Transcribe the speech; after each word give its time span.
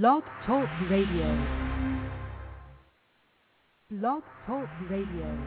Blog 0.00 0.22
Talk 0.46 0.70
Radio. 0.88 1.46
Blog 3.90 4.22
Talk 4.46 4.66
Radio. 4.88 5.38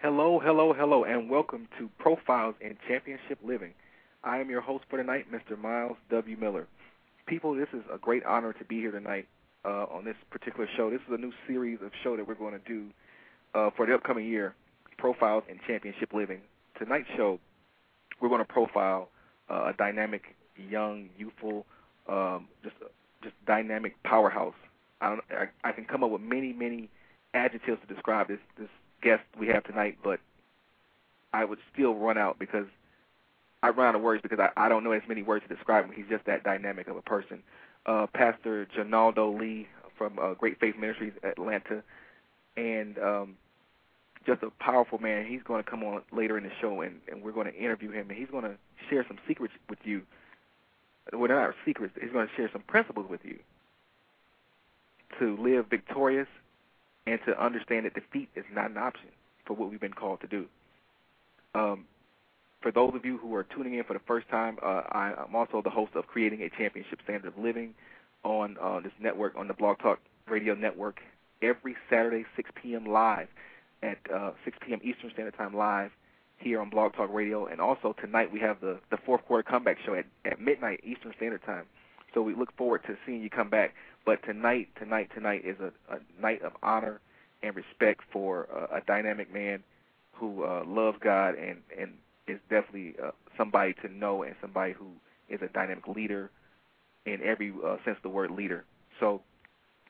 Hello, 0.00 0.38
hello, 0.38 0.72
hello, 0.72 1.02
and 1.02 1.28
welcome 1.28 1.66
to 1.76 1.90
Profiles 1.98 2.54
in 2.60 2.76
Championship 2.86 3.40
Living. 3.44 3.72
I 4.22 4.38
am 4.38 4.50
your 4.50 4.60
host 4.60 4.84
for 4.88 4.98
tonight, 4.98 5.26
Mr. 5.32 5.58
Myles 5.58 5.96
W. 6.12 6.36
Miller. 6.36 6.68
People, 7.26 7.56
this 7.56 7.66
is 7.72 7.82
a 7.92 7.98
great 7.98 8.24
honor 8.24 8.52
to 8.52 8.64
be 8.66 8.76
here 8.78 8.92
tonight 8.92 9.26
uh, 9.64 9.86
on 9.90 10.04
this 10.04 10.14
particular 10.30 10.68
show. 10.76 10.90
This 10.90 11.00
is 11.08 11.12
a 11.12 11.18
new 11.18 11.32
series 11.48 11.80
of 11.84 11.90
show 12.04 12.16
that 12.16 12.28
we're 12.28 12.36
going 12.36 12.54
to 12.54 12.68
do 12.68 12.86
uh, 13.56 13.70
for 13.76 13.84
the 13.84 13.96
upcoming 13.96 14.26
year, 14.28 14.54
Profiles 14.96 15.42
in 15.50 15.58
Championship 15.66 16.12
Living. 16.14 16.40
Tonight's 16.78 17.08
show, 17.16 17.40
we're 18.20 18.28
going 18.28 18.46
to 18.46 18.52
profile 18.52 19.08
uh, 19.50 19.70
a 19.70 19.72
dynamic, 19.76 20.36
young, 20.56 21.08
youthful, 21.18 21.66
um, 22.08 22.48
just 22.62 22.76
just 23.22 23.34
dynamic 23.46 23.94
powerhouse 24.02 24.54
I 25.04 25.08
don't. 25.08 25.20
I, 25.30 25.68
I 25.68 25.72
can 25.72 25.84
come 25.84 26.02
up 26.02 26.10
with 26.10 26.22
many, 26.22 26.52
many 26.52 26.88
adjectives 27.34 27.78
to 27.86 27.94
describe 27.94 28.28
this 28.28 28.38
this 28.58 28.68
guest 29.02 29.22
we 29.38 29.48
have 29.48 29.64
tonight, 29.64 29.98
but 30.02 30.18
I 31.32 31.44
would 31.44 31.58
still 31.72 31.94
run 31.94 32.16
out 32.16 32.38
because 32.38 32.66
I 33.62 33.68
run 33.68 33.88
out 33.88 33.94
of 33.96 34.02
words 34.02 34.22
because 34.22 34.38
I, 34.38 34.50
I 34.56 34.68
don't 34.68 34.82
know 34.82 34.92
as 34.92 35.02
many 35.06 35.22
words 35.22 35.44
to 35.46 35.54
describe 35.54 35.84
him. 35.84 35.92
He's 35.94 36.08
just 36.08 36.24
that 36.24 36.42
dynamic 36.42 36.88
of 36.88 36.96
a 36.96 37.02
person. 37.02 37.42
Uh, 37.86 38.06
Pastor 38.14 38.66
Junaldo 38.74 39.38
Lee 39.38 39.68
from 39.98 40.18
uh, 40.18 40.34
Great 40.34 40.58
Faith 40.58 40.76
Ministries 40.78 41.12
Atlanta, 41.22 41.82
and 42.56 42.98
um, 42.98 43.36
just 44.26 44.42
a 44.42 44.50
powerful 44.58 44.98
man. 44.98 45.26
He's 45.26 45.42
going 45.42 45.62
to 45.62 45.70
come 45.70 45.82
on 45.82 46.00
later 46.12 46.38
in 46.38 46.44
the 46.44 46.52
show, 46.62 46.80
and, 46.80 47.00
and 47.12 47.22
we're 47.22 47.32
going 47.32 47.52
to 47.52 47.54
interview 47.54 47.90
him, 47.90 48.08
and 48.08 48.18
he's 48.18 48.30
going 48.30 48.44
to 48.44 48.56
share 48.88 49.04
some 49.06 49.18
secrets 49.28 49.52
with 49.68 49.80
you. 49.84 50.00
Well, 51.12 51.28
they're 51.28 51.40
not 51.40 51.54
secrets. 51.64 51.94
He's 52.00 52.12
going 52.12 52.26
to 52.26 52.34
share 52.34 52.50
some 52.52 52.62
principles 52.62 53.06
with 53.08 53.20
you 53.24 53.38
to 55.18 55.36
live 55.36 55.66
victorious 55.68 56.28
and 57.06 57.20
to 57.26 57.42
understand 57.42 57.86
that 57.86 57.94
defeat 57.94 58.28
is 58.34 58.44
not 58.52 58.70
an 58.70 58.78
option 58.78 59.08
for 59.44 59.54
what 59.54 59.70
we've 59.70 59.80
been 59.80 59.92
called 59.92 60.20
to 60.22 60.26
do. 60.26 60.46
Um, 61.54 61.84
for 62.62 62.72
those 62.72 62.94
of 62.94 63.04
you 63.04 63.18
who 63.18 63.34
are 63.34 63.44
tuning 63.44 63.74
in 63.74 63.84
for 63.84 63.92
the 63.92 64.00
first 64.06 64.28
time, 64.30 64.58
uh, 64.62 64.82
I, 64.90 65.12
am 65.28 65.36
also 65.36 65.60
the 65.62 65.70
host 65.70 65.92
of 65.94 66.06
Creating 66.06 66.42
a 66.42 66.48
Championship 66.48 67.00
Standard 67.04 67.28
of 67.28 67.38
Living 67.38 67.74
on 68.24 68.56
uh, 68.60 68.80
this 68.80 68.92
network, 68.98 69.34
on 69.36 69.48
the 69.48 69.54
Blog 69.54 69.78
Talk 69.78 69.98
Radio 70.26 70.54
Network, 70.54 71.00
every 71.42 71.76
Saturday, 71.90 72.24
6 72.36 72.50
p.m. 72.60 72.86
live 72.86 73.28
at 73.82 73.98
uh, 74.12 74.30
6 74.46 74.56
p.m. 74.66 74.80
Eastern 74.82 75.10
Standard 75.12 75.36
Time 75.36 75.54
live 75.54 75.90
here 76.38 76.60
on 76.60 76.70
Blog 76.70 76.94
Talk 76.94 77.12
Radio. 77.12 77.46
And 77.46 77.60
also 77.60 77.94
tonight 78.00 78.32
we 78.32 78.40
have 78.40 78.60
the, 78.60 78.78
the 78.90 78.98
fourth 79.04 79.24
quarter 79.24 79.42
comeback 79.42 79.78
show 79.84 79.94
at, 79.94 80.06
at 80.24 80.40
midnight 80.40 80.80
Eastern 80.84 81.12
Standard 81.16 81.42
Time. 81.44 81.64
So 82.12 82.22
we 82.22 82.34
look 82.34 82.56
forward 82.56 82.82
to 82.86 82.96
seeing 83.06 83.22
you 83.22 83.30
come 83.30 83.50
back. 83.50 83.74
But 84.06 84.22
tonight, 84.22 84.68
tonight, 84.78 85.10
tonight 85.14 85.42
is 85.44 85.56
a, 85.60 85.72
a 85.94 85.98
night 86.20 86.42
of 86.42 86.52
honor 86.62 87.00
and 87.42 87.54
respect 87.56 88.02
for 88.12 88.44
a 88.72 88.80
dynamic 88.86 89.32
man 89.32 89.62
who 90.12 90.44
uh, 90.44 90.62
loves 90.66 90.96
God 91.02 91.34
and 91.34 91.58
and 91.78 91.92
is 92.26 92.38
definitely 92.48 92.94
uh, 93.02 93.10
somebody 93.36 93.74
to 93.82 93.88
know 93.88 94.22
and 94.22 94.34
somebody 94.40 94.72
who 94.72 94.86
is 95.28 95.40
a 95.42 95.48
dynamic 95.48 95.86
leader 95.88 96.30
in 97.04 97.20
every 97.22 97.52
uh, 97.64 97.76
sense 97.84 97.96
of 97.98 98.02
the 98.02 98.08
word 98.08 98.30
leader. 98.30 98.64
So 98.98 99.20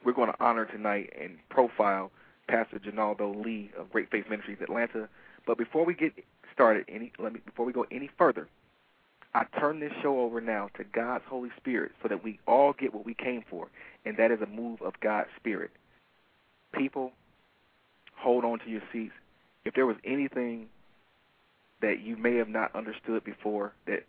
we're 0.05 0.14
going 0.14 0.33
to 0.33 0.45
honor 0.45 0.64
tonight 0.64 1.12
and 1.20 1.39
profile 1.48 2.11
Pastor 2.48 2.79
Junaldo 2.79 3.45
Lee 3.45 3.70
of 3.79 3.91
Great 3.91 4.11
Faith 4.11 4.25
Ministries 4.29 4.58
Atlanta. 4.61 5.08
But 5.47 5.59
before 5.59 5.84
we 5.84 5.95
get 5.95 6.12
started, 6.53 6.87
any 6.89 7.12
let 7.19 7.33
me 7.33 7.41
before 7.45 7.67
we 7.67 7.73
go 7.73 7.87
any 7.91 8.11
further, 8.19 8.48
I 9.34 9.45
turn 9.59 9.81
this 9.81 9.92
show 10.03 10.20
over 10.20 10.41
now 10.41 10.70
to 10.77 10.84
God's 10.84 11.25
Holy 11.28 11.51
Spirit 11.56 11.92
so 12.03 12.09
that 12.09 12.23
we 12.23 12.39
all 12.47 12.73
get 12.73 12.95
what 12.95 13.05
we 13.05 13.14
came 13.14 13.45
for, 13.51 13.69
and 14.05 14.17
that 14.17 14.31
is 14.31 14.41
a 14.41 14.47
move 14.47 14.81
of 14.81 14.95
God's 15.01 15.28
Spirit. 15.36 15.70
People, 16.73 17.12
hold 18.17 18.45
on 18.45 18.59
to 18.61 18.70
your 18.70 18.83
seats. 18.92 19.12
If 19.64 19.74
there 19.74 19.86
was 19.86 19.96
anything 20.05 20.67
that 21.80 22.01
you 22.01 22.17
may 22.17 22.36
have 22.36 22.48
not 22.48 22.74
understood 22.74 23.24
before, 23.24 23.73
that 23.86 24.05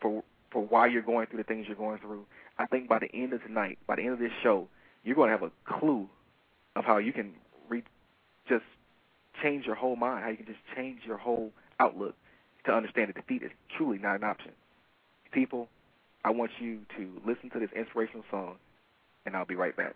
for 0.00 0.24
for 0.50 0.64
why 0.64 0.86
you're 0.86 1.02
going 1.02 1.26
through 1.26 1.38
the 1.38 1.44
things 1.44 1.66
you're 1.66 1.76
going 1.76 1.98
through, 1.98 2.24
I 2.58 2.66
think 2.66 2.88
by 2.88 2.98
the 3.00 3.12
end 3.12 3.32
of 3.32 3.42
tonight, 3.42 3.78
by 3.86 3.96
the 3.96 4.02
end 4.02 4.12
of 4.12 4.18
this 4.18 4.32
show, 4.42 4.68
you're 5.02 5.16
going 5.16 5.30
to 5.30 5.36
have 5.36 5.42
a 5.42 5.78
clue 5.78 6.08
of 6.76 6.84
how 6.84 6.98
you 6.98 7.12
can 7.12 7.34
re- 7.68 7.82
just 8.48 8.64
change 9.42 9.66
your 9.66 9.74
whole 9.74 9.96
mind, 9.96 10.24
how 10.24 10.30
you 10.30 10.36
can 10.36 10.46
just 10.46 10.58
change 10.76 11.00
your 11.06 11.16
whole 11.16 11.52
outlook 11.80 12.14
to 12.66 12.72
understand 12.72 13.08
that 13.08 13.16
defeat 13.16 13.42
is 13.42 13.50
truly 13.76 13.98
not 13.98 14.16
an 14.16 14.24
option. 14.24 14.52
People, 15.32 15.68
I 16.24 16.30
want 16.30 16.50
you 16.60 16.80
to 16.96 17.20
listen 17.26 17.50
to 17.50 17.58
this 17.58 17.70
inspirational 17.76 18.24
song, 18.30 18.56
and 19.26 19.36
I'll 19.36 19.44
be 19.44 19.54
right 19.54 19.76
back. 19.76 19.94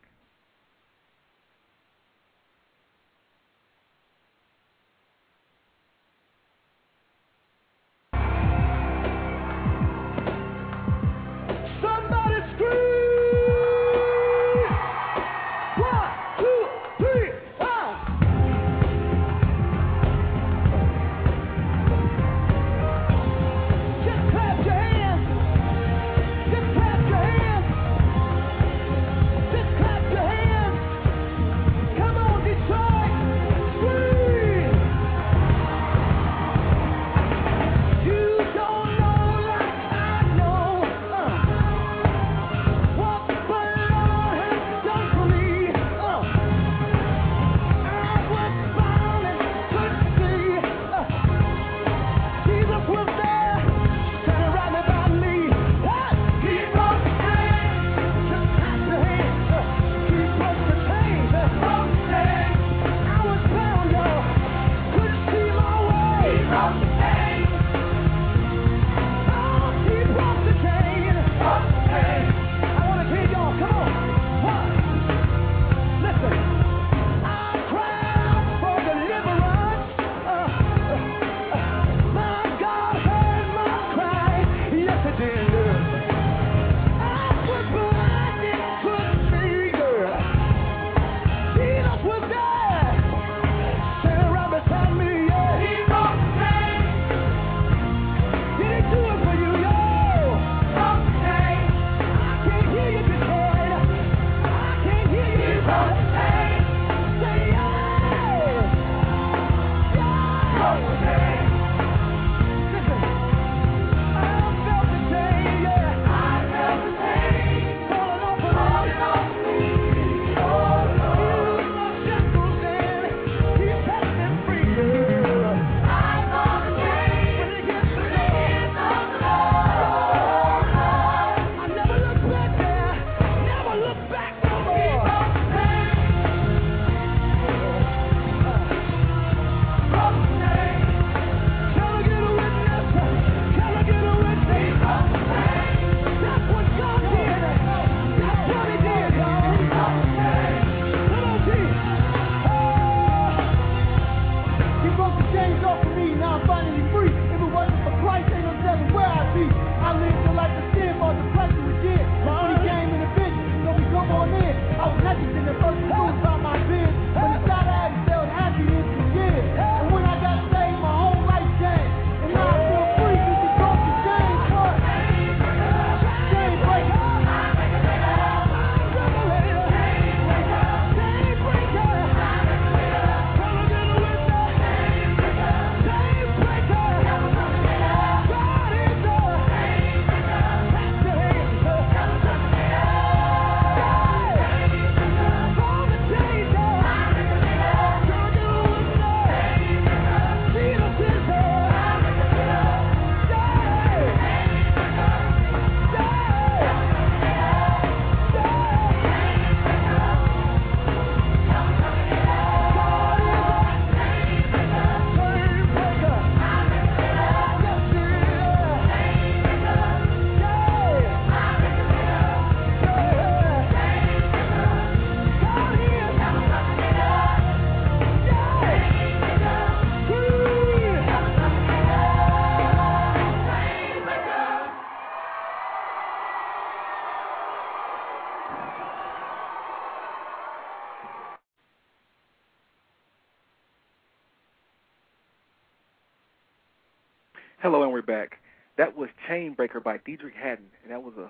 That 248.78 248.96
was 248.96 249.10
Chainbreaker 249.28 249.82
by 249.82 249.98
Deitrick 249.98 250.34
Haddon, 250.40 250.66
and 250.84 250.92
that 250.92 251.02
was 251.02 251.14
a 251.18 251.28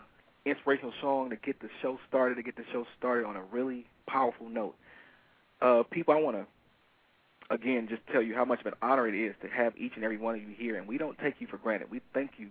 inspirational 0.48 0.92
song 1.00 1.30
to 1.30 1.36
get 1.36 1.60
the 1.60 1.68
show 1.80 1.98
started, 2.06 2.36
to 2.36 2.42
get 2.42 2.56
the 2.56 2.64
show 2.72 2.86
started 2.98 3.26
on 3.26 3.36
a 3.36 3.42
really 3.42 3.86
powerful 4.06 4.48
note. 4.48 4.74
Uh, 5.60 5.82
people, 5.90 6.14
I 6.14 6.18
want 6.20 6.36
to 6.36 6.46
again 7.50 7.88
just 7.88 8.02
tell 8.12 8.20
you 8.20 8.34
how 8.34 8.44
much 8.44 8.60
of 8.60 8.66
an 8.66 8.74
honor 8.82 9.08
it 9.08 9.14
is 9.14 9.34
to 9.40 9.48
have 9.48 9.72
each 9.78 9.92
and 9.96 10.04
every 10.04 10.18
one 10.18 10.34
of 10.34 10.42
you 10.42 10.54
here, 10.56 10.76
and 10.76 10.86
we 10.86 10.98
don't 10.98 11.18
take 11.18 11.36
you 11.40 11.46
for 11.46 11.56
granted. 11.56 11.90
We 11.90 12.02
thank 12.12 12.32
you 12.36 12.48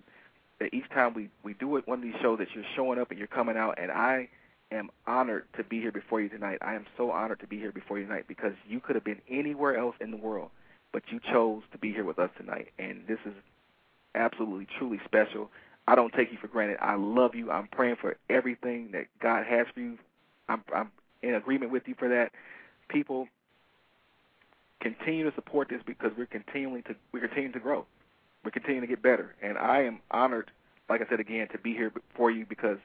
that 0.59 0.73
each 0.73 0.89
time 0.89 1.13
we 1.13 1.29
we 1.43 1.53
do 1.53 1.77
it 1.77 1.88
one 1.88 2.00
of 2.00 2.03
these 2.03 2.19
shows 2.19 2.39
that 2.39 2.47
you're 2.55 2.65
showing 2.75 3.00
up 3.00 3.11
and 3.11 3.19
you're 3.19 3.27
coming 3.27 3.55
out, 3.55 3.77
and 3.77 3.91
I 3.91 4.29
am 4.71 4.89
honored 5.05 5.45
to 5.57 5.63
be 5.63 5.79
here 5.79 5.91
before 5.91 6.21
you 6.21 6.29
tonight. 6.29 6.57
I 6.61 6.73
am 6.73 6.88
so 6.97 7.11
honored 7.11 7.39
to 7.41 7.47
be 7.47 7.59
here 7.59 7.71
before 7.71 8.00
you 8.00 8.05
tonight 8.05 8.25
because 8.27 8.53
you 8.67 8.79
could 8.79 8.95
have 8.95 9.05
been 9.05 9.21
anywhere 9.29 9.77
else 9.77 9.95
in 10.01 10.09
the 10.09 10.17
world, 10.17 10.50
but 10.91 11.03
you 11.09 11.19
chose 11.31 11.61
to 11.71 11.77
be 11.77 11.93
here 11.93 12.03
with 12.03 12.17
us 12.17 12.31
tonight, 12.35 12.69
and 12.79 13.03
this 13.07 13.19
is 13.27 13.33
absolutely 14.17 14.67
truly 14.77 14.99
special. 15.05 15.49
I 15.87 15.95
don't 15.95 16.13
take 16.13 16.31
you 16.31 16.37
for 16.37 16.47
granted. 16.47 16.77
I 16.81 16.95
love 16.95 17.35
you. 17.35 17.49
I'm 17.51 17.67
praying 17.67 17.97
for 18.01 18.17
everything 18.29 18.89
that 18.91 19.05
God 19.21 19.45
has 19.45 19.67
for 19.73 19.79
you. 19.79 19.97
I'm 20.49 20.63
I'm 20.75 20.91
in 21.21 21.33
agreement 21.33 21.71
with 21.71 21.83
you 21.87 21.95
for 21.97 22.09
that. 22.09 22.31
People 22.89 23.27
continue 24.79 25.29
to 25.29 25.35
support 25.35 25.69
this 25.69 25.81
because 25.85 26.11
we're 26.17 26.25
continuing 26.25 26.83
to 26.83 26.95
we're 27.11 27.21
continuing 27.21 27.53
to 27.53 27.59
grow. 27.59 27.85
We're 28.43 28.51
continuing 28.51 28.81
to 28.81 28.87
get 28.87 29.01
better. 29.01 29.35
And 29.41 29.57
I 29.57 29.83
am 29.83 29.99
honored, 30.11 30.51
like 30.89 31.01
I 31.01 31.09
said 31.09 31.19
again, 31.19 31.47
to 31.51 31.57
be 31.57 31.73
here 31.73 31.91
for 32.15 32.31
you 32.31 32.45
because 32.45 32.77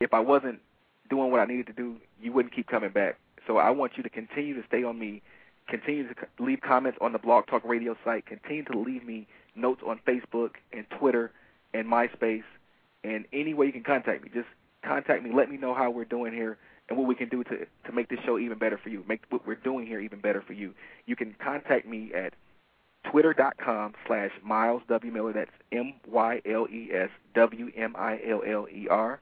if 0.00 0.12
I 0.12 0.20
wasn't 0.20 0.60
doing 1.08 1.30
what 1.30 1.40
I 1.40 1.44
needed 1.44 1.66
to 1.68 1.72
do, 1.72 1.96
you 2.20 2.32
wouldn't 2.32 2.54
keep 2.54 2.66
coming 2.66 2.90
back. 2.90 3.18
So 3.46 3.58
I 3.58 3.70
want 3.70 3.92
you 3.96 4.02
to 4.02 4.10
continue 4.10 4.60
to 4.60 4.66
stay 4.66 4.82
on 4.82 4.98
me, 4.98 5.22
continue 5.68 6.08
to 6.08 6.14
leave 6.38 6.60
comments 6.60 6.98
on 7.00 7.12
the 7.12 7.18
Blog 7.18 7.46
Talk 7.46 7.64
Radio 7.64 7.96
site, 8.04 8.26
continue 8.26 8.64
to 8.64 8.78
leave 8.78 9.04
me 9.04 9.26
notes 9.56 9.82
on 9.86 10.00
Facebook 10.06 10.50
and 10.72 10.86
Twitter 10.98 11.32
and 11.74 11.86
MySpace 11.86 12.44
and 13.04 13.24
any 13.32 13.54
way 13.54 13.66
you 13.66 13.72
can 13.72 13.82
contact 13.82 14.22
me. 14.22 14.30
Just 14.32 14.48
contact 14.84 15.22
me. 15.22 15.30
Let 15.34 15.50
me 15.50 15.56
know 15.56 15.74
how 15.74 15.90
we're 15.90 16.04
doing 16.04 16.32
here 16.32 16.58
and 16.88 16.98
what 16.98 17.06
we 17.06 17.14
can 17.14 17.28
do 17.28 17.44
to 17.44 17.66
to 17.86 17.92
make 17.92 18.08
this 18.08 18.20
show 18.24 18.38
even 18.38 18.58
better 18.58 18.78
for 18.78 18.88
you. 18.88 19.04
Make 19.08 19.22
what 19.30 19.46
we're 19.46 19.54
doing 19.56 19.86
here 19.86 20.00
even 20.00 20.20
better 20.20 20.42
for 20.46 20.52
you. 20.52 20.74
You 21.06 21.16
can 21.16 21.34
contact 21.42 21.86
me 21.86 22.12
at 22.14 22.34
twitter.com 23.10 23.94
slash 24.06 24.30
Myles 24.42 24.82
W. 24.88 25.12
Miller. 25.12 25.32
That's 25.32 25.50
M-Y-L-E-S 25.72 27.10
W-M-I-L-L-E-R. 27.34 29.20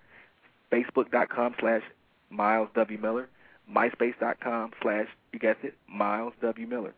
Facebook.com 0.72 1.54
slash 1.60 1.82
Myles 2.30 2.68
W. 2.74 2.98
Miller. 2.98 3.28
MySpace.com 3.70 4.72
slash, 4.82 5.06
you 5.32 5.38
guessed 5.38 5.60
it, 5.62 5.74
Myles 5.88 6.34
W. 6.42 6.66
Miller. 6.66 6.92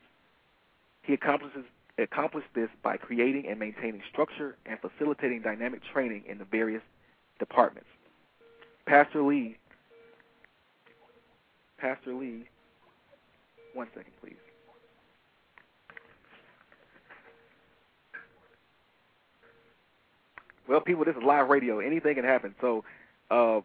He 1.03 1.13
accomplishes 1.13 1.65
accomplished 1.99 2.49
this 2.55 2.71
by 2.83 2.97
creating 2.97 3.47
and 3.49 3.59
maintaining 3.59 4.03
structure 4.09 4.57
and 4.65 4.79
facilitating 4.81 5.43
dynamic 5.43 5.83
training 5.93 6.23
in 6.27 6.39
the 6.39 6.45
various 6.45 6.83
departments. 7.39 7.89
Pastor 8.87 9.23
Lee 9.23 9.57
Pastor 11.83 12.15
Lee 12.15 12.45
one 13.75 13.89
second 13.93 14.12
please. 14.21 14.37
Well, 20.69 20.81
people, 20.81 21.05
this 21.05 21.17
is 21.17 21.23
live 21.25 21.49
radio. 21.49 21.81
Anything 21.81 22.15
can 22.15 22.25
happen. 22.25 22.55
So, 22.61 22.85
uh, 23.33 23.61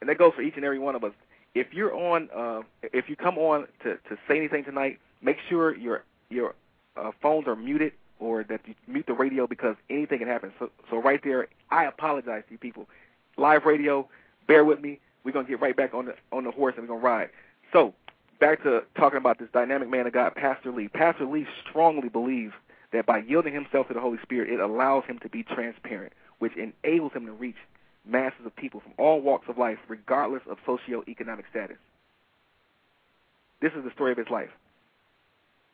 and 0.00 0.08
that 0.08 0.16
goes 0.16 0.32
for 0.34 0.42
each 0.42 0.54
and 0.54 0.64
every 0.64 0.78
one 0.78 0.94
of 0.94 1.02
us. 1.02 1.12
If 1.56 1.74
you're 1.74 1.92
on, 1.92 2.28
uh, 2.34 2.62
if 2.92 3.08
you 3.08 3.16
come 3.16 3.36
on 3.36 3.66
to, 3.82 3.96
to 3.96 4.16
say 4.28 4.36
anything 4.36 4.64
tonight, 4.64 5.00
make 5.20 5.38
sure 5.48 5.76
your 5.76 6.04
your 6.30 6.54
uh, 6.96 7.10
phones 7.20 7.48
are 7.48 7.56
muted 7.56 7.94
or 8.20 8.44
that 8.44 8.60
you 8.64 8.74
mute 8.86 9.06
the 9.08 9.12
radio 9.12 9.48
because 9.48 9.74
anything 9.90 10.20
can 10.20 10.28
happen. 10.28 10.52
So, 10.60 10.70
so 10.88 10.98
right 10.98 11.20
there, 11.24 11.48
I 11.68 11.86
apologize 11.86 12.44
to 12.46 12.52
you 12.52 12.58
people. 12.58 12.88
Live 13.36 13.64
radio, 13.64 14.08
bear 14.46 14.64
with 14.64 14.80
me. 14.80 15.00
We're 15.24 15.32
gonna 15.32 15.48
get 15.48 15.60
right 15.60 15.76
back 15.76 15.94
on 15.94 16.06
the 16.06 16.14
on 16.32 16.44
the 16.44 16.50
horse 16.50 16.74
and 16.76 16.88
we're 16.88 16.94
gonna 16.94 17.04
ride. 17.04 17.30
So, 17.72 17.94
back 18.40 18.62
to 18.62 18.84
talking 18.96 19.16
about 19.16 19.38
this 19.38 19.48
dynamic 19.52 19.90
man 19.90 20.06
of 20.06 20.12
God, 20.12 20.34
Pastor 20.34 20.70
Lee. 20.70 20.88
Pastor 20.88 21.24
Lee 21.24 21.46
strongly 21.68 22.08
believes 22.08 22.52
that 22.92 23.06
by 23.06 23.18
yielding 23.18 23.54
himself 23.54 23.88
to 23.88 23.94
the 23.94 24.00
Holy 24.00 24.18
Spirit, 24.22 24.50
it 24.50 24.60
allows 24.60 25.04
him 25.04 25.18
to 25.20 25.28
be 25.28 25.42
transparent, 25.42 26.12
which 26.38 26.52
enables 26.56 27.12
him 27.12 27.26
to 27.26 27.32
reach 27.32 27.56
masses 28.04 28.44
of 28.44 28.54
people 28.54 28.80
from 28.80 28.92
all 28.98 29.20
walks 29.20 29.48
of 29.48 29.58
life, 29.58 29.78
regardless 29.88 30.42
of 30.48 30.58
socioeconomic 30.66 31.44
status. 31.50 31.78
This 33.60 33.72
is 33.72 33.82
the 33.82 33.90
story 33.90 34.12
of 34.12 34.18
his 34.18 34.28
life. 34.30 34.50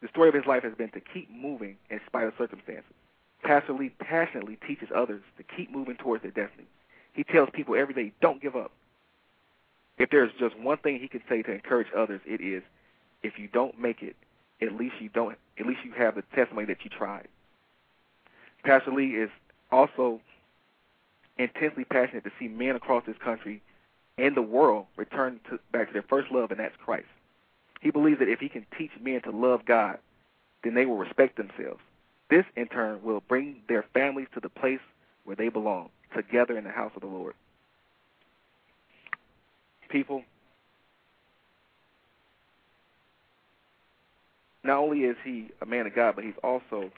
The 0.01 0.09
story 0.09 0.29
of 0.29 0.35
his 0.35 0.47
life 0.47 0.63
has 0.63 0.75
been 0.75 0.91
to 0.91 1.01
keep 1.01 1.29
moving 1.31 1.77
in 1.91 2.01
spite 2.07 2.27
of 2.27 2.35
circumstances. 2.39 2.93
Pastor 3.43 3.73
Lee 3.73 3.91
passionately 3.99 4.59
teaches 4.67 4.89
others 4.95 5.23
to 5.37 5.43
keep 5.43 5.71
moving 5.71 5.97
towards 5.97 6.23
their 6.23 6.31
destiny. 6.31 6.67
He 7.13 7.25
tells 7.25 7.51
people 7.53 7.75
every 7.75 7.95
day, 7.95 8.13
don't 8.21 8.41
give 8.41 8.55
up. 8.55 8.71
If 10.01 10.09
there's 10.09 10.33
just 10.39 10.59
one 10.59 10.79
thing 10.79 10.99
he 10.99 11.09
can 11.09 11.21
say 11.29 11.43
to 11.43 11.53
encourage 11.53 11.89
others, 11.95 12.23
it 12.25 12.41
is, 12.41 12.63
if 13.23 13.39
you 13.39 13.49
don't 13.49 13.79
make 13.79 14.03
it, 14.03 14.17
at 14.63 14.73
least 14.73 14.95
you 14.99 15.11
don't 15.11 15.37
at 15.59 15.67
least 15.67 15.81
you 15.85 15.93
have 15.93 16.15
the 16.15 16.23
testimony 16.35 16.67
that 16.69 16.79
you 16.85 16.91
tried. 16.91 17.29
Pastor 18.65 18.93
Lee 18.93 19.11
is 19.11 19.29
also 19.71 20.21
intensely 21.39 21.85
passionate 21.85 22.25
to 22.25 22.31
see 22.39 22.49
men 22.49 22.77
across 22.77 23.05
this 23.07 23.17
country 23.23 23.61
and 24.17 24.35
the 24.35 24.43
world 24.43 24.87
return 24.97 25.39
to, 25.51 25.59
back 25.71 25.89
to 25.89 25.93
their 25.93 26.05
first 26.09 26.33
love, 26.33 26.51
and 26.51 26.61
that's 26.61 26.77
Christ. 26.83 27.07
He 27.83 27.91
believes 27.91 28.21
that 28.21 28.29
if 28.29 28.41
he 28.41 28.49
can 28.49 28.65
teach 28.79 28.91
men 29.03 29.21
to 29.23 29.31
love 29.31 29.67
God, 29.67 29.99
then 30.65 30.75
they 30.75 30.87
will 30.87 30.97
respect 30.97 31.37
themselves. 31.37 31.81
This, 32.31 32.47
in 32.57 32.69
turn, 32.69 33.03
will 33.03 33.23
bring 33.29 33.57
their 33.69 33.85
families 33.93 34.29
to 34.33 34.41
the 34.41 34.49
place 34.49 34.81
where 35.25 35.37
they 35.37 35.51
belong, 35.51 35.91
together 36.15 36.57
in 36.57 36.65
the 36.65 36.71
house 36.71 36.93
of 36.95 37.03
the 37.03 37.07
Lord. 37.07 37.35
People, 39.91 40.23
not 44.63 44.79
only 44.79 45.01
is 45.01 45.17
he 45.25 45.49
a 45.61 45.67
man 45.67 45.87
of 45.87 45.95
God, 45.95 46.15
but 46.15 46.25
he's 46.25 46.35
also 46.45 46.91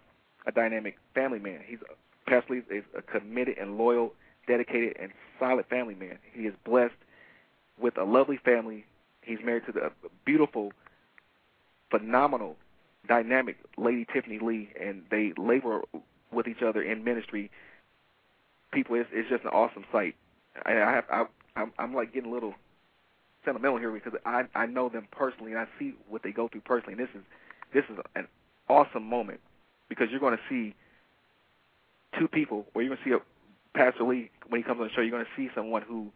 a 0.46 0.52
dynamic 0.52 0.96
family 1.14 1.38
man. 1.38 1.60
He's 1.66 1.78
Pastor 2.26 2.54
Lee 2.54 2.62
is 2.76 2.84
a 2.96 3.02
committed 3.02 3.58
and 3.58 3.78
loyal, 3.78 4.12
dedicated 4.46 4.96
and 5.00 5.12
solid 5.38 5.66
family 5.66 5.94
man. 5.94 6.18
He 6.32 6.42
is 6.42 6.54
blessed 6.64 6.94
with 7.80 7.96
a 7.96 8.04
lovely 8.04 8.38
family. 8.44 8.84
He's 9.22 9.38
married 9.44 9.66
to 9.66 9.72
the 9.72 9.90
beautiful, 10.24 10.72
phenomenal, 11.90 12.56
dynamic 13.08 13.56
lady 13.76 14.06
Tiffany 14.12 14.38
Lee, 14.40 14.68
and 14.80 15.02
they 15.10 15.32
labor 15.36 15.82
with 16.32 16.46
each 16.46 16.62
other 16.62 16.82
in 16.82 17.04
ministry. 17.04 17.50
People, 18.72 18.96
it's, 18.96 19.08
it's 19.12 19.28
just 19.28 19.44
an 19.44 19.50
awesome 19.50 19.84
sight. 19.90 20.14
I, 20.64 20.72
I 20.72 20.92
have, 20.92 21.04
I, 21.10 21.24
I'm, 21.56 21.72
I'm 21.78 21.94
like 21.94 22.12
getting 22.12 22.30
a 22.30 22.34
little 22.34 22.54
sentimental 23.44 23.78
here 23.78 23.90
because 23.90 24.14
I, 24.24 24.44
I 24.54 24.66
know 24.66 24.88
them 24.88 25.08
personally 25.10 25.52
and 25.52 25.60
I 25.60 25.66
see 25.78 25.94
what 26.08 26.22
they 26.22 26.32
go 26.32 26.48
through 26.48 26.62
personally. 26.62 26.94
And 26.94 27.00
this 27.00 27.14
is, 27.14 27.22
this 27.72 27.84
is 27.90 28.02
an 28.14 28.28
awesome 28.68 29.04
moment 29.04 29.40
because 29.88 30.08
you're 30.10 30.20
going 30.20 30.36
to 30.36 30.42
see 30.48 30.74
two 32.18 32.28
people, 32.28 32.66
or 32.74 32.82
you're 32.82 32.94
going 32.94 33.02
to 33.02 33.10
see 33.10 33.14
a 33.14 33.20
Pastor 33.76 34.04
Lee 34.04 34.30
when 34.48 34.60
he 34.60 34.64
comes 34.64 34.80
on 34.80 34.88
the 34.88 34.92
show. 34.92 35.00
You're 35.00 35.10
going 35.10 35.24
to 35.24 35.30
see 35.36 35.50
someone 35.54 35.82
who 35.82 36.10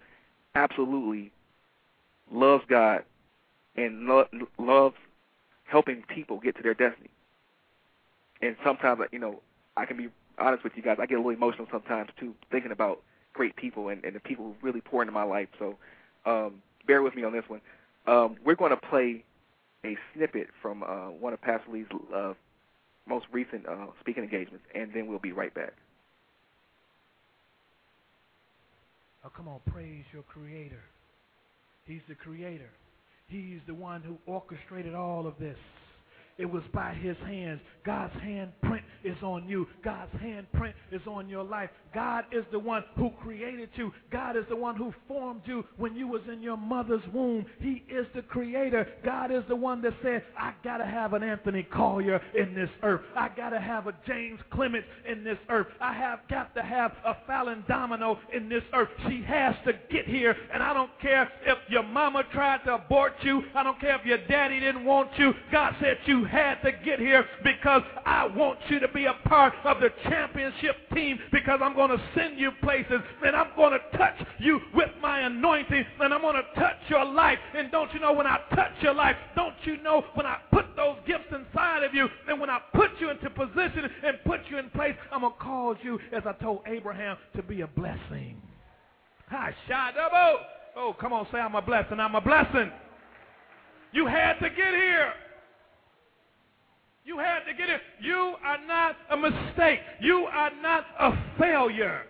absolutely 0.55 1.33
loves 2.31 2.65
God 2.69 3.05
and 3.77 4.07
lo- 4.07 4.29
loves 4.59 4.97
helping 5.65 6.03
people 6.03 6.39
get 6.39 6.57
to 6.57 6.63
their 6.63 6.75
destiny. 6.75 7.11
And 8.43 8.57
sometimes, 8.65 9.01
you 9.13 9.19
know, 9.19 9.41
I 9.77 9.87
can 9.87 9.97
be 9.97 10.09
honest 10.39 10.65
with 10.65 10.75
you 10.77 10.83
guys. 10.83 10.99
I 11.01 11.07
get 11.07 11.15
a 11.15 11.19
little 11.19 11.31
emotional 11.31 11.67
sometimes 11.71 12.11
too, 12.19 12.35
thinking 12.51 12.73
about 12.73 13.03
great 13.33 13.57
people 13.57 13.89
and, 13.89 14.05
and 14.05 14.15
the 14.15 14.21
people 14.21 14.45
who 14.45 14.55
really 14.67 14.81
pour 14.81 15.03
into 15.03 15.13
my 15.13 15.23
life. 15.23 15.49
So, 15.59 15.77
um, 16.25 16.63
bear 16.87 17.03
with 17.03 17.15
me 17.15 17.25
on 17.25 17.33
this 17.33 17.45
one. 17.49 17.61
Um, 18.07 18.37
we're 18.45 18.55
going 18.55 18.71
to 18.71 18.77
play 18.77 19.25
a 19.85 19.97
snippet 20.15 20.49
from 20.63 20.83
uh, 20.83 21.11
one 21.11 21.33
of 21.33 21.41
Pastor 21.41 21.71
Lee's 21.73 21.87
uh, 22.15 22.35
most 23.09 23.27
recent 23.33 23.67
uh, 23.69 23.87
speaking 24.01 24.23
engagements, 24.23 24.65
and 24.75 24.91
then 24.95 25.07
we'll 25.07 25.19
be 25.19 25.33
right 25.33 25.55
back. 25.55 25.75
Oh, 29.25 29.31
come 29.37 29.49
on, 29.49 29.61
praise 29.73 30.05
your 30.13 30.23
Creator. 30.23 30.83
He's 31.85 32.03
the 32.09 32.15
Creator. 32.15 32.71
He's 33.29 33.59
the 33.67 33.75
one 33.75 34.03
who 34.03 34.19
orchestrated 34.27 34.95
all 34.95 35.27
of 35.27 35.35
this. 35.39 35.57
It 36.39 36.45
was 36.45 36.63
by 36.75 36.93
his 36.93 37.17
hands. 37.27 37.61
God's 37.85 38.13
handprint 38.17 38.83
is 39.05 39.17
on 39.23 39.49
you. 39.49 39.67
God's 39.83 40.13
handprint 40.17 40.75
is 40.93 41.01
on 41.07 41.29
your 41.29 41.45
life. 41.45 41.71
God 41.95 42.25
is 42.31 42.45
the 42.53 42.59
one 42.59 42.85
who 42.97 43.11
created 43.23 43.71
you. 43.75 43.91
God 44.13 44.37
is 44.37 44.45
the 44.51 44.57
one 44.57 44.77
who 44.77 44.93
formed 45.09 45.43
you 45.47 45.65
when 45.79 45.95
you 45.95 46.07
was 46.07 46.21
in 46.31 46.43
your 46.43 46.59
mother's 46.59 47.03
womb. 47.15 47.47
He 47.61 47.85
is 47.89 48.07
the 48.15 48.21
creator. 48.21 48.87
God 49.03 49.31
is 49.31 49.45
the 49.49 49.57
one 49.57 49.81
that 49.83 49.95
said, 50.03 50.25
I 50.37 50.53
got 50.63 50.79
to 50.79 50.85
have 50.85 51.15
an 51.15 51.23
Anthony 51.23 51.63
Collier 51.63 52.21
in 52.35 52.55
this 52.55 52.69
earth. 52.83 53.03
I 53.17 53.31
got 53.35 53.51
to 53.51 53.61
have 53.61 53.87
a 53.87 53.95
James 54.07 54.41
Clements 54.51 54.89
in 55.11 55.25
this 55.25 55.39
earth. 55.49 55.69
I 55.81 55.95
have 55.95 56.21
got 56.29 56.55
to 56.55 56.63
have 56.63 56.93
a 57.07 57.17
Fallon 57.27 57.65
Domino 57.67 58.19
in 58.35 58.51
this 58.51 58.65
earth. 58.75 58.91
She 59.09 59.23
has 59.23 59.55
to 59.65 59.73
get 59.91 60.07
here. 60.07 60.37
And 60.53 60.63
I 60.63 60.75
don't 60.75 60.91
care 61.01 61.31
if 61.47 61.59
your 61.71 61.85
mama 61.85 62.25
tried 62.33 62.65
to 62.65 62.75
abort 62.75 63.15
you. 63.23 63.43
I 63.55 63.63
don't 63.63 63.81
care 63.81 63.99
if 63.99 64.05
your 64.05 64.19
daddy 64.27 64.61
didn't 64.61 64.85
want 64.85 65.11
you. 65.17 65.33
God 65.51 65.75
said 65.81 65.97
you 66.05 66.26
had 66.27 66.61
to 66.63 66.73
get 66.85 66.99
here 66.99 67.25
because 67.43 67.83
I 68.05 68.27
want 68.27 68.59
you 68.69 68.79
to 68.81 68.89
be 68.89 69.07
a 69.07 69.15
part 69.29 69.55
of 69.65 69.81
the 69.81 69.91
championship 70.05 70.77
team 70.95 71.19
because 71.33 71.61
I'm 71.63 71.75
going 71.75 71.91
to 71.91 72.03
send 72.15 72.39
you 72.39 72.51
places 72.63 73.01
and 73.25 73.37
I'm 73.37 73.55
going 73.57 73.73
to 73.73 73.99
touch 73.99 74.15
you 74.39 74.61
with 74.75 74.91
my 75.01 75.21
anointing 75.21 75.85
and 76.01 76.15
I'm 76.15 76.21
going 76.21 76.37
to 76.37 76.61
touch 76.61 76.77
your 76.89 77.05
life. 77.05 77.39
And 77.57 77.71
don't 77.71 77.93
you 77.93 78.01
know 78.01 78.13
when 78.13 78.27
I 78.27 78.39
touch 78.55 78.73
your 78.81 78.95
life, 78.95 79.17
don't 79.35 79.55
you 79.65 79.83
know 79.83 80.05
when 80.15 80.27
I 80.27 80.39
put 80.53 80.67
those 80.77 80.97
gifts 81.07 81.33
inside 81.33 81.83
of 81.83 81.95
you 81.95 82.09
and 82.29 82.41
when 82.41 82.51
I 82.51 82.61
put 82.75 82.91
you 83.01 83.11
into 83.11 83.31
position 83.31 83.89
and 84.05 84.19
put 84.25 84.41
you 84.51 84.59
in 84.59 84.71
place, 84.71 84.95
I'm 85.13 85.21
going 85.21 85.33
to 85.33 85.39
cause 85.39 85.77
you, 85.83 85.99
as 86.13 86.23
I 86.27 86.33
told 86.33 86.61
Abraham, 86.67 87.17
to 87.35 87.43
be 87.43 87.63
a 87.63 87.67
blessing. 87.67 88.41
Hi, 89.29 89.55
Shadabo. 89.69 90.37
Oh, 90.77 90.95
come 91.01 91.13
on, 91.13 91.27
say 91.33 91.39
I'm 91.39 91.55
a 91.55 91.63
blessing. 91.63 91.99
I'm 91.99 92.15
a 92.15 92.21
blessing. 92.21 92.71
You 93.93 94.07
had 94.07 94.35
to 94.35 94.51
get 94.51 94.75
here. 94.75 95.13
You 97.07 97.19
had 97.19 97.45
to 97.47 97.55
get 97.55 97.71
it. 97.71 97.81
You 98.03 98.35
are 98.45 98.59
not 98.67 98.97
a 99.11 99.17
mistake. 99.17 99.79
You 100.01 100.27
are 100.27 100.51
not 100.61 100.85
a 100.99 101.13
failure. 101.39 102.03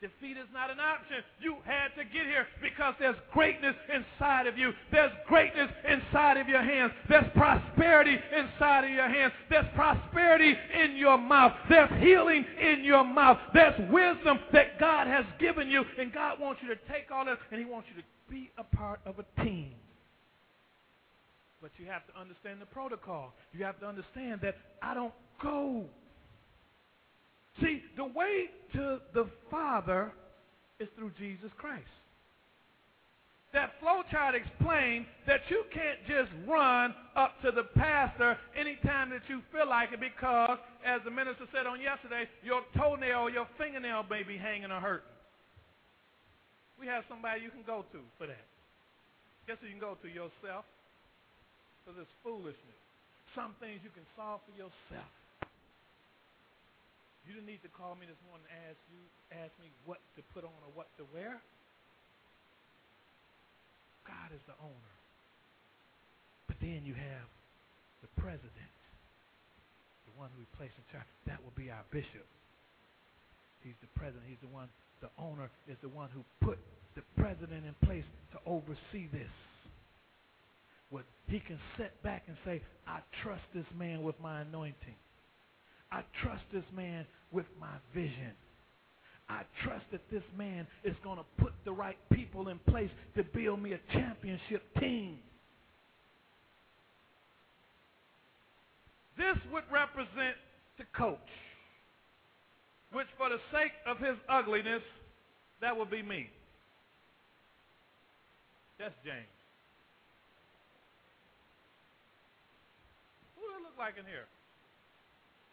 Defeat 0.00 0.36
is 0.36 0.46
not 0.52 0.70
an 0.70 0.78
option. 0.78 1.24
You 1.40 1.56
had 1.64 1.88
to 1.96 2.04
get 2.04 2.26
here 2.26 2.46
because 2.62 2.94
there's 3.00 3.16
greatness 3.32 3.74
inside 3.92 4.46
of 4.46 4.56
you. 4.56 4.72
There's 4.92 5.10
greatness 5.26 5.70
inside 5.88 6.36
of 6.36 6.46
your 6.46 6.62
hands. 6.62 6.92
There's 7.08 7.24
prosperity 7.34 8.14
inside 8.36 8.84
of 8.84 8.90
your 8.90 9.08
hands. 9.08 9.32
There's 9.50 9.66
prosperity 9.74 10.54
in 10.80 10.96
your 10.96 11.18
mouth. 11.18 11.52
There's 11.68 11.90
healing 12.00 12.44
in 12.60 12.84
your 12.84 13.02
mouth. 13.02 13.38
There's 13.54 13.74
wisdom 13.90 14.38
that 14.52 14.78
God 14.78 15.08
has 15.08 15.24
given 15.40 15.68
you. 15.68 15.84
And 15.98 16.12
God 16.12 16.38
wants 16.38 16.60
you 16.62 16.68
to 16.68 16.80
take 16.92 17.10
all 17.10 17.24
this 17.24 17.38
and 17.50 17.58
He 17.58 17.66
wants 17.66 17.88
you 17.92 18.00
to 18.00 18.06
be 18.30 18.50
a 18.58 18.76
part 18.76 19.00
of 19.04 19.16
a 19.18 19.42
team. 19.42 19.72
But 21.60 21.70
you 21.76 21.86
have 21.86 22.06
to 22.06 22.18
understand 22.18 22.60
the 22.60 22.66
protocol. 22.66 23.34
You 23.52 23.64
have 23.64 23.80
to 23.80 23.86
understand 23.86 24.40
that 24.42 24.56
I 24.80 24.94
don't 24.94 25.14
go. 25.42 25.84
See, 27.60 27.82
the 27.96 28.04
way 28.04 28.46
to 28.74 28.98
the 29.14 29.26
Father 29.50 30.12
is 30.78 30.88
through 30.96 31.10
Jesus 31.18 31.50
Christ. 31.58 31.90
That 33.52 33.72
flow 33.80 34.02
chart 34.10 34.34
explained 34.36 35.06
that 35.26 35.40
you 35.48 35.64
can't 35.72 35.98
just 36.06 36.30
run 36.46 36.94
up 37.16 37.40
to 37.42 37.50
the 37.50 37.64
pastor 37.74 38.36
anytime 38.54 39.08
that 39.10 39.24
you 39.26 39.40
feel 39.50 39.66
like 39.66 39.90
it 39.90 40.00
because, 40.00 40.58
as 40.84 41.00
the 41.04 41.10
minister 41.10 41.48
said 41.50 41.66
on 41.66 41.80
yesterday, 41.80 42.28
your 42.44 42.60
toenail 42.76 43.26
or 43.26 43.30
your 43.30 43.48
fingernail 43.56 44.04
may 44.08 44.22
be 44.22 44.36
hanging 44.36 44.70
or 44.70 44.80
hurting. 44.80 45.08
We 46.78 46.86
have 46.86 47.04
somebody 47.08 47.40
you 47.40 47.50
can 47.50 47.64
go 47.66 47.84
to 47.90 47.98
for 48.18 48.28
that. 48.28 48.46
Guess 49.48 49.56
who 49.60 49.66
you 49.66 49.72
can 49.72 49.80
go 49.80 49.96
to? 49.96 50.08
Yourself 50.08 50.68
because 51.88 52.04
it's 52.04 52.16
foolishness. 52.20 52.80
Some 53.32 53.56
things 53.64 53.80
you 53.80 53.88
can 53.88 54.04
solve 54.12 54.44
for 54.44 54.52
yourself. 54.52 55.08
You 57.24 57.32
didn't 57.32 57.48
need 57.48 57.64
to 57.64 57.72
call 57.72 57.96
me 57.96 58.04
this 58.04 58.20
morning 58.28 58.44
and 58.44 58.60
ask 58.68 58.80
you, 58.92 59.00
ask 59.32 59.52
me 59.64 59.72
what 59.88 59.96
to 60.20 60.22
put 60.36 60.44
on 60.44 60.52
or 60.52 60.70
what 60.76 60.92
to 61.00 61.08
wear. 61.16 61.40
God 64.04 64.28
is 64.36 64.44
the 64.44 64.52
owner. 64.60 64.94
But 66.44 66.60
then 66.60 66.84
you 66.84 66.92
have 66.92 67.28
the 68.04 68.12
president, 68.20 68.76
the 70.12 70.12
one 70.20 70.28
who 70.36 70.44
we 70.44 70.48
place 70.60 70.72
in 70.76 70.84
charge. 70.92 71.08
That 71.24 71.40
will 71.40 71.56
be 71.56 71.72
our 71.72 71.88
bishop. 71.88 72.28
He's 73.64 73.80
the 73.80 73.88
president. 73.96 74.28
He's 74.28 74.44
the 74.44 74.52
one. 74.52 74.68
The 75.00 75.08
owner 75.16 75.48
is 75.72 75.80
the 75.80 75.88
one 75.88 76.12
who 76.12 76.20
put 76.44 76.60
the 76.96 77.04
president 77.16 77.64
in 77.64 77.72
place 77.80 78.04
to 78.36 78.38
oversee 78.44 79.08
this 79.08 79.32
what 80.90 81.04
he 81.26 81.40
can 81.40 81.58
sit 81.76 82.02
back 82.02 82.24
and 82.26 82.36
say, 82.44 82.62
I 82.86 83.00
trust 83.22 83.42
this 83.54 83.66
man 83.78 84.02
with 84.02 84.18
my 84.20 84.40
anointing. 84.42 84.96
I 85.90 86.02
trust 86.22 86.42
this 86.52 86.64
man 86.74 87.06
with 87.32 87.46
my 87.60 87.74
vision. 87.94 88.32
I 89.28 89.42
trust 89.62 89.84
that 89.92 90.00
this 90.10 90.22
man 90.36 90.66
is 90.84 90.94
going 91.04 91.18
to 91.18 91.24
put 91.38 91.52
the 91.64 91.72
right 91.72 91.98
people 92.10 92.48
in 92.48 92.58
place 92.60 92.90
to 93.16 93.22
build 93.22 93.62
me 93.62 93.72
a 93.72 93.80
championship 93.92 94.62
team. 94.80 95.18
This 99.18 99.36
would 99.52 99.64
represent 99.70 100.36
the 100.78 100.84
coach, 100.96 101.18
which 102.92 103.08
for 103.18 103.28
the 103.28 103.38
sake 103.52 103.72
of 103.86 103.98
his 103.98 104.16
ugliness, 104.28 104.82
that 105.60 105.76
would 105.76 105.90
be 105.90 106.02
me. 106.02 106.30
That's 108.78 108.94
James. 109.04 109.37
Like 113.78 113.94
in 113.94 114.02
here? 114.10 114.26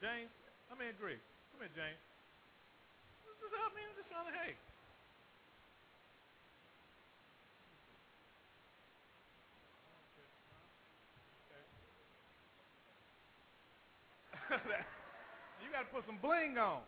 James, 0.02 0.34
let 0.74 0.82
me 0.82 0.90
agree. 0.90 1.22
Come 1.54 1.62
here, 1.62 1.70
James. 1.78 2.02
This 3.22 3.38
is 3.38 3.54
help 3.54 3.72
me. 3.78 3.86
I'm 3.86 3.94
just 3.94 4.10
trying 4.10 4.26
to 4.26 4.34
hey. 4.34 4.58
you 15.62 15.70
got 15.70 15.86
to 15.86 15.92
put 15.94 16.06
some 16.10 16.18
bling 16.18 16.58
on. 16.58 16.82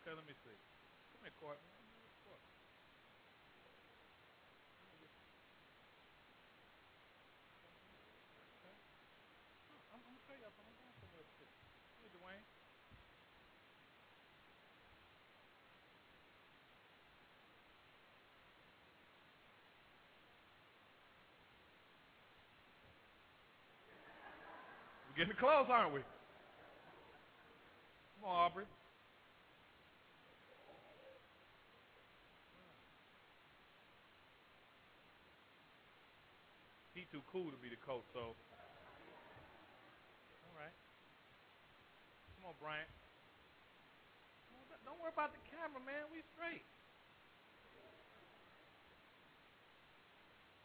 Okay, 0.00 0.12
let 0.16 0.24
me 0.24 0.32
see. 0.44 0.56
Come 1.12 1.28
here, 1.28 1.36
Courtney. 1.40 1.73
Getting 25.24 25.40
close, 25.40 25.64
aren't 25.72 25.96
we? 25.96 26.04
Come 28.20 28.28
on, 28.28 28.36
Aubrey. 28.44 28.68
He 36.92 37.08
too 37.08 37.24
cool 37.32 37.48
to 37.48 37.56
be 37.56 37.72
the 37.72 37.80
coach, 37.80 38.04
so. 38.12 38.36
All 38.36 38.36
right. 40.60 40.76
Come 42.36 42.52
on, 42.52 42.54
Bryant. 42.60 42.92
Don't 44.84 45.00
worry 45.00 45.08
about 45.08 45.32
the 45.32 45.40
camera, 45.48 45.80
man. 45.88 46.04
We 46.12 46.20
straight. 46.36 46.68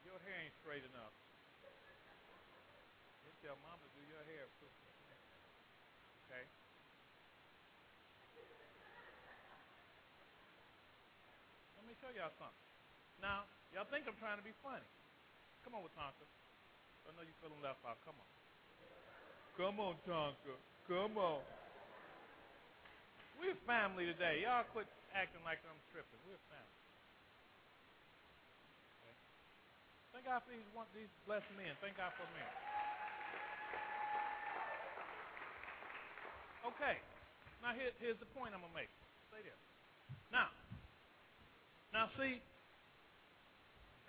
Your 0.03 0.19
hair 0.27 0.35
ain't 0.43 0.51
straight 0.59 0.83
enough. 0.83 1.15
You 3.29 3.31
tell 3.45 3.61
mama 3.61 3.77
to 3.85 3.89
do 3.93 4.01
your 4.09 4.25
hair 4.25 4.49
too. 4.57 4.73
Okay. 6.25 6.41
Let 11.77 11.85
me 11.85 11.93
show 12.09 12.25
y'all 12.25 12.33
something. 12.41 12.65
Now, 13.21 13.45
y'all 13.69 13.85
think 13.93 14.09
I'm 14.09 14.17
trying 14.17 14.41
to 14.41 14.45
be 14.45 14.57
funny. 14.65 14.81
Come 15.61 15.77
on 15.77 15.85
with 15.85 15.93
Tonka. 15.93 16.25
I 17.05 17.13
know 17.13 17.21
you're 17.21 17.37
feeling 17.37 17.61
left 17.61 17.85
out. 17.85 18.01
Come 18.01 18.17
on. 18.17 18.29
Come 19.53 19.77
on, 19.77 19.93
Tonka. 20.09 20.57
Come 20.89 21.21
on. 21.21 21.45
We're 23.37 23.53
family 23.69 24.09
today. 24.09 24.41
Y'all 24.41 24.65
quit 24.73 24.89
acting 25.13 25.45
like 25.45 25.61
I'm 25.69 25.77
tripping. 25.93 26.17
We're 26.25 26.41
family. 26.49 26.77
Okay. 29.05 29.15
Thank 30.09 30.25
God 30.25 30.41
for 30.41 30.49
these, 30.49 30.69
one, 30.73 30.89
these 30.97 31.13
blessed 31.29 31.53
men. 31.61 31.77
Thank 31.77 31.93
God 31.93 32.09
for 32.17 32.25
men. 32.33 32.53
Okay. 36.73 36.97
Now 37.61 37.77
here, 37.77 37.93
here's 38.01 38.17
the 38.17 38.29
point 38.33 38.57
I'm 38.57 38.65
gonna 38.65 38.73
make. 38.73 38.89
Stay 39.29 39.45
there. 39.45 39.61
Now, 40.33 40.49
now 41.93 42.09
see, 42.17 42.41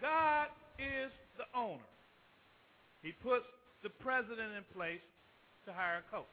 God 0.01 0.49
is 0.79 1.13
the 1.37 1.49
owner. 1.57 1.89
He 3.03 3.13
puts 3.13 3.49
the 3.83 3.89
president 3.89 4.57
in 4.57 4.65
place 4.77 5.01
to 5.65 5.73
hire 5.73 6.05
a 6.05 6.07
coach. 6.13 6.29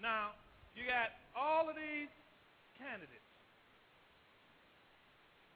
Now, 0.00 0.34
you 0.74 0.86
got 0.86 1.14
all 1.34 1.68
of 1.68 1.74
these 1.74 2.10
candidates 2.78 3.22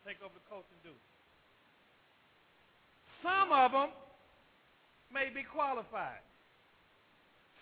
take 0.07 0.23
over 0.23 0.35
the 0.35 0.47
coaching 0.47 0.79
duty. 0.87 1.03
Some 3.27 3.51
of 3.51 3.75
them 3.75 3.91
may 5.11 5.35
be 5.35 5.43
qualified. 5.43 6.23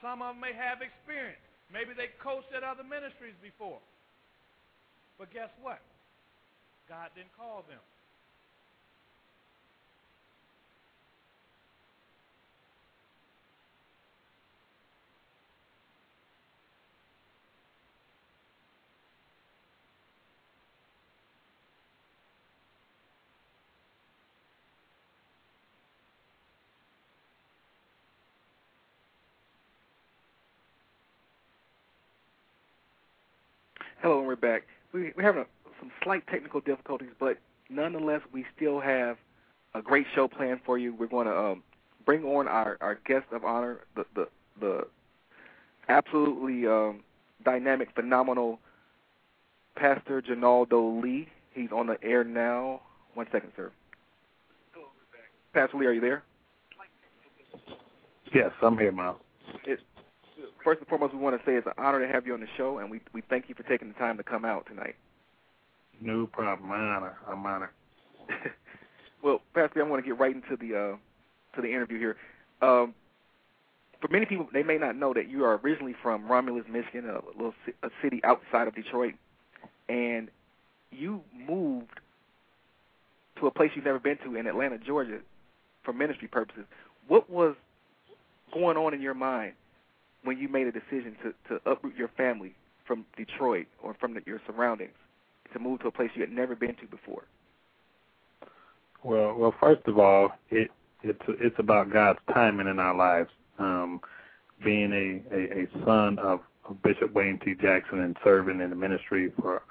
Some 0.04 0.20
of 0.20 0.36
them 0.36 0.44
may 0.44 0.52
have 0.52 0.84
experience. 0.84 1.40
Maybe 1.72 1.96
they 1.96 2.12
coached 2.20 2.52
at 2.52 2.60
other 2.60 2.84
ministries 2.84 3.36
before. 3.40 3.80
But 5.16 5.32
guess 5.32 5.48
what? 5.64 5.80
God 6.88 7.08
didn't 7.16 7.34
call 7.36 7.64
them. 7.68 7.78
Hello, 34.02 34.18
and 34.18 34.28
we're 34.28 34.36
back. 34.36 34.64
We, 34.92 35.12
we're 35.16 35.22
having 35.22 35.42
a, 35.44 35.63
some 35.84 35.92
slight 36.02 36.26
technical 36.28 36.60
difficulties, 36.60 37.10
but 37.20 37.38
nonetheless, 37.68 38.22
we 38.32 38.46
still 38.56 38.80
have 38.80 39.18
a 39.74 39.82
great 39.82 40.06
show 40.14 40.26
planned 40.26 40.60
for 40.64 40.78
you. 40.78 40.94
We're 40.94 41.06
going 41.06 41.26
to 41.26 41.36
um, 41.36 41.62
bring 42.06 42.24
on 42.24 42.48
our, 42.48 42.78
our 42.80 42.98
guest 43.06 43.26
of 43.32 43.44
honor, 43.44 43.80
the 43.94 44.06
the, 44.14 44.28
the 44.60 44.86
absolutely 45.88 46.66
um, 46.66 47.00
dynamic, 47.44 47.88
phenomenal 47.94 48.60
Pastor 49.76 50.22
Junaldo 50.22 51.02
Lee. 51.02 51.28
He's 51.52 51.70
on 51.70 51.86
the 51.86 52.02
air 52.02 52.24
now. 52.24 52.80
One 53.12 53.26
second, 53.30 53.52
sir. 53.54 53.70
Pastor 55.52 55.76
Lee, 55.76 55.86
are 55.86 55.92
you 55.92 56.00
there? 56.00 56.22
Yes, 58.34 58.50
I'm 58.62 58.76
here, 58.76 58.90
Myles. 58.90 59.18
It's, 59.64 59.82
first 60.64 60.80
and 60.80 60.88
foremost, 60.88 61.12
we 61.12 61.20
want 61.20 61.38
to 61.38 61.46
say 61.46 61.54
it's 61.54 61.66
an 61.66 61.74
honor 61.78 62.04
to 62.04 62.12
have 62.12 62.26
you 62.26 62.34
on 62.34 62.40
the 62.40 62.48
show, 62.56 62.78
and 62.78 62.90
we 62.90 63.00
we 63.12 63.22
thank 63.28 63.50
you 63.50 63.54
for 63.54 63.64
taking 63.64 63.88
the 63.88 63.94
time 63.94 64.16
to 64.16 64.22
come 64.22 64.44
out 64.46 64.66
tonight. 64.66 64.96
No 66.00 66.26
problem. 66.26 66.70
Honor. 66.70 67.16
I'm 67.28 67.44
honored. 67.44 67.70
well, 69.22 69.40
Pastor, 69.54 69.84
I 69.84 69.88
want 69.88 70.04
to 70.04 70.08
get 70.08 70.18
right 70.18 70.34
into 70.34 70.56
the 70.56 70.76
uh, 70.76 70.96
to 71.56 71.62
the 71.62 71.68
interview 71.68 71.98
here. 71.98 72.16
Um, 72.62 72.94
for 74.00 74.08
many 74.08 74.26
people, 74.26 74.48
they 74.52 74.62
may 74.62 74.76
not 74.76 74.96
know 74.96 75.14
that 75.14 75.30
you 75.30 75.44
are 75.44 75.58
originally 75.58 75.94
from 76.02 76.26
Romulus, 76.30 76.64
Michigan, 76.70 77.08
a 77.08 77.20
little 77.36 77.54
a 77.82 77.88
city 78.02 78.20
outside 78.24 78.68
of 78.68 78.74
Detroit, 78.74 79.14
and 79.88 80.28
you 80.90 81.22
moved 81.48 82.00
to 83.40 83.46
a 83.46 83.50
place 83.50 83.70
you've 83.74 83.84
never 83.84 83.98
been 83.98 84.18
to 84.18 84.36
in 84.36 84.46
Atlanta, 84.46 84.78
Georgia, 84.78 85.18
for 85.84 85.92
ministry 85.92 86.28
purposes. 86.28 86.64
What 87.08 87.28
was 87.30 87.56
going 88.52 88.76
on 88.76 88.94
in 88.94 89.00
your 89.00 89.14
mind 89.14 89.54
when 90.22 90.38
you 90.38 90.48
made 90.48 90.66
a 90.66 90.72
decision 90.72 91.16
to, 91.22 91.34
to 91.48 91.70
uproot 91.70 91.96
your 91.96 92.08
family 92.08 92.54
from 92.86 93.04
Detroit 93.16 93.66
or 93.82 93.94
from 93.94 94.14
the, 94.14 94.22
your 94.26 94.40
surroundings 94.46 94.92
to 95.54 95.58
move 95.58 95.80
to 95.80 95.88
a 95.88 95.90
place 95.90 96.10
you 96.14 96.20
had 96.20 96.32
never 96.32 96.54
been 96.54 96.74
to 96.76 96.86
before? 96.86 97.24
Well, 99.02 99.34
well, 99.34 99.54
first 99.60 99.86
of 99.86 99.98
all, 99.98 100.30
it 100.50 100.70
it's 101.02 101.20
it's 101.28 101.56
about 101.58 101.92
God's 101.92 102.18
timing 102.32 102.68
in 102.68 102.78
our 102.78 102.94
lives. 102.94 103.30
Um, 103.58 104.00
being 104.62 104.92
a, 104.92 105.34
a, 105.34 105.62
a 105.62 105.84
son 105.84 106.18
of, 106.18 106.40
of 106.68 106.82
Bishop 106.82 107.12
Wayne 107.12 107.38
T. 107.44 107.54
Jackson 107.60 108.00
and 108.00 108.16
serving 108.24 108.60
in 108.60 108.70
the 108.70 108.76
ministry 108.76 109.32
for 109.40 109.62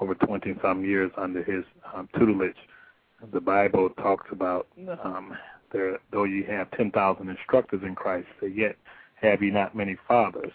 over 0.00 0.14
20 0.14 0.54
some 0.62 0.84
years 0.84 1.10
under 1.16 1.42
his 1.42 1.64
um, 1.94 2.08
tutelage, 2.18 2.56
the 3.32 3.40
Bible 3.40 3.90
talks 3.90 4.26
about 4.30 4.68
um, 5.02 5.36
there, 5.72 5.98
though 6.12 6.24
you 6.24 6.44
have 6.44 6.70
10,000 6.72 7.28
instructors 7.28 7.82
in 7.82 7.94
Christ, 7.94 8.28
yet 8.42 8.76
have 9.20 9.42
ye 9.42 9.50
not 9.50 9.74
many 9.74 9.96
fathers. 10.06 10.52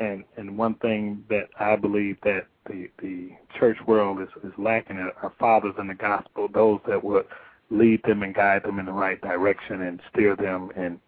And 0.00 0.24
and 0.36 0.58
one 0.58 0.74
thing 0.76 1.24
that 1.28 1.48
I 1.58 1.76
believe 1.76 2.16
that 2.24 2.46
the 2.66 2.88
the 3.00 3.30
church 3.58 3.78
world 3.86 4.20
is, 4.20 4.28
is 4.42 4.52
lacking 4.58 4.98
are 4.98 5.32
fathers 5.38 5.74
in 5.78 5.86
the 5.86 5.94
gospel, 5.94 6.48
those 6.52 6.80
that 6.88 7.02
would 7.02 7.26
lead 7.70 8.02
them 8.04 8.22
and 8.22 8.34
guide 8.34 8.62
them 8.64 8.78
in 8.78 8.86
the 8.86 8.92
right 8.92 9.20
direction 9.20 9.82
and 9.82 10.00
steer 10.12 10.36
them 10.36 10.70
and 10.76 10.98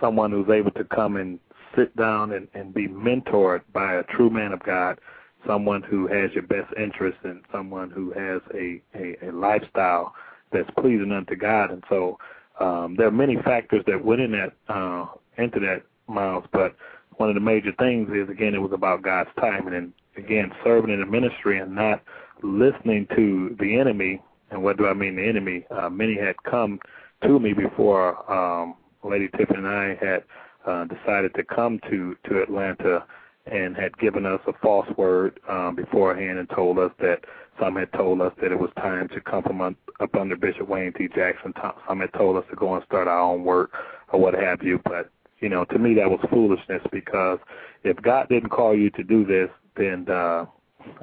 someone 0.00 0.30
who's 0.30 0.48
able 0.50 0.70
to 0.72 0.84
come 0.84 1.16
and 1.16 1.38
sit 1.76 1.94
down 1.96 2.32
and, 2.32 2.48
and 2.54 2.74
be 2.74 2.88
mentored 2.88 3.62
by 3.72 3.94
a 3.94 4.02
true 4.04 4.30
man 4.30 4.52
of 4.52 4.62
God, 4.62 4.98
someone 5.46 5.82
who 5.82 6.06
has 6.06 6.30
your 6.32 6.42
best 6.42 6.72
interest 6.78 7.18
and 7.24 7.42
someone 7.52 7.90
who 7.90 8.10
has 8.12 8.40
a, 8.54 8.80
a, 8.94 9.28
a 9.28 9.32
lifestyle 9.32 10.14
that's 10.52 10.68
pleasing 10.78 11.12
unto 11.12 11.36
God. 11.36 11.70
And 11.70 11.82
so 11.88 12.18
um, 12.60 12.94
there 12.96 13.06
are 13.06 13.12
many 13.12 13.36
factors 13.42 13.84
that 13.86 14.02
went 14.04 14.20
in 14.20 14.32
that 14.32 14.52
uh, 14.68 15.06
into 15.38 15.60
that 15.60 15.82
Myles, 16.08 16.44
but 16.52 16.74
one 17.16 17.28
of 17.28 17.34
the 17.34 17.40
major 17.40 17.72
things 17.78 18.08
is 18.10 18.28
again 18.28 18.54
it 18.54 18.58
was 18.58 18.72
about 18.72 19.02
God's 19.02 19.30
timing 19.40 19.74
and 19.74 19.92
again 20.16 20.50
serving 20.64 20.92
in 20.92 21.00
the 21.00 21.06
ministry 21.06 21.58
and 21.58 21.74
not 21.74 22.02
listening 22.42 23.06
to 23.16 23.56
the 23.58 23.78
enemy. 23.78 24.22
And 24.50 24.62
what 24.62 24.76
do 24.76 24.86
I 24.86 24.94
mean 24.94 25.16
the 25.16 25.26
enemy? 25.26 25.66
Uh, 25.70 25.88
many 25.88 26.16
had 26.16 26.36
come 26.48 26.78
to 27.22 27.38
me 27.38 27.52
before 27.52 28.30
um, 28.30 28.76
Lady 29.02 29.28
Tiffany 29.36 29.58
and 29.58 29.66
I 29.66 29.96
had 30.00 30.24
uh, 30.66 30.84
decided 30.84 31.34
to 31.34 31.44
come 31.44 31.80
to 31.90 32.16
to 32.28 32.42
Atlanta 32.42 33.04
and 33.46 33.76
had 33.76 33.96
given 33.98 34.26
us 34.26 34.40
a 34.46 34.52
false 34.60 34.88
word 34.96 35.38
um, 35.48 35.76
beforehand 35.76 36.38
and 36.38 36.50
told 36.50 36.78
us 36.78 36.90
that 36.98 37.20
some 37.60 37.76
had 37.76 37.92
told 37.92 38.20
us 38.20 38.32
that 38.42 38.52
it 38.52 38.58
was 38.58 38.70
time 38.76 39.08
to 39.08 39.20
come 39.20 39.42
from 39.42 39.60
up 39.62 40.14
under 40.14 40.36
Bishop 40.36 40.68
Wayne 40.68 40.92
T. 40.92 41.08
Jackson. 41.14 41.54
Some 41.88 42.00
had 42.00 42.12
told 42.12 42.36
us 42.36 42.44
to 42.50 42.56
go 42.56 42.74
and 42.74 42.84
start 42.84 43.08
our 43.08 43.20
own 43.20 43.44
work 43.44 43.72
or 44.12 44.20
what 44.20 44.34
have 44.34 44.62
you. 44.62 44.80
But 44.84 45.10
you 45.40 45.48
know, 45.48 45.64
to 45.66 45.78
me 45.78 45.94
that 45.94 46.10
was 46.10 46.20
foolishness 46.30 46.82
because 46.92 47.38
if 47.84 48.00
God 48.02 48.28
didn't 48.28 48.50
call 48.50 48.76
you 48.76 48.90
to 48.90 49.02
do 49.02 49.24
this, 49.24 49.50
then 49.76 50.06
uh, 50.08 50.46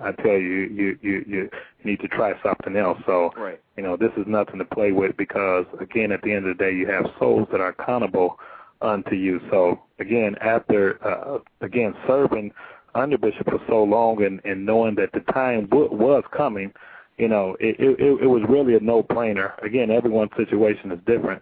I 0.01 0.11
tell 0.13 0.37
you, 0.37 0.69
you 0.71 0.97
you 1.01 1.25
you 1.27 1.49
need 1.83 1.99
to 2.01 2.07
try 2.07 2.33
something 2.41 2.75
else. 2.75 2.99
So, 3.05 3.31
right. 3.37 3.59
you 3.77 3.83
know, 3.83 3.97
this 3.97 4.11
is 4.17 4.25
nothing 4.27 4.57
to 4.59 4.65
play 4.65 4.91
with 4.91 5.15
because 5.17 5.65
again, 5.79 6.11
at 6.11 6.21
the 6.21 6.31
end 6.31 6.47
of 6.47 6.57
the 6.57 6.63
day, 6.63 6.73
you 6.73 6.87
have 6.87 7.05
souls 7.19 7.47
that 7.51 7.61
are 7.61 7.69
accountable 7.69 8.39
unto 8.81 9.15
you. 9.15 9.39
So 9.49 9.79
again, 9.99 10.35
after 10.41 11.03
uh, 11.05 11.39
again 11.61 11.93
serving 12.07 12.51
under 12.95 13.17
Bishop 13.17 13.45
for 13.45 13.59
so 13.67 13.83
long 13.83 14.23
and, 14.23 14.39
and 14.45 14.65
knowing 14.65 14.95
that 14.95 15.11
the 15.13 15.21
time 15.31 15.65
w- 15.67 15.91
was 15.91 16.23
coming, 16.35 16.71
you 17.17 17.27
know, 17.27 17.55
it, 17.59 17.75
it 17.79 17.99
it 17.99 18.27
was 18.27 18.43
really 18.49 18.75
a 18.75 18.79
no-brainer. 18.79 19.61
Again, 19.63 19.89
everyone's 19.91 20.31
situation 20.37 20.91
is 20.91 20.99
different, 21.05 21.41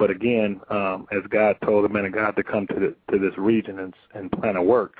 but 0.00 0.10
again, 0.10 0.62
um, 0.70 1.06
as 1.12 1.22
God 1.28 1.56
told 1.62 1.84
the 1.84 1.90
man 1.90 2.06
of 2.06 2.14
God 2.14 2.30
to 2.36 2.42
come 2.42 2.66
to 2.68 2.74
the, 2.74 3.12
to 3.12 3.18
this 3.18 3.36
region 3.36 3.78
and, 3.80 3.94
and 4.14 4.32
plan 4.32 4.56
a 4.56 4.62
work, 4.62 4.94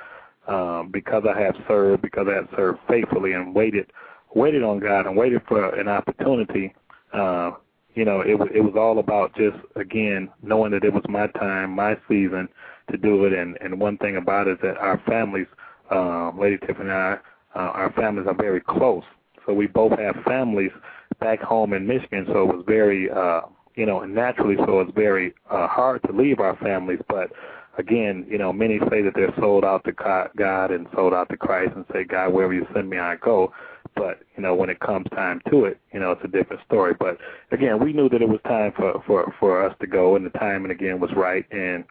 um, 0.46 0.90
because 0.92 1.24
I 1.26 1.40
have 1.40 1.56
served, 1.66 2.02
because 2.02 2.26
I 2.30 2.34
have 2.34 2.48
served 2.54 2.80
faithfully 2.86 3.32
and 3.32 3.54
waited, 3.54 3.90
waited 4.34 4.62
on 4.62 4.78
God 4.78 5.06
and 5.06 5.16
waited 5.16 5.40
for 5.48 5.74
an 5.74 5.88
opportunity. 5.88 6.74
Uh, 7.14 7.52
you 7.94 8.04
know, 8.04 8.20
it 8.20 8.36
it 8.54 8.60
was 8.60 8.74
all 8.76 8.98
about 8.98 9.34
just 9.34 9.56
again 9.74 10.28
knowing 10.42 10.70
that 10.72 10.84
it 10.84 10.92
was 10.92 11.02
my 11.08 11.26
time, 11.28 11.70
my 11.70 11.96
season 12.06 12.46
to 12.90 12.98
do 12.98 13.24
it. 13.24 13.32
And 13.32 13.56
and 13.62 13.80
one 13.80 13.96
thing 13.98 14.16
about 14.16 14.48
it 14.48 14.52
is 14.52 14.58
that 14.62 14.76
our 14.76 15.02
families, 15.08 15.46
uh, 15.90 16.30
Lady 16.38 16.58
Tiffany 16.58 16.90
and 16.90 16.92
I, 16.92 17.12
uh, 17.56 17.58
our 17.58 17.92
families 17.92 18.26
are 18.28 18.34
very 18.34 18.60
close. 18.60 19.04
So 19.46 19.54
we 19.54 19.66
both 19.66 19.98
have 19.98 20.16
families 20.26 20.72
back 21.20 21.40
home 21.40 21.72
in 21.72 21.86
Michigan. 21.86 22.26
So 22.28 22.42
it 22.42 22.54
was 22.54 22.64
very, 22.66 23.10
uh, 23.10 23.42
you 23.74 23.87
know, 23.87 24.00
and 24.00 24.14
naturally, 24.14 24.56
so 24.66 24.80
it's 24.80 24.92
very 24.94 25.35
uh, 25.50 25.68
hard 25.68 26.02
to 26.04 26.12
leave 26.12 26.40
our 26.40 26.56
families. 26.56 27.00
But 27.09 27.30
again, 27.78 28.26
you 28.28 28.38
know, 28.38 28.52
many 28.52 28.78
say 28.90 29.02
that 29.02 29.12
they're 29.14 29.35
sold 29.38 29.64
out 29.64 29.85
to 29.85 29.92
God 29.92 30.70
and 30.70 30.87
sold 30.94 31.14
out 31.14 31.28
to 31.30 31.37
Christ 31.37 31.72
and 31.74 31.85
say, 31.92 32.04
God, 32.04 32.33
wherever 32.33 32.52
you 32.52 32.66
send 32.74 32.90
me, 32.90 32.98
I 32.98 33.16
go. 33.16 33.52
But 33.96 34.20
you 34.37 34.42
know, 34.42 34.54
when 34.54 34.70
it 34.70 34.80
comes 34.80 35.06
time 35.14 35.40
to 35.50 35.64
it, 35.64 35.80
you 35.92 36.00
know, 36.00 36.12
it's 36.12 36.24
a 36.24 36.28
different 36.28 36.62
story. 36.64 36.94
But 36.98 37.18
again, 37.50 37.83
we 37.83 37.92
knew 37.92 38.09
that 38.09 38.22
it 38.22 38.28
was 38.28 38.40
time 38.44 38.72
for 38.76 39.02
for 39.06 39.35
for 39.40 39.64
us 39.64 39.74
to 39.80 39.87
go, 39.87 40.16
and 40.16 40.24
the 40.24 40.30
timing 40.30 40.70
again 40.70 41.00
was 41.00 41.11
right. 41.16 41.44
And 41.50 41.85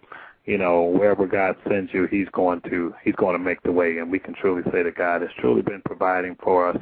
you 0.46 0.58
know, 0.58 0.84
wherever 0.84 1.28
God 1.28 1.56
sends 1.68 1.94
you, 1.94 2.08
He's 2.08 2.30
going 2.32 2.62
to 2.70 2.94
He's 3.04 3.16
going 3.16 3.38
to 3.38 3.44
make 3.44 3.62
the 3.64 3.72
way, 3.72 3.98
and 3.98 4.10
we 4.10 4.20
can 4.20 4.34
truly 4.34 4.64
say 4.72 4.84
that 4.84 4.96
God 4.96 5.22
has 5.22 5.30
truly 5.40 5.62
been 5.62 5.82
providing 5.86 6.38
for 6.42 6.70
us. 6.70 6.78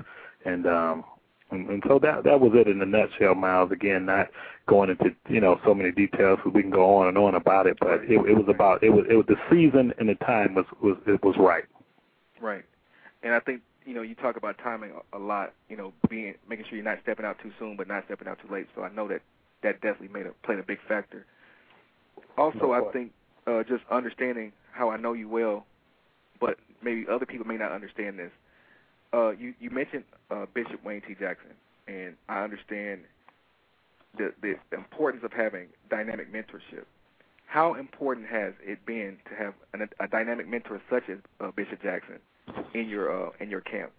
And 0.45 0.67
um, 0.67 1.03
and, 1.51 1.69
and 1.69 1.83
so 1.87 1.99
that 1.99 2.23
that 2.23 2.39
was 2.39 2.51
it 2.55 2.67
in 2.67 2.81
a 2.81 2.85
nutshell, 2.85 3.35
Myles. 3.35 3.71
Again, 3.71 4.05
not 4.05 4.27
going 4.67 4.89
into 4.89 5.15
you 5.29 5.39
know 5.39 5.59
so 5.63 5.73
many 5.73 5.91
details, 5.91 6.39
we 6.45 6.61
can 6.61 6.71
go 6.71 6.97
on 6.97 7.07
and 7.07 7.17
on 7.17 7.35
about 7.35 7.67
it, 7.67 7.77
but 7.79 8.03
it, 8.03 8.19
it 8.27 8.35
was 8.35 8.47
about 8.47 8.83
it 8.83 8.89
was 8.89 9.05
it 9.09 9.15
was 9.15 9.25
the 9.27 9.37
season 9.49 9.93
and 9.99 10.09
the 10.09 10.15
time 10.15 10.55
was 10.55 10.65
was 10.81 10.97
it 11.07 11.23
was 11.23 11.35
right. 11.37 11.65
Right, 12.39 12.65
and 13.23 13.33
I 13.33 13.39
think 13.39 13.61
you 13.87 13.93
know, 13.93 14.01
you 14.01 14.15
talk 14.15 14.35
about 14.35 14.57
timing 14.57 14.91
a, 15.13 15.17
lot. 15.17 15.53
You 15.69 15.77
know, 15.77 15.93
being 16.09 16.35
making 16.47 16.65
sure 16.67 16.75
you're 16.75 16.83
not 16.83 16.99
stepping 17.01 17.25
out 17.25 17.37
too 17.41 17.51
soon, 17.57 17.77
but 17.77 17.87
not 17.87 18.03
stepping 18.05 18.27
out 18.27 18.37
too 18.45 18.53
late. 18.53 18.67
So 18.75 18.83
I 18.83 18.89
know 18.89 19.07
that 19.07 19.21
that 19.63 19.81
definitely 19.81 20.09
made 20.09 20.27
a 20.27 20.31
played 20.45 20.59
a 20.59 20.63
big 20.63 20.79
factor. 20.87 21.25
Also, 22.37 22.73
I 22.73 22.81
think 22.91 23.13
uh, 23.47 23.63
just 23.63 23.83
understanding 23.89 24.51
how 24.73 24.89
I 24.89 24.97
know 24.97 25.13
you 25.13 25.29
well, 25.29 25.65
but 26.39 26.57
maybe 26.83 27.05
other 27.09 27.25
people 27.25 27.47
may 27.47 27.55
not 27.55 27.71
understand 27.71 28.19
this. 28.19 28.31
Uh, 29.13 29.31
you 29.31 29.53
you 29.59 29.69
mentioned 29.69 30.03
uh, 30.31 30.45
Bishop 30.53 30.83
Wayne 30.83 31.01
T. 31.01 31.15
Jackson, 31.19 31.51
and 31.87 32.15
I 32.27 32.43
understand 32.43 33.01
the 34.17 34.33
the 34.41 34.55
importance 34.75 35.23
of 35.23 35.31
having 35.31 35.67
dynamic 35.89 36.31
mentorship. 36.31 36.85
How 37.45 37.75
important 37.75 38.27
has 38.27 38.53
it 38.61 38.85
been 38.85 39.17
to 39.29 39.35
have 39.35 39.53
an, 39.73 39.87
a 40.01 40.07
dynamic 40.07 40.49
mentor 40.49 40.81
such 40.89 41.03
as 41.09 41.17
uh, 41.39 41.51
Bishop 41.55 41.81
Jackson 41.81 42.19
in 42.73 42.89
your 42.89 43.27
uh, 43.27 43.29
in 43.39 43.49
your 43.49 43.61
camp? 43.61 43.91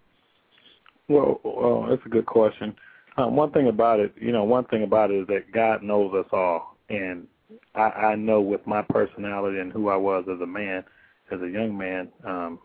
Well, 1.07 1.41
well, 1.43 1.87
that's 1.89 2.05
a 2.05 2.09
good 2.09 2.27
question. 2.27 2.75
Um, 3.17 3.35
one 3.35 3.51
thing 3.51 3.67
about 3.67 3.99
it, 3.99 4.13
you 4.15 4.31
know, 4.31 4.43
one 4.43 4.65
thing 4.65 4.83
about 4.83 5.09
it 5.09 5.21
is 5.21 5.27
that 5.27 5.51
God 5.51 5.81
knows 5.81 6.13
us 6.13 6.27
all, 6.31 6.77
and 6.89 7.27
I, 7.73 7.81
I 7.81 8.15
know 8.15 8.41
with 8.41 8.65
my 8.67 8.83
personality 8.83 9.59
and 9.59 9.73
who 9.73 9.89
I 9.89 9.95
was 9.95 10.25
as 10.31 10.39
a 10.41 10.45
man, 10.45 10.83
as 11.31 11.41
a 11.41 11.49
young 11.49 11.75
man, 11.75 12.09
um, 12.23 12.59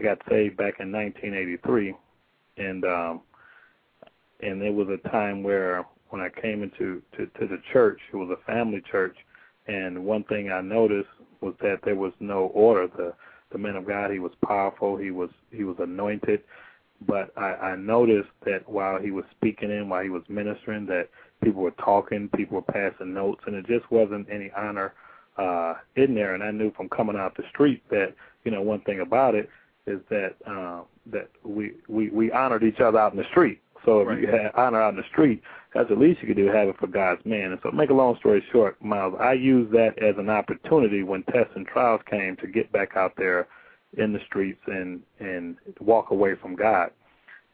I 0.00 0.02
got 0.02 0.18
saved 0.28 0.56
back 0.56 0.80
in 0.80 0.90
1983, 0.92 1.94
and 2.56 2.84
um, 2.84 3.20
and 4.40 4.62
it 4.62 4.72
was 4.72 4.88
a 4.88 5.08
time 5.08 5.42
where 5.42 5.84
when 6.08 6.22
I 6.22 6.28
came 6.28 6.62
into 6.62 7.02
to, 7.16 7.26
to 7.26 7.46
the 7.46 7.60
church, 7.72 8.00
it 8.12 8.16
was 8.16 8.30
a 8.30 8.44
family 8.50 8.82
church, 8.90 9.16
and 9.66 10.04
one 10.04 10.24
thing 10.24 10.50
I 10.50 10.62
noticed 10.62 11.08
was 11.40 11.54
that 11.60 11.80
there 11.84 11.96
was 11.96 12.12
no 12.20 12.46
order. 12.54 12.88
The 12.96 13.12
the 13.52 13.58
man 13.58 13.76
of 13.76 13.86
God. 13.86 14.10
He 14.10 14.20
was 14.20 14.32
powerful. 14.44 14.96
He 14.96 15.10
was 15.10 15.30
he 15.50 15.64
was 15.64 15.76
anointed. 15.78 16.40
But 17.06 17.32
I, 17.36 17.54
I 17.54 17.76
noticed 17.76 18.28
that 18.44 18.68
while 18.68 19.00
he 19.00 19.10
was 19.10 19.24
speaking 19.30 19.70
in, 19.70 19.88
while 19.88 20.02
he 20.02 20.10
was 20.10 20.22
ministering, 20.28 20.84
that 20.86 21.08
people 21.42 21.62
were 21.62 21.70
talking, 21.72 22.28
people 22.36 22.56
were 22.56 22.72
passing 22.72 23.14
notes, 23.14 23.40
and 23.46 23.56
it 23.56 23.66
just 23.66 23.90
wasn't 23.90 24.28
any 24.30 24.50
honor 24.54 24.92
uh, 25.38 25.74
in 25.96 26.14
there. 26.14 26.34
And 26.34 26.42
I 26.42 26.50
knew 26.50 26.70
from 26.72 26.90
coming 26.90 27.16
out 27.16 27.36
the 27.36 27.42
street 27.52 27.82
that 27.90 28.14
you 28.44 28.50
know 28.50 28.62
one 28.62 28.80
thing 28.82 29.00
about 29.00 29.34
it 29.34 29.48
is 29.86 30.00
that 30.10 30.34
uh, 30.46 30.82
that 31.06 31.30
we 31.44 31.72
we 31.88 32.10
we 32.10 32.30
honored 32.32 32.62
each 32.62 32.80
other 32.80 32.98
out 32.98 33.12
in 33.12 33.18
the 33.18 33.28
street. 33.30 33.60
So 33.84 34.00
if 34.00 34.08
right. 34.08 34.20
you 34.20 34.26
had 34.26 34.50
honor 34.54 34.80
out 34.80 34.90
in 34.90 34.96
the 34.96 35.08
street, 35.10 35.42
that's 35.74 35.88
the 35.88 35.94
least 35.94 36.20
you 36.20 36.28
could 36.28 36.36
do, 36.36 36.46
have 36.46 36.68
it 36.68 36.76
for 36.78 36.86
God's 36.86 37.24
man. 37.24 37.52
And 37.52 37.60
so, 37.62 37.70
make 37.70 37.90
a 37.90 37.94
long 37.94 38.16
story 38.18 38.44
short, 38.52 38.82
Myles, 38.82 39.14
I 39.18 39.32
used 39.32 39.72
that 39.72 39.98
as 40.02 40.16
an 40.18 40.28
opportunity 40.28 41.02
when 41.02 41.22
tests 41.24 41.52
and 41.54 41.66
trials 41.66 42.02
came 42.08 42.36
to 42.36 42.46
get 42.46 42.70
back 42.72 42.96
out 42.96 43.14
there 43.16 43.48
in 43.96 44.12
the 44.12 44.20
streets 44.26 44.60
and 44.66 45.00
and 45.18 45.56
walk 45.80 46.10
away 46.10 46.34
from 46.34 46.56
God. 46.56 46.90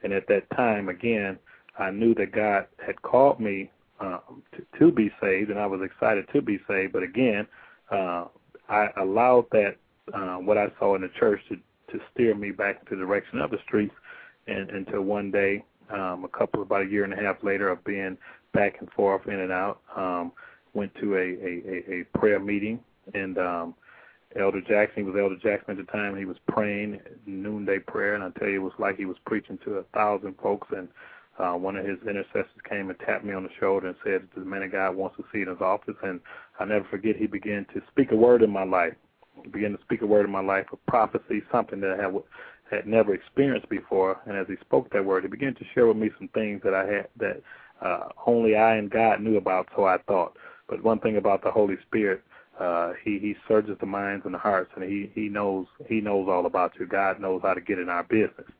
And 0.02 0.12
at 0.12 0.26
that 0.28 0.48
time, 0.56 0.88
again, 0.88 1.38
I 1.78 1.90
knew 1.90 2.14
that 2.14 2.32
God 2.32 2.66
had 2.84 3.00
called 3.02 3.40
me 3.40 3.70
um, 4.00 4.42
to, 4.52 4.78
to 4.78 4.92
be 4.92 5.10
saved, 5.20 5.50
and 5.50 5.58
I 5.58 5.66
was 5.66 5.80
excited 5.82 6.26
to 6.32 6.42
be 6.42 6.58
saved. 6.68 6.92
But 6.92 7.02
again, 7.02 7.46
uh, 7.90 8.26
I 8.68 8.88
allowed 8.98 9.46
that 9.52 9.76
uh, 10.12 10.36
what 10.36 10.58
I 10.58 10.68
saw 10.78 10.94
in 10.94 11.02
the 11.02 11.10
church 11.18 11.40
to 11.48 11.56
to 11.92 12.00
steer 12.12 12.34
me 12.34 12.50
back 12.50 12.80
into 12.80 12.96
the 12.96 13.06
direction 13.06 13.40
of 13.40 13.50
the 13.50 13.58
streets, 13.66 13.94
and 14.46 14.70
until 14.70 15.02
one 15.02 15.30
day 15.30 15.64
um, 15.90 16.24
a 16.24 16.28
couple 16.28 16.62
about 16.62 16.82
a 16.82 16.86
year 16.86 17.04
and 17.04 17.12
a 17.12 17.16
half 17.16 17.36
later 17.42 17.68
of 17.68 17.84
being 17.84 18.16
back 18.52 18.76
and 18.80 18.90
forth 18.90 19.26
in 19.26 19.40
and 19.40 19.52
out. 19.52 19.80
Um, 19.96 20.32
went 20.74 20.94
to 20.96 21.14
a, 21.14 21.18
a, 21.18 22.00
a 22.00 22.18
prayer 22.18 22.38
meeting 22.38 22.78
and 23.14 23.38
um, 23.38 23.74
Elder 24.38 24.60
Jackson, 24.60 25.04
he 25.04 25.10
was 25.10 25.16
Elder 25.18 25.36
Jackson 25.36 25.78
at 25.78 25.86
the 25.86 25.92
time, 25.92 26.16
he 26.16 26.24
was 26.24 26.36
praying 26.48 27.00
noonday 27.26 27.78
prayer, 27.78 28.14
and 28.14 28.24
I 28.24 28.30
tell 28.38 28.48
you, 28.48 28.60
it 28.60 28.64
was 28.64 28.72
like 28.78 28.96
he 28.96 29.06
was 29.06 29.16
preaching 29.24 29.58
to 29.64 29.76
a 29.76 29.82
thousand 29.94 30.34
folks. 30.42 30.68
And 30.76 30.88
uh, 31.38 31.52
one 31.52 31.76
of 31.76 31.86
his 31.86 31.98
intercessors 32.02 32.46
came 32.68 32.90
and 32.90 32.98
tapped 33.00 33.24
me 33.24 33.32
on 33.32 33.44
the 33.44 33.48
shoulder 33.58 33.88
and 33.88 33.96
said, 34.04 34.28
"The 34.34 34.44
man 34.44 34.62
of 34.62 34.72
God 34.72 34.96
wants 34.96 35.16
to 35.16 35.24
see 35.32 35.42
in 35.42 35.48
his 35.48 35.60
office." 35.60 35.96
And 36.02 36.20
I 36.58 36.64
never 36.64 36.86
forget, 36.90 37.16
he 37.16 37.26
began 37.26 37.66
to 37.72 37.80
speak 37.90 38.12
a 38.12 38.16
word 38.16 38.42
in 38.42 38.50
my 38.50 38.64
life. 38.64 38.94
Began 39.52 39.72
to 39.72 39.82
speak 39.82 40.02
a 40.02 40.06
word 40.06 40.26
in 40.26 40.32
my 40.32 40.42
life 40.42 40.66
of 40.72 40.84
prophecy, 40.86 41.42
something 41.52 41.80
that 41.80 41.98
I 41.98 42.02
had 42.02 42.14
had 42.70 42.86
never 42.86 43.14
experienced 43.14 43.68
before. 43.68 44.20
And 44.26 44.36
as 44.36 44.46
he 44.48 44.56
spoke 44.60 44.90
that 44.92 45.04
word, 45.04 45.22
he 45.22 45.28
began 45.28 45.54
to 45.54 45.64
share 45.72 45.86
with 45.86 45.96
me 45.96 46.10
some 46.18 46.28
things 46.28 46.60
that 46.64 46.74
I 46.74 46.84
had 46.84 47.08
that 47.18 47.42
uh, 47.80 48.08
only 48.26 48.56
I 48.56 48.76
and 48.76 48.90
God 48.90 49.20
knew 49.20 49.36
about. 49.36 49.68
So 49.76 49.84
I 49.84 49.98
thought. 50.08 50.36
But 50.68 50.82
one 50.82 50.98
thing 50.98 51.16
about 51.16 51.44
the 51.44 51.50
Holy 51.50 51.76
Spirit, 51.86 52.22
uh, 52.58 52.94
he 53.04 53.18
he 53.18 53.36
searches 53.46 53.76
the 53.78 53.86
minds 53.86 54.24
and 54.24 54.34
the 54.34 54.38
hearts, 54.38 54.72
and 54.74 54.84
he 54.84 55.10
he 55.14 55.28
knows 55.28 55.66
he 55.88 56.00
knows 56.00 56.28
all 56.28 56.46
about 56.46 56.72
you. 56.80 56.86
God 56.86 57.20
knows 57.20 57.42
how 57.42 57.54
to 57.54 57.60
get 57.60 57.78
in 57.78 57.88
our 57.88 58.02
business. 58.02 58.50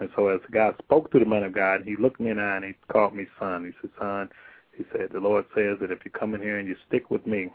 And 0.00 0.08
so 0.16 0.28
as 0.28 0.40
God 0.50 0.74
spoke 0.82 1.10
to 1.12 1.18
the 1.18 1.24
man 1.24 1.44
of 1.44 1.54
God, 1.54 1.82
he 1.84 1.96
looked 1.96 2.20
me 2.20 2.30
in 2.30 2.38
the 2.38 2.42
eye 2.42 2.56
and 2.56 2.64
he 2.64 2.74
called 2.92 3.14
me 3.14 3.26
son. 3.38 3.64
He 3.64 3.72
said, 3.80 3.90
son, 3.98 4.28
he 4.76 4.84
said, 4.92 5.10
the 5.12 5.20
Lord 5.20 5.44
says 5.54 5.78
that 5.80 5.92
if 5.92 6.04
you 6.04 6.10
come 6.10 6.34
in 6.34 6.42
here 6.42 6.58
and 6.58 6.68
you 6.68 6.76
stick 6.88 7.10
with 7.10 7.26
me, 7.26 7.48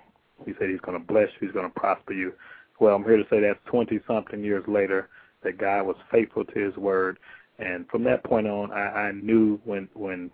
he 0.46 0.54
said 0.58 0.70
he's 0.70 0.80
going 0.80 0.98
to 0.98 1.06
bless 1.06 1.28
you, 1.40 1.48
he's 1.48 1.54
going 1.54 1.70
to 1.70 1.80
prosper 1.80 2.14
you. 2.14 2.34
Well, 2.80 2.96
I'm 2.96 3.04
here 3.04 3.18
to 3.18 3.26
say 3.30 3.42
that's 3.42 3.60
20 3.66 4.00
something 4.08 4.44
years 4.44 4.64
later 4.68 5.10
that 5.44 5.58
God 5.58 5.84
was 5.84 5.96
faithful 6.12 6.46
to 6.46 6.60
His 6.60 6.76
word, 6.78 7.20
and 7.60 7.88
from 7.90 8.04
that 8.06 8.24
point 8.24 8.48
on, 8.48 8.72
I, 8.72 9.08
I 9.08 9.12
knew 9.12 9.60
when 9.66 9.90
when 9.94 10.32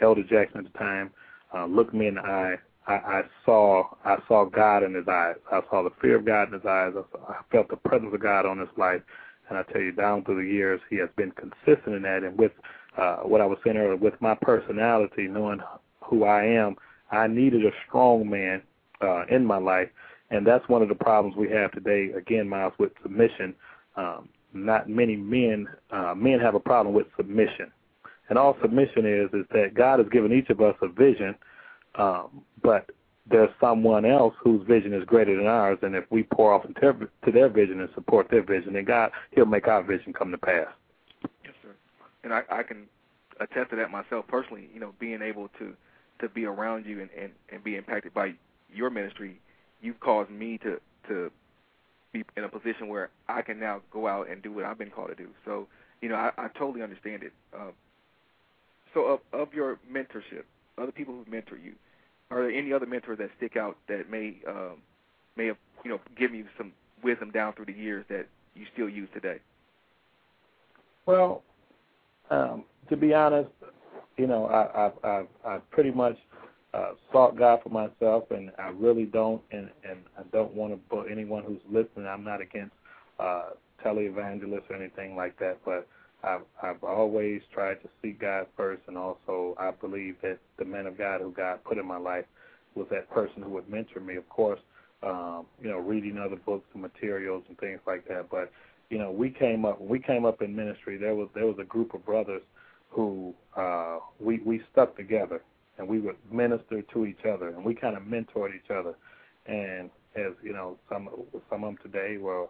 Elder 0.00 0.22
Jackson 0.22 0.66
at 0.66 0.72
the 0.72 0.78
time 0.78 1.10
uh, 1.54 1.66
looked 1.66 1.94
me 1.94 2.06
in 2.06 2.16
the 2.16 2.20
eye, 2.20 2.56
I, 2.86 2.92
I 2.94 3.22
saw 3.44 3.84
I 4.04 4.16
saw 4.28 4.44
God 4.44 4.82
in 4.82 4.94
his 4.94 5.08
eyes. 5.08 5.36
I 5.50 5.60
saw 5.70 5.82
the 5.82 5.90
fear 6.00 6.16
of 6.16 6.24
God 6.24 6.48
in 6.48 6.54
his 6.54 6.66
eyes. 6.66 6.92
I, 6.96 7.32
I 7.32 7.36
felt 7.50 7.68
the 7.68 7.76
presence 7.76 8.12
of 8.14 8.20
God 8.20 8.46
on 8.46 8.58
his 8.58 8.68
life, 8.76 9.02
and 9.48 9.58
I 9.58 9.62
tell 9.64 9.80
you, 9.80 9.92
down 9.92 10.24
through 10.24 10.44
the 10.44 10.50
years, 10.50 10.80
he 10.90 10.96
has 10.96 11.08
been 11.16 11.32
consistent 11.32 11.96
in 11.96 12.02
that. 12.02 12.22
And 12.22 12.38
with 12.38 12.52
uh, 12.96 13.18
what 13.18 13.40
I 13.40 13.46
was 13.46 13.58
saying 13.64 13.76
earlier, 13.76 13.96
with 13.96 14.20
my 14.20 14.34
personality, 14.34 15.28
knowing 15.28 15.60
who 16.02 16.24
I 16.24 16.44
am, 16.44 16.76
I 17.10 17.26
needed 17.26 17.64
a 17.64 17.70
strong 17.86 18.28
man 18.28 18.62
uh, 19.00 19.24
in 19.26 19.44
my 19.44 19.58
life, 19.58 19.88
and 20.30 20.46
that's 20.46 20.68
one 20.68 20.82
of 20.82 20.88
the 20.88 20.94
problems 20.94 21.36
we 21.36 21.50
have 21.50 21.72
today. 21.72 22.10
Again, 22.16 22.48
Myles, 22.48 22.74
with 22.78 22.92
submission. 23.02 23.54
Um, 23.96 24.28
not 24.52 24.88
many 24.88 25.16
men 25.16 25.68
uh, 25.90 26.14
men 26.16 26.40
have 26.40 26.54
a 26.54 26.60
problem 26.60 26.94
with 26.94 27.06
submission. 27.16 27.70
And 28.28 28.38
all 28.38 28.56
submission 28.60 29.06
is 29.06 29.28
is 29.32 29.46
that 29.52 29.74
God 29.74 29.98
has 29.98 30.08
given 30.08 30.32
each 30.32 30.50
of 30.50 30.60
us 30.60 30.74
a 30.82 30.88
vision, 30.88 31.34
um, 31.94 32.42
but 32.62 32.90
there's 33.28 33.50
someone 33.60 34.04
else 34.04 34.34
whose 34.40 34.66
vision 34.66 34.92
is 34.92 35.04
greater 35.04 35.36
than 35.36 35.46
ours, 35.46 35.78
and 35.82 35.94
if 35.94 36.04
we 36.10 36.22
pour 36.22 36.52
off 36.52 36.64
into 36.64 37.08
to 37.24 37.32
their 37.32 37.48
vision 37.48 37.80
and 37.80 37.88
support 37.94 38.28
their 38.30 38.42
vision, 38.42 38.74
then 38.74 38.84
God 38.84 39.10
He'll 39.32 39.46
make 39.46 39.68
our 39.68 39.82
vision 39.82 40.12
come 40.12 40.30
to 40.30 40.38
pass. 40.38 40.66
Yes, 41.44 41.54
sir. 41.62 41.74
And 42.24 42.32
I, 42.32 42.42
I 42.50 42.62
can 42.62 42.86
attest 43.40 43.70
to 43.70 43.76
that 43.76 43.90
myself 43.90 44.26
personally. 44.28 44.68
You 44.72 44.80
know, 44.80 44.94
being 44.98 45.22
able 45.22 45.48
to 45.58 45.74
to 46.20 46.28
be 46.28 46.46
around 46.46 46.86
you 46.86 47.00
and, 47.00 47.10
and, 47.18 47.32
and 47.50 47.62
be 47.62 47.76
impacted 47.76 48.14
by 48.14 48.32
your 48.72 48.90
ministry, 48.90 49.38
you've 49.80 50.00
caused 50.00 50.30
me 50.30 50.58
to 50.58 50.80
to 51.08 51.30
be 52.12 52.24
in 52.36 52.44
a 52.44 52.48
position 52.48 52.88
where 52.88 53.10
I 53.28 53.42
can 53.42 53.60
now 53.60 53.80
go 53.92 54.06
out 54.06 54.28
and 54.28 54.42
do 54.42 54.52
what 54.52 54.64
I've 54.64 54.78
been 54.78 54.90
called 54.90 55.08
to 55.08 55.14
do. 55.14 55.28
So, 55.44 55.68
you 56.00 56.08
know, 56.08 56.16
I, 56.16 56.30
I 56.36 56.48
totally 56.58 56.82
understand 56.82 57.22
it. 57.22 57.32
Uh, 57.54 57.70
so, 58.94 59.04
of, 59.04 59.20
of 59.32 59.52
your 59.52 59.78
mentorship, 59.90 60.44
other 60.78 60.92
people 60.92 61.14
who 61.14 61.30
mentor 61.30 61.56
you, 61.56 61.74
are 62.30 62.42
there 62.42 62.50
any 62.50 62.72
other 62.72 62.86
mentors 62.86 63.18
that 63.18 63.30
stick 63.36 63.56
out 63.56 63.76
that 63.88 64.10
may 64.10 64.36
um, 64.48 64.78
may 65.36 65.46
have 65.46 65.56
you 65.84 65.90
know 65.90 66.00
given 66.18 66.36
you 66.38 66.46
some 66.56 66.72
wisdom 67.02 67.30
down 67.30 67.52
through 67.52 67.66
the 67.66 67.72
years 67.72 68.04
that 68.08 68.26
you 68.54 68.64
still 68.72 68.88
use 68.88 69.08
today? 69.14 69.38
Well, 71.04 71.42
um, 72.30 72.64
to 72.88 72.96
be 72.96 73.14
honest, 73.14 73.50
you 74.16 74.26
know, 74.26 74.46
I, 74.46 74.86
I've, 74.86 75.04
I've, 75.04 75.26
I've 75.46 75.70
pretty 75.70 75.90
much 75.90 76.16
uh, 76.76 76.90
sought 77.10 77.38
God 77.38 77.60
for 77.62 77.70
myself, 77.70 78.24
and 78.30 78.50
I 78.58 78.68
really 78.68 79.04
don't, 79.06 79.40
and, 79.50 79.70
and 79.88 80.00
I 80.18 80.22
don't 80.32 80.52
want 80.54 80.74
to 80.74 80.78
put 80.94 81.10
anyone 81.10 81.42
who's 81.44 81.60
listening. 81.70 82.06
I'm 82.06 82.24
not 82.24 82.40
against 82.42 82.74
uh, 83.18 83.50
televangelists 83.84 84.68
or 84.68 84.76
anything 84.76 85.16
like 85.16 85.38
that, 85.38 85.58
but 85.64 85.88
I've, 86.22 86.42
I've 86.62 86.82
always 86.84 87.40
tried 87.52 87.82
to 87.82 87.88
seek 88.02 88.20
God 88.20 88.46
first, 88.56 88.82
and 88.88 88.98
also 88.98 89.56
I 89.58 89.70
believe 89.70 90.16
that 90.22 90.38
the 90.58 90.66
man 90.66 90.86
of 90.86 90.98
God 90.98 91.22
who 91.22 91.30
God 91.30 91.64
put 91.64 91.78
in 91.78 91.86
my 91.86 91.98
life 91.98 92.26
was 92.74 92.86
that 92.90 93.08
person 93.10 93.42
who 93.42 93.50
would 93.50 93.70
mentor 93.70 94.00
me. 94.00 94.16
Of 94.16 94.28
course, 94.28 94.60
um, 95.02 95.46
you 95.62 95.70
know, 95.70 95.78
reading 95.78 96.18
other 96.18 96.36
books 96.36 96.66
and 96.74 96.82
materials 96.82 97.44
and 97.48 97.56
things 97.58 97.80
like 97.86 98.06
that. 98.08 98.28
But 98.30 98.52
you 98.90 98.98
know, 98.98 99.10
we 99.10 99.30
came 99.30 99.64
up 99.64 99.80
when 99.80 99.88
we 99.88 99.98
came 99.98 100.26
up 100.26 100.42
in 100.42 100.54
ministry. 100.54 100.98
There 100.98 101.14
was 101.14 101.28
there 101.34 101.46
was 101.46 101.56
a 101.58 101.64
group 101.64 101.94
of 101.94 102.04
brothers 102.04 102.42
who 102.90 103.34
uh, 103.56 104.00
we 104.20 104.40
we 104.44 104.60
stuck 104.72 104.94
together 104.96 105.40
and 105.78 105.86
we 105.86 106.00
would 106.00 106.16
minister 106.30 106.82
to 106.82 107.06
each 107.06 107.24
other 107.30 107.48
and 107.48 107.64
we 107.64 107.74
kind 107.74 107.96
of 107.96 108.02
mentored 108.04 108.54
each 108.54 108.70
other. 108.70 108.94
And 109.46 109.90
as 110.16 110.32
you 110.42 110.52
know, 110.52 110.78
some 110.88 111.08
some 111.50 111.64
of 111.64 111.74
them 111.74 111.78
today 111.82 112.16
were 112.16 112.46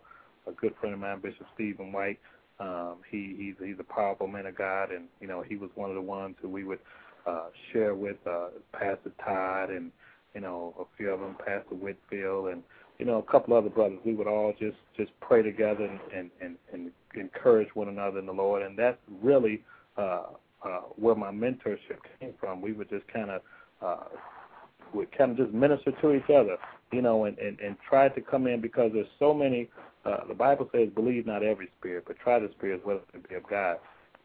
a 0.46 0.52
good 0.52 0.74
friend 0.80 0.94
of 0.94 1.00
mine, 1.00 1.20
Bishop 1.20 1.46
Stephen 1.54 1.92
White. 1.92 2.18
Um, 2.58 2.96
he 3.10 3.34
he's 3.36 3.54
he's 3.66 3.78
a 3.78 3.92
powerful 3.94 4.26
man 4.26 4.46
of 4.46 4.56
God, 4.56 4.90
and 4.90 5.04
you 5.20 5.26
know 5.26 5.42
he 5.42 5.56
was 5.56 5.70
one 5.74 5.90
of 5.90 5.96
the 5.96 6.02
ones 6.02 6.36
who 6.40 6.48
we 6.48 6.64
would 6.64 6.78
uh, 7.26 7.46
share 7.72 7.94
with 7.94 8.16
uh, 8.26 8.48
Pastor 8.72 9.12
Todd 9.22 9.70
and 9.70 9.90
you 10.34 10.40
know 10.40 10.74
a 10.80 10.84
few 10.96 11.10
of 11.10 11.20
them, 11.20 11.36
Pastor 11.38 11.74
Whitfield, 11.74 12.48
and 12.48 12.62
you 12.98 13.04
know 13.04 13.18
a 13.18 13.30
couple 13.30 13.54
other 13.54 13.68
brothers. 13.68 13.98
We 14.04 14.14
would 14.14 14.26
all 14.26 14.54
just 14.58 14.78
just 14.96 15.10
pray 15.20 15.42
together 15.42 15.84
and 15.84 16.00
and 16.14 16.30
and, 16.40 16.56
and 16.72 16.90
encourage 17.14 17.68
one 17.74 17.88
another 17.88 18.20
in 18.20 18.26
the 18.26 18.32
Lord, 18.32 18.62
and 18.62 18.78
that's 18.78 18.98
really 19.22 19.62
uh, 19.98 20.26
uh, 20.64 20.80
where 20.96 21.14
my 21.14 21.30
mentorship 21.30 21.98
came 22.20 22.34
from. 22.40 22.60
We 22.60 22.72
would 22.72 22.88
just 22.88 23.06
kind 23.08 23.30
of 23.30 23.42
uh, 23.82 24.04
would 24.94 25.16
kind 25.16 25.32
of 25.32 25.36
just 25.36 25.52
minister 25.52 25.92
to 26.00 26.12
each 26.12 26.30
other, 26.30 26.56
you 26.92 27.02
know, 27.02 27.24
and, 27.24 27.38
and, 27.38 27.58
and 27.60 27.76
try 27.88 28.08
to 28.08 28.20
come 28.20 28.46
in 28.46 28.60
because 28.60 28.90
there's 28.94 29.06
so 29.18 29.34
many. 29.34 29.68
Uh, 30.04 30.26
the 30.28 30.34
Bible 30.34 30.68
says, 30.72 30.88
"Believe 30.94 31.26
not 31.26 31.42
every 31.42 31.68
spirit, 31.78 32.04
but 32.06 32.16
try 32.18 32.38
the 32.38 32.50
spirits 32.56 32.84
whether 32.84 33.00
it 33.12 33.28
be 33.28 33.34
of 33.34 33.46
God." 33.48 33.78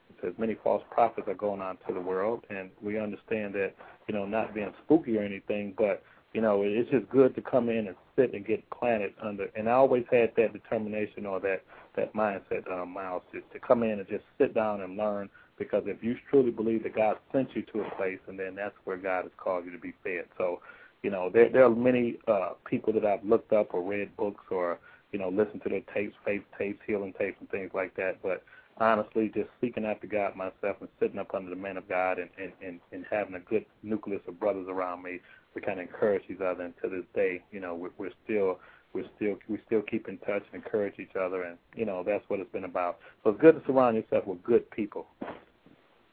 It 0.10 0.16
says 0.22 0.34
many 0.38 0.56
false 0.64 0.84
prophets 0.92 1.28
are 1.28 1.34
going 1.34 1.62
on 1.62 1.78
to 1.88 1.94
the 1.94 2.02
world, 2.02 2.46
and 2.50 2.70
we 2.82 3.00
understand 3.00 3.56
that, 3.56 3.74
you 4.08 4.14
know, 4.14 4.26
not 4.26 4.54
being 4.54 4.74
spooky 4.86 5.18
or 5.18 5.24
anything, 5.24 5.74
but 5.78 6.04
you 6.34 6.40
know, 6.40 6.62
it's 6.64 6.90
just 6.90 7.10
good 7.10 7.36
to 7.36 7.42
come 7.42 7.70
in 7.70 7.88
and 7.88 7.96
sit 8.16 8.34
and 8.34 8.46
get 8.46 8.64
planted 8.70 9.14
under. 9.22 9.48
And 9.56 9.68
I 9.68 9.74
always 9.74 10.06
had 10.10 10.32
that 10.38 10.54
determination 10.54 11.26
or 11.26 11.40
that 11.42 11.62
that 11.98 12.14
mindset, 12.14 12.72
um, 12.72 12.92
Myles, 12.92 13.22
to, 13.34 13.42
to 13.42 13.60
come 13.60 13.84
in 13.84 14.00
and 14.00 14.08
just 14.08 14.24
sit 14.38 14.54
down 14.54 14.82
and 14.82 14.96
learn 14.96 15.30
because 15.62 15.84
if 15.86 16.04
you 16.04 16.16
truly 16.28 16.50
believe 16.50 16.82
that 16.82 16.96
God 16.96 17.18
sent 17.32 17.56
you 17.56 17.62
to 17.72 17.82
a 17.82 17.96
place, 17.96 18.18
and 18.28 18.38
then 18.38 18.56
that's 18.56 18.74
where 18.86 18.98
God 18.98 19.26
has 19.26 19.32
called 19.38 19.64
you 19.66 19.72
to 19.72 19.78
be 19.78 19.94
fed. 20.04 20.26
So, 20.36 20.60
you 21.04 21.12
know, 21.12 21.30
there 21.32 21.50
there 21.50 21.64
are 21.66 21.70
many 21.70 22.18
uh, 22.28 22.54
people 22.66 22.92
that 22.94 23.06
I've 23.06 23.24
looked 23.24 23.54
up 23.54 23.76
or 23.76 23.84
read 23.84 24.18
books 24.18 24.44
or 24.50 24.80
you 25.12 25.20
know 25.20 25.30
listened 25.30 25.62
to 25.64 25.70
their 25.70 25.84
tapes, 25.94 26.16
faith 26.26 26.42
tapes, 26.58 26.80
healing 26.88 27.14
tapes, 27.20 27.38
and 27.40 27.50
things 27.52 27.70
like 27.76 27.96
that. 27.96 28.24
But 28.24 28.42
honestly, 28.80 29.32
just 29.36 29.50
seeking 29.62 29.86
after 29.86 30.08
God 30.08 30.36
myself 30.36 30.78
and 30.80 30.90
sitting 31.00 31.20
up 31.20 31.36
under 31.36 31.52
the 31.52 31.56
man 31.56 31.78
of 31.78 31.88
God 31.88 32.18
and 32.18 32.30
and 32.40 32.54
and, 32.66 32.80
and 32.92 33.06
having 33.12 33.36
a 33.36 33.40
good 33.40 33.66
nucleus 33.84 34.22
of 34.28 34.40
brothers 34.40 34.66
around 34.68 35.04
me, 35.04 35.20
we 35.54 35.62
kind 35.62 35.80
of 35.80 35.86
encourage 35.86 36.24
each 36.28 36.42
other. 36.42 36.64
And 36.64 36.74
to 36.82 36.90
this 36.90 37.06
day, 37.14 37.44
you 37.52 37.60
know, 37.60 37.76
we're, 37.76 37.92
we're 38.00 38.12
still 38.24 38.58
we 38.94 39.04
still 39.16 39.38
we 39.48 39.60
still 39.68 39.84
keep 39.84 40.08
in 40.08 40.18
touch 40.20 40.44
and 40.52 40.64
encourage 40.64 40.98
each 40.98 41.16
other, 41.16 41.44
and 41.44 41.60
you 41.76 41.86
know 41.86 42.04
that's 42.04 42.24
what 42.30 42.40
it's 42.40 42.52
been 42.52 42.64
about. 42.64 42.98
So 43.24 43.30
it's 43.30 43.42
good 43.42 43.56
to 43.60 43.62
surround 43.68 43.96
yourself 43.96 44.26
with 44.26 44.42
good 44.44 44.70
people. 44.72 45.06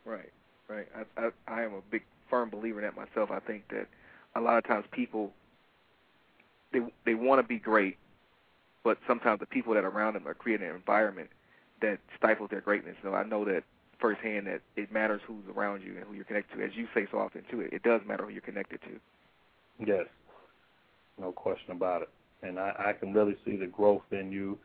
Right, 0.09 0.33
right. 0.68 0.87
I, 0.97 1.21
I 1.21 1.31
I 1.47 1.62
am 1.64 1.75
a 1.75 1.83
big 1.90 2.03
firm 2.31 2.49
believer 2.49 2.81
in 2.81 2.85
that 2.85 2.97
myself. 2.97 3.31
I 3.31 3.40
think 3.40 3.68
that 3.68 3.87
a 4.35 4.40
lot 4.40 4.57
of 4.57 4.66
times 4.66 4.87
people 4.90 5.33
they 6.73 6.81
they 7.05 7.14
want 7.14 7.40
to 7.42 7.47
be 7.47 7.59
great, 7.59 7.99
but 8.85 8.97
sometimes 9.07 9.40
the 9.40 9.47
people 9.47 9.75
that 9.75 9.85
are 9.85 9.90
around 9.90 10.14
them 10.14 10.27
are 10.27 10.33
creating 10.33 10.66
an 10.66 10.75
environment 10.75 11.29
that 11.83 11.99
stifles 12.16 12.49
their 12.51 12.62
greatness. 12.62 12.97
So 13.03 13.14
I 13.14 13.23
know 13.23 13.44
that 13.44 13.64
firsthand 14.01 14.47
that 14.47 14.62
it 14.77 14.90
matters 14.90 15.21
who's 15.27 15.44
around 15.55 15.83
you 15.83 15.97
and 15.97 16.05
who 16.07 16.14
you're 16.14 16.25
connected 16.25 16.57
to. 16.57 16.64
As 16.64 16.71
you 16.75 16.88
say 16.94 17.07
so 17.11 17.18
often 17.18 17.42
too, 17.51 17.61
it, 17.61 17.75
it 17.75 17.83
does 17.83 18.01
matter 18.07 18.25
who 18.25 18.31
you're 18.31 18.40
connected 18.40 18.81
to. 18.83 19.85
Yes, 19.85 20.07
no 21.21 21.33
question 21.33 21.73
about 21.73 22.03
it. 22.03 22.09
And 22.42 22.59
I, 22.59 22.73
I 22.79 22.92
can 22.94 23.12
really 23.12 23.37
see 23.44 23.57
the 23.57 23.66
growth 23.66 24.03
in 24.11 24.33
you, 24.33 24.59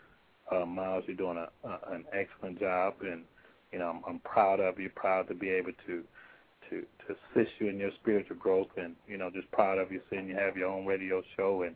uh, 0.51 0.65
Myles. 0.65 1.03
You're 1.07 1.17
doing 1.17 1.37
a, 1.37 1.67
a, 1.67 1.79
an 1.91 2.05
excellent 2.13 2.59
job, 2.59 2.95
and 3.01 3.23
you 3.73 3.79
know, 3.79 3.89
I'm, 3.89 4.01
I'm 4.07 4.19
proud 4.19 4.59
of 4.59 4.79
you, 4.79 4.89
proud 4.95 5.27
to 5.29 5.33
be 5.33 5.49
able 5.49 5.71
to 5.87 6.03
to 6.69 6.81
to 6.81 7.15
assist 7.41 7.51
you 7.59 7.67
in 7.67 7.77
your 7.77 7.91
spiritual 8.01 8.37
growth, 8.37 8.69
and 8.77 8.95
you 9.07 9.17
know, 9.17 9.29
just 9.29 9.51
proud 9.51 9.79
of 9.79 9.91
you 9.91 9.99
seeing 10.09 10.29
you 10.29 10.35
have 10.35 10.55
your 10.55 10.69
own 10.69 10.85
radio 10.85 11.21
show, 11.35 11.63
and 11.63 11.75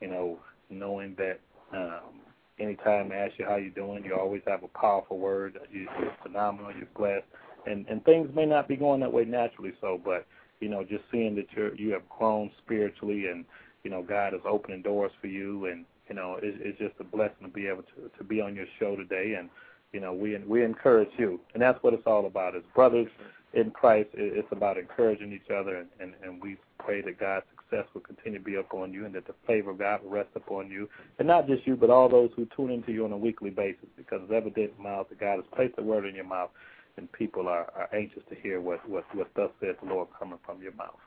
you 0.00 0.08
know, 0.08 0.38
knowing 0.70 1.16
that 1.16 1.40
um, 1.72 2.20
anytime 2.60 3.10
I 3.10 3.16
ask 3.16 3.32
you 3.38 3.46
how 3.46 3.56
you're 3.56 3.70
doing, 3.70 4.04
you 4.04 4.14
always 4.14 4.42
have 4.46 4.62
a 4.62 4.78
powerful 4.78 5.18
word. 5.18 5.58
You, 5.72 5.88
you're 5.98 6.16
phenomenal. 6.22 6.70
You're 6.76 6.88
blessed, 6.96 7.26
and 7.66 7.86
and 7.88 8.04
things 8.04 8.28
may 8.34 8.46
not 8.46 8.68
be 8.68 8.76
going 8.76 9.00
that 9.00 9.12
way 9.12 9.24
naturally, 9.24 9.72
so 9.80 10.00
but 10.04 10.26
you 10.60 10.68
know, 10.68 10.82
just 10.84 11.04
seeing 11.10 11.34
that 11.36 11.46
you're 11.56 11.74
you 11.74 11.92
have 11.92 12.08
grown 12.10 12.50
spiritually, 12.64 13.26
and 13.26 13.44
you 13.84 13.90
know, 13.90 14.02
God 14.02 14.34
is 14.34 14.40
opening 14.46 14.82
doors 14.82 15.12
for 15.20 15.28
you, 15.28 15.66
and 15.66 15.86
you 16.08 16.14
know, 16.14 16.38
it's, 16.42 16.58
it's 16.60 16.78
just 16.78 16.94
a 17.00 17.04
blessing 17.04 17.46
to 17.46 17.48
be 17.48 17.66
able 17.66 17.82
to 17.82 18.10
to 18.18 18.24
be 18.24 18.40
on 18.40 18.54
your 18.54 18.66
show 18.78 18.96
today, 18.96 19.34
and 19.38 19.48
you 19.92 20.00
know, 20.00 20.12
we 20.12 20.36
we 20.46 20.64
encourage 20.64 21.10
you, 21.16 21.40
and 21.54 21.62
that's 21.62 21.82
what 21.82 21.94
it's 21.94 22.06
all 22.06 22.26
about. 22.26 22.54
As 22.54 22.62
brothers 22.74 23.08
in 23.54 23.70
Christ, 23.70 24.10
it's 24.14 24.48
about 24.52 24.76
encouraging 24.76 25.32
each 25.32 25.50
other, 25.50 25.76
and, 25.76 25.88
and 26.00 26.14
and 26.22 26.42
we 26.42 26.56
pray 26.78 27.00
that 27.02 27.18
God's 27.18 27.46
success 27.56 27.86
will 27.94 28.02
continue 28.02 28.38
to 28.38 28.44
be 28.44 28.56
upon 28.56 28.92
you, 28.92 29.06
and 29.06 29.14
that 29.14 29.26
the 29.26 29.34
favor 29.46 29.70
of 29.70 29.78
God 29.78 30.02
will 30.02 30.10
rest 30.10 30.30
upon 30.34 30.70
you, 30.70 30.88
and 31.18 31.26
not 31.26 31.46
just 31.46 31.66
you, 31.66 31.76
but 31.76 31.90
all 31.90 32.08
those 32.08 32.30
who 32.36 32.46
tune 32.56 32.70
into 32.70 32.92
you 32.92 33.04
on 33.04 33.12
a 33.12 33.16
weekly 33.16 33.50
basis, 33.50 33.88
because 33.96 34.20
it's 34.24 34.32
evident, 34.32 34.78
Myles, 34.78 35.06
that 35.08 35.20
God 35.20 35.36
has 35.36 35.44
placed 35.54 35.76
the 35.76 35.82
word 35.82 36.04
in 36.04 36.14
your 36.14 36.24
mouth, 36.24 36.50
and 36.96 37.10
people 37.12 37.48
are, 37.48 37.72
are 37.74 37.88
anxious 37.94 38.22
to 38.28 38.34
hear 38.34 38.60
what 38.60 38.86
what 38.88 39.04
what 39.14 39.28
thus 39.34 39.50
says 39.60 39.76
the 39.82 39.88
Lord 39.88 40.08
coming 40.18 40.38
from 40.44 40.62
your 40.62 40.72
mouth. 40.72 40.98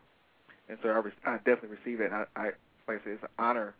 And 0.69 0.79
so 0.81 0.89
I, 0.89 0.97
re- 0.99 1.11
I 1.25 1.37
definitely 1.37 1.77
receive 1.83 2.01
it. 2.01 2.11
I, 2.11 2.23
I 2.35 2.43
like 2.87 3.01
I 3.01 3.03
said, 3.03 3.13
it's 3.13 3.23
an 3.23 3.29
honor. 3.37 3.75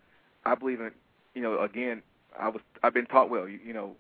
I 0.46 0.56
believe 0.56 0.82
in, 0.82 0.92
you 1.34 1.42
know, 1.42 1.62
again, 1.62 2.04
I 2.40 2.50
was 2.50 2.62
I've 2.84 2.94
been 2.94 3.06
taught 3.06 3.30
well. 3.30 3.48
You, 3.48 3.60
you 3.66 3.74
know, 3.74 3.96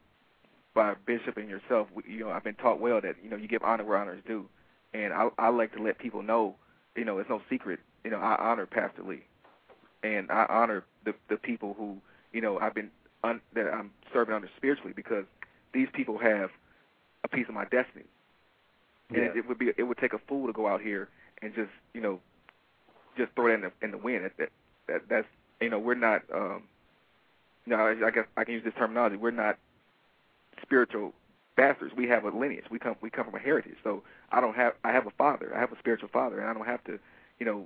by 0.73 0.95
Bishop 1.05 1.37
and 1.37 1.49
yourself, 1.49 1.87
you 2.07 2.19
know, 2.21 2.31
I've 2.31 2.43
been 2.43 2.55
taught 2.55 2.79
well 2.79 3.01
that 3.01 3.15
you 3.23 3.29
know 3.29 3.37
you 3.37 3.47
give 3.47 3.63
honor 3.63 3.85
where 3.85 3.97
honor 3.97 4.15
is 4.15 4.23
due, 4.27 4.47
and 4.93 5.13
I, 5.13 5.29
I 5.37 5.49
like 5.49 5.73
to 5.75 5.83
let 5.83 5.99
people 5.99 6.23
know, 6.23 6.55
you 6.95 7.05
know, 7.05 7.19
it's 7.19 7.29
no 7.29 7.41
secret. 7.49 7.79
You 8.03 8.11
know, 8.11 8.19
I 8.19 8.35
honor 8.39 8.65
Pastor 8.65 9.03
Lee, 9.03 9.23
and 10.03 10.31
I 10.31 10.45
honor 10.49 10.85
the 11.05 11.13
the 11.29 11.37
people 11.37 11.75
who 11.77 11.97
you 12.33 12.41
know 12.41 12.59
I've 12.59 12.75
been 12.75 12.91
un, 13.23 13.41
that 13.55 13.67
I'm 13.73 13.91
serving 14.13 14.35
under 14.35 14.49
spiritually 14.57 14.93
because 14.95 15.25
these 15.73 15.89
people 15.93 16.17
have 16.19 16.49
a 17.23 17.27
piece 17.29 17.47
of 17.49 17.55
my 17.55 17.65
destiny, 17.65 18.05
and 19.13 19.23
Yeah. 19.23 19.29
it, 19.31 19.37
it 19.37 19.47
would 19.49 19.59
be 19.59 19.71
it 19.77 19.83
would 19.83 19.97
take 19.99 20.13
a 20.13 20.19
fool 20.27 20.47
to 20.47 20.53
go 20.53 20.67
out 20.67 20.81
here 20.81 21.09
and 21.41 21.53
just 21.55 21.71
you 21.93 22.01
know 22.01 22.19
just 23.17 23.33
throw 23.35 23.47
that 23.49 23.55
in 23.55 23.61
the 23.61 23.71
in 23.83 23.91
the 23.91 23.97
wind. 23.97 24.25
That 24.25 24.33
that, 24.37 24.49
that 24.87 25.01
that's 25.09 25.27
you 25.61 25.69
know 25.69 25.79
we're 25.79 25.95
not. 25.95 26.23
um 26.33 26.63
no, 27.67 27.77
I 27.77 28.11
guess 28.11 28.25
I 28.37 28.43
can 28.45 28.55
use 28.55 28.63
this 28.63 28.73
terminology. 28.77 29.17
We're 29.17 29.31
not 29.31 29.57
spiritual 30.71 31.13
bastards. 31.57 31.93
We 31.95 32.07
have 32.07 32.23
a 32.23 32.29
lineage. 32.29 32.65
We 32.71 32.79
come 32.79 32.95
we 33.01 33.09
come 33.09 33.25
from 33.25 33.35
a 33.35 33.39
heritage. 33.39 33.75
So 33.83 34.03
I 34.31 34.39
don't 34.39 34.55
have 34.55 34.73
I 34.85 34.91
have 34.93 35.05
a 35.05 35.11
father. 35.11 35.51
I 35.53 35.59
have 35.59 35.73
a 35.73 35.77
spiritual 35.79 36.09
father, 36.11 36.39
and 36.39 36.49
I 36.49 36.53
don't 36.53 36.65
have 36.65 36.83
to, 36.85 36.97
you 37.39 37.45
know, 37.45 37.65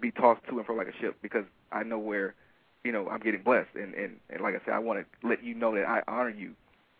be 0.00 0.10
tossed 0.10 0.42
to 0.48 0.56
and 0.56 0.66
fro 0.66 0.74
like 0.74 0.88
a 0.88 1.00
ship 1.00 1.16
because 1.22 1.44
I 1.70 1.84
know 1.84 1.98
where, 1.98 2.34
you 2.82 2.90
know, 2.90 3.08
I'm 3.08 3.20
getting 3.20 3.42
blessed. 3.42 3.74
And 3.76 3.94
and 3.94 4.16
and 4.28 4.40
like 4.40 4.54
I 4.54 4.64
said, 4.64 4.74
I 4.74 4.80
want 4.80 5.06
to 5.06 5.28
let 5.28 5.44
you 5.44 5.54
know 5.54 5.74
that 5.76 5.86
I 5.86 6.02
honor 6.08 6.30
you, 6.30 6.54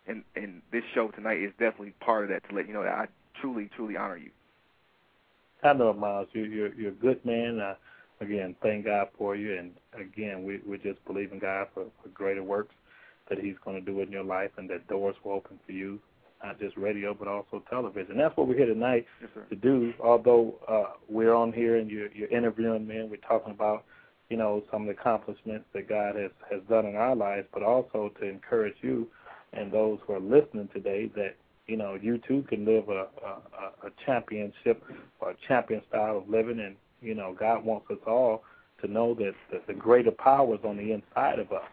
and 0.07 0.23
and 0.35 0.61
this 0.71 0.83
show 0.93 1.09
tonight 1.09 1.41
is 1.41 1.51
definitely 1.59 1.93
part 1.99 2.23
of 2.23 2.29
that 2.29 2.47
to 2.49 2.55
let 2.55 2.67
you 2.67 2.73
know 2.73 2.83
that 2.83 2.93
I 2.93 3.07
truly 3.41 3.69
truly 3.75 3.97
honor 3.97 4.17
you. 4.17 4.31
I 5.61 5.73
know, 5.73 5.91
Myles. 5.91 6.29
You're 6.31 6.47
you're, 6.47 6.73
you're 6.73 6.91
a 6.91 6.95
good 6.95 7.23
man. 7.25 7.59
Uh, 7.59 7.75
again, 8.21 8.55
thank 8.63 8.85
God 8.85 9.09
for 9.17 9.35
you, 9.35 9.57
and 9.57 9.71
again, 9.93 10.43
we 10.43 10.61
we 10.65 10.77
just 10.77 11.03
believe 11.03 11.33
in 11.33 11.39
God 11.39 11.67
for, 11.73 11.85
for 12.01 12.07
greater 12.09 12.43
works 12.43 12.73
that 13.29 13.39
He's 13.39 13.55
going 13.63 13.83
to 13.83 13.91
do 13.91 14.01
in 14.01 14.11
your 14.11 14.23
life, 14.23 14.51
and 14.57 14.69
that 14.69 14.87
doors 14.87 15.15
will 15.23 15.33
open 15.33 15.59
for 15.65 15.71
you, 15.71 15.99
not 16.43 16.59
just 16.59 16.75
radio 16.77 17.13
but 17.13 17.27
also 17.27 17.63
television. 17.69 18.17
That's 18.17 18.35
what 18.35 18.47
we're 18.47 18.57
here 18.57 18.65
tonight 18.67 19.05
Yes, 19.21 19.29
to 19.49 19.55
do. 19.55 19.93
Although 20.01 20.55
uh, 20.67 20.93
we're 21.09 21.33
on 21.33 21.53
here 21.53 21.77
and 21.77 21.89
you're, 21.89 22.11
you're 22.13 22.29
interviewing 22.29 22.85
me, 22.87 22.97
and 22.97 23.09
we're 23.09 23.17
talking 23.17 23.51
about 23.53 23.85
you 24.29 24.37
know 24.37 24.63
some 24.71 24.81
of 24.83 24.87
the 24.87 24.93
accomplishments 24.99 25.65
that 25.73 25.87
God 25.87 26.15
has 26.15 26.31
has 26.51 26.61
done 26.69 26.85
in 26.85 26.95
our 26.95 27.15
lives, 27.15 27.47
but 27.53 27.63
also 27.63 28.11
to 28.19 28.27
encourage 28.27 28.75
you 28.81 29.07
and 29.53 29.71
those 29.71 29.99
who 30.05 30.13
are 30.13 30.19
listening 30.19 30.67
today 30.73 31.09
that 31.15 31.35
you 31.67 31.77
know 31.77 31.97
you 32.01 32.17
too 32.27 32.43
can 32.49 32.65
live 32.65 32.89
a 32.89 33.07
a, 33.25 33.87
a 33.87 33.91
championship 34.05 34.83
or 35.19 35.31
a 35.31 35.35
champion 35.47 35.81
style 35.89 36.17
of 36.17 36.29
living, 36.29 36.59
and 36.59 36.75
You 37.01 37.15
know, 37.15 37.35
God 37.37 37.65
wants 37.65 37.87
us 37.91 37.97
all 38.07 38.43
to 38.81 38.87
know 38.91 39.13
that 39.15 39.33
the, 39.51 39.61
the 39.67 39.73
greater 39.73 40.11
power 40.11 40.55
is 40.55 40.61
on 40.65 40.77
the 40.77 40.91
inside 40.91 41.39
of 41.39 41.51
us, 41.51 41.63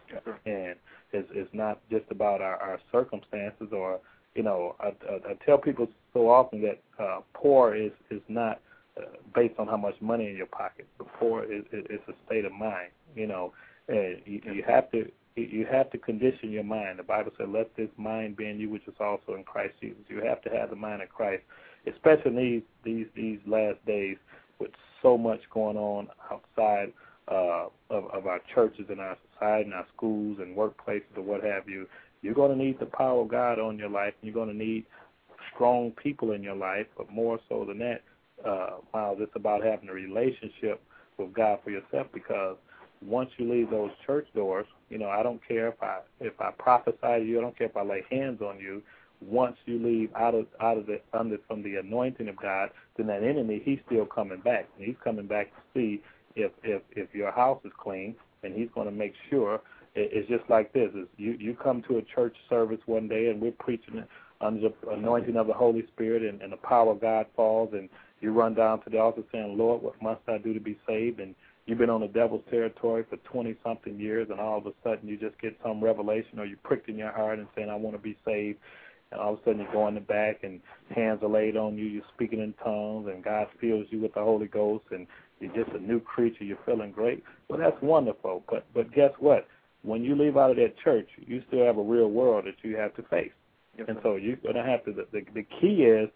and 0.45 0.75
it's, 1.13 1.29
it's 1.33 1.49
not 1.53 1.79
just 1.89 2.05
about 2.09 2.41
our, 2.41 2.55
our 2.57 2.79
circumstances 2.91 3.67
or 3.71 3.99
you 4.35 4.43
know. 4.43 4.75
I, 4.79 4.87
I, 4.87 5.31
I 5.31 5.33
tell 5.45 5.57
people 5.57 5.87
so 6.13 6.29
often 6.29 6.61
that 6.61 6.79
uh, 6.99 7.21
poor 7.33 7.75
is 7.75 7.91
is 8.09 8.21
not 8.27 8.61
uh, 8.97 9.05
based 9.35 9.57
on 9.59 9.67
how 9.67 9.77
much 9.77 9.95
money 10.01 10.29
in 10.29 10.35
your 10.35 10.47
pocket. 10.47 10.87
But 10.97 11.07
poor 11.19 11.43
is, 11.43 11.63
is, 11.71 11.85
is 11.89 11.99
a 12.07 12.13
state 12.25 12.45
of 12.45 12.51
mind. 12.51 12.91
You 13.15 13.27
know, 13.27 13.53
and 13.87 14.17
you, 14.25 14.41
you 14.45 14.63
have 14.67 14.91
to 14.91 15.09
you 15.35 15.65
have 15.71 15.89
to 15.91 15.97
condition 15.97 16.51
your 16.51 16.63
mind. 16.63 16.99
The 16.99 17.03
Bible 17.03 17.31
said, 17.37 17.49
"Let 17.49 17.75
this 17.75 17.89
mind 17.97 18.37
be 18.37 18.47
in 18.47 18.59
you, 18.59 18.69
which 18.69 18.87
is 18.87 18.95
also 18.99 19.35
in 19.35 19.43
Christ 19.43 19.73
Jesus." 19.81 20.01
You 20.07 20.21
have 20.25 20.41
to 20.43 20.49
have 20.49 20.69
the 20.69 20.75
mind 20.75 21.01
of 21.01 21.09
Christ, 21.09 21.43
especially 21.87 22.31
in 22.31 22.35
these 22.35 22.61
these 22.83 23.07
these 23.15 23.39
last 23.45 23.85
days 23.85 24.17
with 24.59 24.71
so 25.01 25.17
much 25.17 25.39
going 25.53 25.77
on 25.77 26.07
outside 26.31 26.93
uh, 27.27 27.67
of, 27.89 28.05
of 28.11 28.27
our 28.27 28.39
churches 28.53 28.85
and 28.89 28.99
our 28.99 29.17
society 29.33 29.65
and 29.65 29.73
our 29.73 29.87
schools 29.95 30.37
and 30.39 30.55
workplaces 30.55 31.15
or 31.15 31.21
what 31.21 31.43
have 31.43 31.67
you, 31.67 31.87
you're 32.21 32.33
going 32.33 32.57
to 32.57 32.63
need 32.63 32.79
the 32.79 32.85
power 32.85 33.21
of 33.21 33.29
God 33.29 33.59
on 33.59 33.77
your 33.77 33.89
life. 33.89 34.13
And 34.21 34.27
you're 34.27 34.45
going 34.45 34.55
to 34.55 34.65
need 34.65 34.85
strong 35.53 35.91
people 35.91 36.31
in 36.31 36.43
your 36.43 36.55
life, 36.55 36.87
but 36.97 37.11
more 37.11 37.39
so 37.49 37.65
than 37.65 37.79
that, 37.79 38.01
uh, 38.45 38.77
Myles, 38.93 39.17
it's 39.21 39.35
about 39.35 39.63
having 39.63 39.89
a 39.89 39.93
relationship 39.93 40.81
with 41.17 41.33
God 41.33 41.59
for 41.63 41.69
yourself 41.69 42.07
because 42.13 42.57
once 43.05 43.29
you 43.37 43.51
leave 43.51 43.69
those 43.69 43.91
church 44.05 44.27
doors, 44.35 44.65
you 44.89 44.97
know, 44.97 45.09
I 45.09 45.23
don't 45.23 45.41
care 45.47 45.69
if 45.69 45.81
I 45.81 45.99
if 46.19 46.39
I 46.39 46.51
prophesy 46.51 46.97
to 47.01 47.23
you, 47.23 47.39
I 47.39 47.41
don't 47.41 47.57
care 47.57 47.67
if 47.67 47.77
I 47.77 47.83
lay 47.83 48.03
hands 48.09 48.41
on 48.41 48.59
you. 48.59 48.81
Once 49.21 49.55
you 49.65 49.79
leave 49.79 50.09
out 50.15 50.33
of 50.33 50.47
out 50.59 50.77
of 50.77 50.85
the 50.85 50.99
under 51.13 51.37
from 51.47 51.63
the 51.63 51.75
anointing 51.75 52.27
of 52.27 52.35
God, 52.37 52.69
then 52.97 53.07
that 53.07 53.23
enemy 53.23 53.61
he's 53.63 53.79
still 53.85 54.05
coming 54.05 54.39
back. 54.41 54.67
And 54.77 54.85
he's 54.85 54.95
coming 55.03 55.27
back 55.27 55.47
to 55.47 55.61
see 55.73 56.01
if 56.35 56.51
if 56.63 56.81
if 56.91 57.13
your 57.13 57.31
house 57.31 57.59
is 57.65 57.71
clean, 57.77 58.15
and 58.43 58.53
he's 58.53 58.69
going 58.73 58.87
to 58.87 58.93
make 58.93 59.13
sure. 59.29 59.61
It's 59.93 60.29
just 60.29 60.49
like 60.49 60.71
this: 60.71 60.89
is 60.95 61.07
you 61.17 61.33
you 61.33 61.55
come 61.61 61.83
to 61.89 61.97
a 61.97 62.01
church 62.01 62.35
service 62.49 62.79
one 62.85 63.07
day, 63.07 63.27
and 63.27 63.41
we're 63.41 63.51
preaching 63.51 64.03
under 64.39 64.69
the 64.69 64.89
anointing 64.89 65.35
of 65.35 65.47
the 65.47 65.53
Holy 65.53 65.85
Spirit, 65.93 66.23
and, 66.23 66.41
and 66.41 66.51
the 66.51 66.57
power 66.57 66.91
of 66.91 67.01
God 67.01 67.25
falls, 67.35 67.71
and 67.73 67.89
you 68.21 68.31
run 68.31 68.53
down 68.53 68.81
to 68.83 68.89
the 68.89 68.99
altar 68.99 69.23
saying, 69.31 69.57
"Lord, 69.57 69.81
what 69.81 70.01
must 70.01 70.21
I 70.27 70.37
do 70.37 70.53
to 70.53 70.61
be 70.61 70.77
saved?" 70.87 71.19
and 71.19 71.35
you've 71.65 71.77
been 71.77 71.89
on 71.89 72.01
the 72.01 72.07
devil's 72.07 72.43
territory 72.49 73.05
for 73.09 73.17
20 73.17 73.55
something 73.63 73.99
years 73.99 74.27
and 74.29 74.39
all 74.39 74.57
of 74.57 74.65
a 74.65 74.73
sudden 74.83 75.07
you 75.07 75.17
just 75.17 75.39
get 75.39 75.57
some 75.63 75.83
revelation 75.83 76.39
or 76.39 76.45
you 76.45 76.57
pricked 76.63 76.89
in 76.89 76.97
your 76.97 77.11
heart 77.11 77.39
and 77.39 77.47
saying 77.55 77.69
I 77.69 77.75
want 77.75 77.95
to 77.95 78.01
be 78.01 78.17
saved 78.25 78.59
and 79.11 79.21
all 79.21 79.33
of 79.33 79.39
a 79.39 79.43
sudden 79.43 79.61
you 79.61 79.67
go 79.71 79.87
in 79.87 79.95
the 79.95 80.01
back 80.01 80.43
and 80.43 80.59
hands 80.93 81.19
are 81.21 81.29
laid 81.29 81.55
on 81.57 81.77
you 81.77 81.85
you're 81.85 82.03
speaking 82.15 82.39
in 82.39 82.53
tongues 82.63 83.07
and 83.13 83.23
God 83.23 83.47
fills 83.59 83.85
you 83.89 84.01
with 84.01 84.13
the 84.13 84.21
Holy 84.21 84.47
Ghost 84.47 84.85
and 84.91 85.07
you're 85.41 85.65
just 85.65 85.75
a 85.75 85.79
new 85.79 85.99
creature. 85.99 86.43
You're 86.43 86.59
feeling 86.65 86.91
great. 86.91 87.23
Well, 87.49 87.59
that's 87.59 87.81
wonderful. 87.81 88.43
But 88.49 88.65
but 88.73 88.93
guess 88.93 89.11
what? 89.19 89.47
When 89.83 90.03
you 90.03 90.15
leave 90.15 90.37
out 90.37 90.51
of 90.51 90.57
that 90.57 90.77
church, 90.83 91.09
you 91.17 91.41
still 91.47 91.65
have 91.65 91.77
a 91.77 91.83
real 91.83 92.09
world 92.09 92.45
that 92.45 92.55
you 92.67 92.77
have 92.77 92.95
to 92.95 93.03
face. 93.03 93.31
Yes, 93.77 93.87
and 93.89 93.97
so 94.03 94.15
you're 94.15 94.35
going 94.37 94.55
to 94.55 94.63
have 94.63 94.85
to. 94.85 94.93
The, 94.93 95.07
the, 95.11 95.21
the 95.33 95.47
key 95.59 95.83
is 95.83 96.09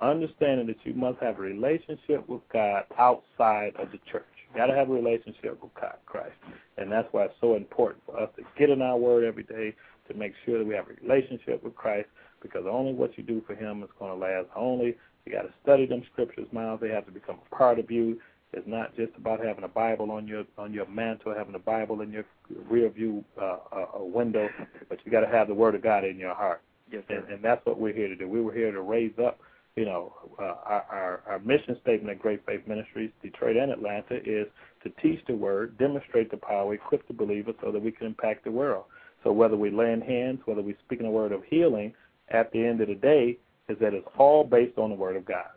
understanding 0.00 0.66
that 0.68 0.76
you 0.84 0.94
must 0.94 1.18
have 1.20 1.38
a 1.38 1.42
relationship 1.42 2.28
with 2.28 2.42
God 2.52 2.84
outside 2.98 3.72
of 3.76 3.90
the 3.90 3.98
church. 4.10 4.24
You 4.52 4.58
got 4.58 4.66
to 4.66 4.74
have 4.74 4.90
a 4.90 4.92
relationship 4.92 5.62
with 5.62 5.74
God, 5.80 5.96
Christ, 6.06 6.36
and 6.76 6.90
that's 6.90 7.08
why 7.12 7.24
it's 7.24 7.34
so 7.40 7.56
important 7.56 8.02
for 8.06 8.20
us 8.20 8.30
to 8.36 8.42
get 8.58 8.70
in 8.70 8.82
our 8.82 8.96
Word 8.96 9.24
every 9.24 9.44
day 9.44 9.74
to 10.08 10.14
make 10.14 10.32
sure 10.44 10.58
that 10.58 10.66
we 10.66 10.74
have 10.74 10.86
a 10.88 11.06
relationship 11.06 11.62
with 11.62 11.74
Christ. 11.74 12.08
Because 12.42 12.64
only 12.68 12.94
what 12.94 13.18
you 13.18 13.24
do 13.24 13.42
for 13.46 13.54
Him 13.54 13.82
is 13.82 13.90
going 13.98 14.12
to 14.12 14.16
last. 14.16 14.46
Only 14.56 14.96
you 15.24 15.32
got 15.32 15.42
to 15.42 15.52
study 15.62 15.86
them 15.86 16.02
scriptures, 16.12 16.46
Myles. 16.52 16.80
They 16.80 16.88
have 16.88 17.06
to 17.06 17.12
become 17.12 17.38
a 17.44 17.54
part 17.54 17.78
of 17.78 17.90
you. 17.90 18.18
It's 18.52 18.66
not 18.66 18.96
just 18.96 19.12
about 19.16 19.44
having 19.44 19.64
a 19.64 19.68
Bible 19.68 20.10
on 20.10 20.26
your 20.26 20.44
on 20.58 20.72
your 20.72 20.86
mantle, 20.86 21.34
having 21.36 21.54
a 21.54 21.60
Bible 21.60 22.00
in 22.00 22.10
your 22.10 22.24
rear 22.68 22.88
view 22.90 23.24
uh, 23.40 23.58
uh, 23.72 23.86
window, 23.98 24.48
but 24.88 24.98
you 25.04 25.12
got 25.12 25.20
to 25.20 25.28
have 25.28 25.46
the 25.46 25.54
Word 25.54 25.74
of 25.74 25.82
God 25.82 26.04
in 26.04 26.18
your 26.18 26.34
heart. 26.34 26.60
Yes, 26.90 27.04
and, 27.08 27.28
and 27.28 27.44
that's 27.44 27.64
what 27.64 27.78
we're 27.78 27.94
here 27.94 28.08
to 28.08 28.16
do. 28.16 28.28
We 28.28 28.40
were 28.40 28.52
here 28.52 28.72
to 28.72 28.80
raise 28.80 29.12
up. 29.24 29.38
You 29.76 29.84
know, 29.84 30.12
uh, 30.40 30.56
our, 30.64 30.84
our 30.90 31.22
our 31.28 31.38
mission 31.38 31.76
statement 31.80 32.10
at 32.10 32.18
Great 32.18 32.44
Faith 32.44 32.66
Ministries, 32.66 33.10
Detroit 33.22 33.56
and 33.56 33.70
Atlanta, 33.70 34.16
is 34.24 34.48
to 34.82 34.90
teach 35.00 35.20
the 35.28 35.34
Word, 35.34 35.78
demonstrate 35.78 36.30
the 36.32 36.36
power, 36.36 36.74
equip 36.74 37.06
the 37.06 37.14
believer, 37.14 37.52
so 37.62 37.70
that 37.70 37.80
we 37.80 37.92
can 37.92 38.06
impact 38.06 38.44
the 38.44 38.50
world. 38.50 38.84
So 39.22 39.32
whether 39.32 39.56
we 39.56 39.70
laying 39.70 40.00
hands, 40.00 40.40
whether 40.44 40.62
we 40.62 40.74
speaking 40.84 41.06
a 41.06 41.10
word 41.10 41.32
of 41.32 41.42
healing, 41.48 41.94
at 42.30 42.50
the 42.52 42.64
end 42.64 42.80
of 42.80 42.88
the 42.88 42.94
day, 42.94 43.38
is 43.68 43.78
that 43.80 43.94
it's 43.94 44.06
all 44.18 44.44
based 44.44 44.78
on 44.78 44.90
the 44.90 44.96
Word 44.96 45.16
of 45.16 45.24
God. 45.24 45.50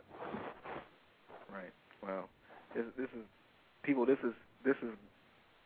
Right. 1.52 1.72
Wow. 2.02 2.24
This, 2.74 2.84
this 2.96 3.08
is 3.16 3.24
people. 3.82 4.06
This 4.06 4.18
is 4.24 4.32
this 4.64 4.76
is 4.82 4.90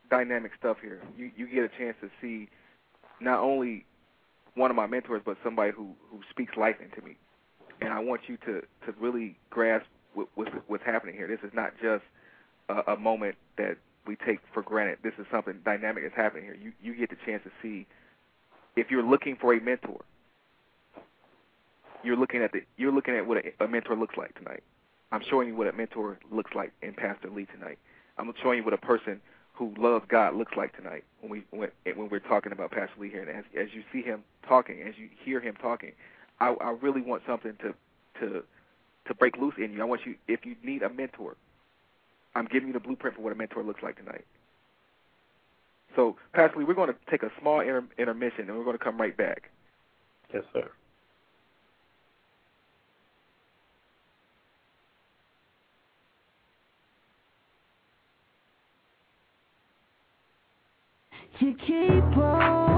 dynamic 0.09 0.51
stuff 0.57 0.77
here. 0.81 1.01
You 1.17 1.31
you 1.35 1.47
get 1.47 1.63
a 1.63 1.69
chance 1.69 1.95
to 2.01 2.09
see 2.21 2.49
not 3.19 3.39
only 3.39 3.85
one 4.55 4.69
of 4.69 4.75
my 4.75 4.87
mentors, 4.87 5.21
but 5.25 5.37
somebody 5.43 5.71
who 5.71 5.95
who 6.11 6.19
speaks 6.29 6.55
life 6.57 6.75
into 6.83 7.05
me. 7.05 7.17
And 7.81 7.93
I 7.93 7.99
want 7.99 8.21
you 8.27 8.37
to 8.37 8.61
to 8.85 8.91
really 8.99 9.37
grasp 9.49 9.85
what, 10.13 10.27
what's 10.35 10.51
what's 10.67 10.83
happening 10.83 11.15
here. 11.15 11.27
This 11.27 11.39
is 11.43 11.53
not 11.53 11.71
just 11.81 12.03
a, 12.69 12.93
a 12.93 12.97
moment 12.97 13.35
that 13.57 13.77
we 14.05 14.15
take 14.15 14.39
for 14.53 14.61
granted. 14.61 14.99
This 15.03 15.13
is 15.19 15.25
something 15.31 15.61
dynamic 15.65 16.03
that's 16.03 16.15
happening 16.15 16.43
here. 16.45 16.57
You 16.61 16.73
you 16.81 16.95
get 16.95 17.09
the 17.09 17.17
chance 17.25 17.43
to 17.43 17.51
see 17.61 17.87
if 18.75 18.91
you're 18.91 19.03
looking 19.03 19.35
for 19.35 19.53
a 19.53 19.61
mentor. 19.61 20.01
You're 22.03 22.17
looking 22.17 22.41
at 22.43 22.51
the 22.51 22.61
you're 22.77 22.93
looking 22.93 23.15
at 23.15 23.25
what 23.25 23.37
a, 23.37 23.63
a 23.63 23.67
mentor 23.67 23.95
looks 23.95 24.15
like 24.17 24.35
tonight. 24.35 24.63
I'm 25.11 25.21
showing 25.29 25.47
you 25.47 25.55
what 25.55 25.67
a 25.67 25.73
mentor 25.73 26.19
looks 26.31 26.51
like 26.55 26.71
in 26.81 26.93
Pastor 26.93 27.29
Lee 27.29 27.45
tonight. 27.45 27.79
I'm 28.17 28.31
showing 28.41 28.59
you 28.59 28.63
what 28.63 28.73
a 28.73 28.77
person 28.77 29.21
who 29.53 29.73
loves 29.77 30.05
God 30.07 30.35
looks 30.35 30.53
like 30.55 30.75
tonight 30.75 31.03
when 31.21 31.31
we 31.31 31.43
when, 31.51 31.69
when 31.83 32.09
we're 32.09 32.19
talking 32.19 32.51
about 32.51 32.71
Pastor 32.71 32.93
Lee 32.99 33.09
here. 33.09 33.21
And 33.21 33.29
as, 33.29 33.45
as 33.57 33.73
you 33.73 33.83
see 33.91 34.01
him 34.01 34.23
talking, 34.47 34.81
as 34.81 34.95
you 34.97 35.09
hear 35.23 35.39
him 35.39 35.55
talking, 35.61 35.91
I, 36.39 36.49
I 36.61 36.71
really 36.71 37.01
want 37.01 37.23
something 37.27 37.53
to 37.61 37.73
to 38.19 38.43
to 39.07 39.13
break 39.15 39.37
loose 39.37 39.55
in 39.57 39.73
you. 39.73 39.81
I 39.81 39.85
want 39.85 40.05
you, 40.05 40.15
if 40.27 40.45
you 40.45 40.55
need 40.63 40.83
a 40.83 40.89
mentor, 40.89 41.35
I'm 42.35 42.45
giving 42.45 42.67
you 42.67 42.73
the 42.73 42.79
blueprint 42.79 43.15
for 43.15 43.21
what 43.21 43.33
a 43.33 43.35
mentor 43.35 43.63
looks 43.63 43.81
like 43.81 43.97
tonight. 43.97 44.25
So, 45.95 46.15
Pastor 46.33 46.59
Lee, 46.59 46.65
we're 46.65 46.75
going 46.75 46.89
to 46.89 46.95
take 47.09 47.23
a 47.23 47.31
small 47.39 47.59
inter- 47.59 47.87
intermission, 47.97 48.47
and 48.47 48.57
we're 48.57 48.63
going 48.63 48.77
to 48.77 48.83
come 48.83 49.01
right 49.01 49.15
back. 49.17 49.49
Yes, 50.33 50.43
sir. 50.53 50.69
You 61.41 61.53
keep 61.53 62.17
on 62.17 62.68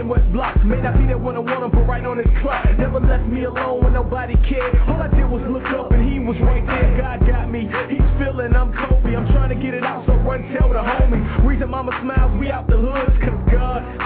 depending 0.00 0.08
what. 0.08 0.20
May 0.64 0.80
not 0.80 0.98
be 0.98 1.06
that 1.06 1.20
one 1.20 1.36
I 1.36 1.40
want 1.40 1.64
him, 1.64 1.70
but 1.70 1.86
right 1.88 2.04
on 2.04 2.18
his 2.18 2.26
clock. 2.42 2.64
Never 2.78 3.00
left 3.00 3.26
me 3.26 3.44
alone 3.44 3.82
when 3.82 3.92
nobody 3.92 4.34
cared. 4.48 4.76
All 4.88 5.00
I 5.00 5.08
did 5.08 5.28
was 5.28 5.42
look 5.48 5.64
up 5.72 5.92
and 5.92 6.12
he 6.12 6.18
was 6.18 6.36
right 6.40 6.64
there. 6.66 6.96
God 7.00 7.26
got 7.26 7.50
me. 7.50 7.68
He's 7.88 8.04
feeling 8.18 8.54
I'm 8.54 8.72
Kobe. 8.72 9.16
I'm 9.16 9.26
trying 9.32 9.50
to 9.50 9.58
get 9.58 9.74
it 9.74 9.84
out, 9.84 10.06
so 10.06 10.14
run 10.14 10.42
tell 10.56 10.68
the 10.68 10.80
homie. 10.80 11.46
Reason 11.46 11.68
mama 11.68 11.92
smiles, 12.02 12.38
we 12.38 12.50
out 12.50 12.66
the 12.68 12.76
hoods, 12.76 13.16
cause 13.24 13.40
God 13.50 13.99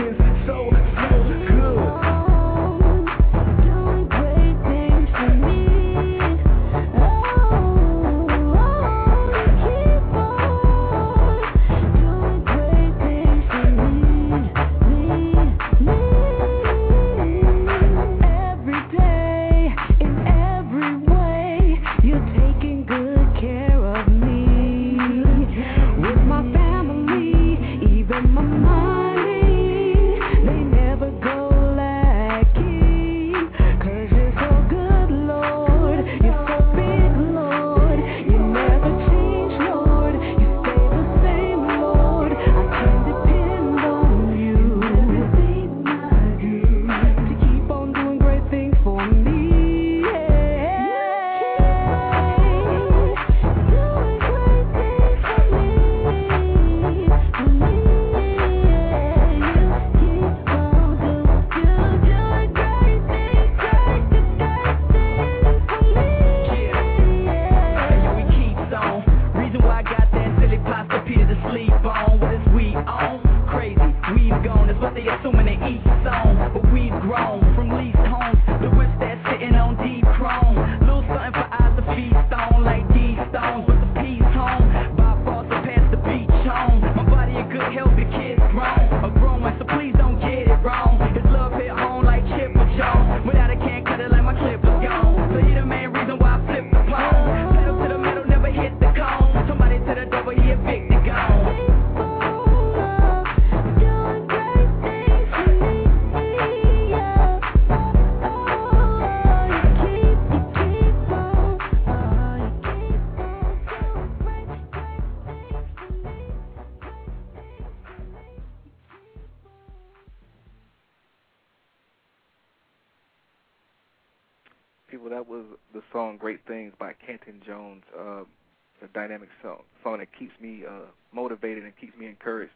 dynamic 128.94 129.28
song, 129.42 129.62
song 129.82 129.98
that 129.98 130.08
keeps 130.18 130.32
me 130.40 130.62
uh, 130.66 130.86
motivated 131.12 131.64
and 131.64 131.76
keeps 131.78 131.96
me 131.98 132.06
encouraged. 132.06 132.52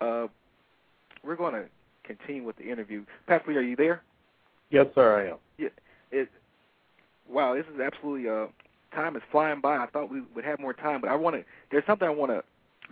Uh, 0.00 0.26
we're 1.24 1.36
going 1.36 1.54
to 1.54 1.64
continue 2.04 2.44
with 2.44 2.56
the 2.56 2.70
interview. 2.70 3.04
Pastor 3.26 3.52
Lee, 3.52 3.56
are 3.56 3.62
you 3.62 3.76
there? 3.76 4.02
Yes, 4.70 4.86
sir, 4.94 5.20
I 5.20 5.30
am. 5.32 5.36
Yeah. 5.58 5.68
It. 6.10 6.28
Wow, 7.28 7.54
this 7.54 7.66
is 7.72 7.80
absolutely. 7.80 8.28
Uh, 8.28 8.46
time 8.94 9.16
is 9.16 9.22
flying 9.30 9.60
by. 9.60 9.76
I 9.76 9.86
thought 9.86 10.10
we 10.10 10.22
would 10.34 10.44
have 10.44 10.58
more 10.58 10.72
time, 10.72 11.00
but 11.00 11.10
I 11.10 11.16
want 11.16 11.36
to. 11.36 11.44
There's 11.70 11.86
something 11.86 12.06
I 12.06 12.10
want 12.10 12.32
to 12.32 12.42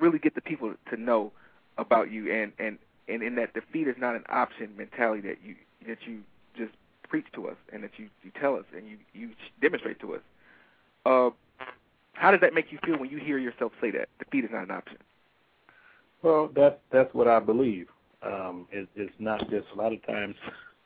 really 0.00 0.18
get 0.18 0.34
the 0.34 0.40
people 0.40 0.74
to 0.90 0.96
know 0.96 1.32
about 1.76 2.10
you, 2.10 2.32
and 2.32 2.52
and 2.58 2.78
and 3.08 3.22
in 3.22 3.34
that 3.36 3.54
defeat 3.54 3.88
is 3.88 3.96
not 3.98 4.14
an 4.14 4.24
option 4.28 4.70
mentality 4.76 5.26
that 5.28 5.38
you 5.44 5.56
that 5.86 5.98
you 6.06 6.20
just 6.56 6.72
preach 7.08 7.26
to 7.34 7.48
us 7.48 7.56
and 7.72 7.82
that 7.82 7.92
you 7.96 8.08
you 8.22 8.30
tell 8.40 8.54
us 8.56 8.64
and 8.76 8.86
you 8.86 8.98
you 9.12 9.30
demonstrate 9.60 9.98
to 10.00 10.14
us. 10.14 10.20
Uh, 11.06 11.30
how 12.18 12.32
does 12.32 12.40
that 12.40 12.52
make 12.52 12.72
you 12.72 12.78
feel 12.84 12.98
when 12.98 13.10
you 13.10 13.18
hear 13.18 13.38
yourself 13.38 13.72
say 13.80 13.90
that 13.92 14.08
defeat 14.18 14.44
is 14.44 14.50
not 14.52 14.64
an 14.64 14.70
option? 14.72 14.98
Well, 16.22 16.50
that's 16.54 16.76
that's 16.90 17.12
what 17.14 17.28
I 17.28 17.38
believe. 17.38 17.86
Um, 18.22 18.66
it, 18.72 18.88
it's 18.96 19.12
not 19.18 19.48
just 19.48 19.66
a 19.72 19.76
lot 19.76 19.92
of 19.92 20.04
times. 20.04 20.34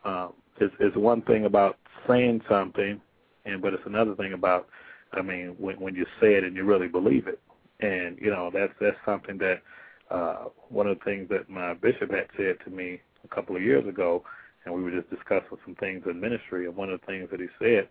Um, 0.05 0.35
it's, 0.61 0.74
it's 0.78 0.97
one 0.97 1.22
thing 1.22 1.47
about 1.47 1.78
saying 2.07 2.43
something, 2.49 3.01
and 3.47 3.62
but 3.62 3.72
it's 3.72 3.87
another 3.87 4.14
thing 4.14 4.35
about, 4.35 4.68
I 5.12 5.22
mean, 5.22 5.57
when 5.59 5.80
when 5.80 5.95
you 5.95 6.05
say 6.20 6.35
it 6.35 6.45
and 6.45 6.55
you 6.55 6.64
really 6.64 6.89
believe 6.89 7.26
it, 7.26 7.41
and 7.80 8.18
you 8.20 8.30
know 8.30 8.51
that's 8.53 8.74
that's 8.78 8.97
something 9.07 9.39
that 9.39 9.62
uh, 10.11 10.45
one 10.68 10.87
of 10.87 10.99
the 10.99 11.05
things 11.05 11.28
that 11.30 11.49
my 11.49 11.72
bishop 11.74 12.11
had 12.11 12.26
said 12.37 12.57
to 12.64 12.70
me 12.70 13.01
a 13.24 13.35
couple 13.35 13.57
of 13.57 13.62
years 13.62 13.87
ago, 13.89 14.22
and 14.66 14.74
we 14.74 14.83
were 14.83 14.91
just 14.91 15.09
discussing 15.09 15.57
some 15.64 15.74
things 15.76 16.03
in 16.05 16.20
ministry, 16.20 16.66
and 16.66 16.76
one 16.76 16.91
of 16.91 17.01
the 17.01 17.07
things 17.07 17.28
that 17.30 17.41
he 17.41 17.47
said 17.59 17.89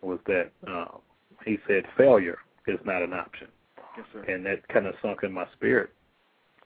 was 0.00 0.18
that 0.26 0.50
uh, 0.66 0.96
he 1.46 1.58
said 1.68 1.84
failure 1.96 2.38
is 2.66 2.78
not 2.84 3.02
an 3.02 3.12
option 3.12 3.48
Yes, 3.96 4.06
sir. 4.12 4.22
and 4.22 4.44
that 4.46 4.66
kind 4.68 4.86
of 4.86 4.94
sunk 5.02 5.20
in 5.22 5.32
my 5.32 5.46
spirit. 5.54 5.90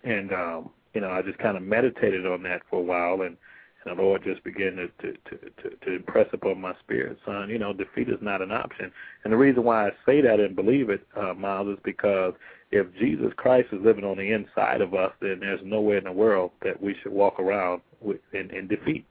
And 0.04 0.32
um, 0.32 0.70
you 0.94 1.00
know, 1.00 1.10
I 1.10 1.22
just 1.22 1.38
kind 1.38 1.56
of 1.56 1.62
meditated 1.62 2.26
on 2.26 2.42
that 2.44 2.62
for 2.70 2.78
a 2.78 2.82
while, 2.82 3.22
and, 3.26 3.36
and 3.84 3.98
the 3.98 4.02
Lord 4.02 4.22
just 4.24 4.42
began 4.44 4.76
to, 4.76 4.88
to 4.88 5.12
to 5.12 5.50
to 5.62 5.76
to 5.84 5.96
impress 5.96 6.26
upon 6.32 6.60
my 6.60 6.74
spirit, 6.80 7.18
son. 7.24 7.50
You 7.50 7.58
know, 7.58 7.72
defeat 7.72 8.08
is 8.08 8.18
not 8.20 8.42
an 8.42 8.52
option. 8.52 8.92
And 9.24 9.32
the 9.32 9.36
reason 9.36 9.64
why 9.64 9.88
I 9.88 9.90
say 10.06 10.20
that 10.20 10.40
and 10.40 10.54
believe 10.54 10.90
it, 10.90 11.06
uh, 11.16 11.34
Myles, 11.34 11.68
is 11.68 11.78
because 11.84 12.34
if 12.70 12.86
Jesus 12.98 13.32
Christ 13.36 13.68
is 13.72 13.80
living 13.84 14.04
on 14.04 14.16
the 14.16 14.32
inside 14.32 14.80
of 14.80 14.94
us, 14.94 15.12
then 15.20 15.38
there's 15.40 15.60
nowhere 15.64 15.98
in 15.98 16.04
the 16.04 16.12
world 16.12 16.50
that 16.62 16.80
we 16.80 16.94
should 17.02 17.12
walk 17.12 17.38
around 17.38 17.80
with, 18.00 18.18
in, 18.32 18.50
in 18.50 18.66
defeat 18.66 19.06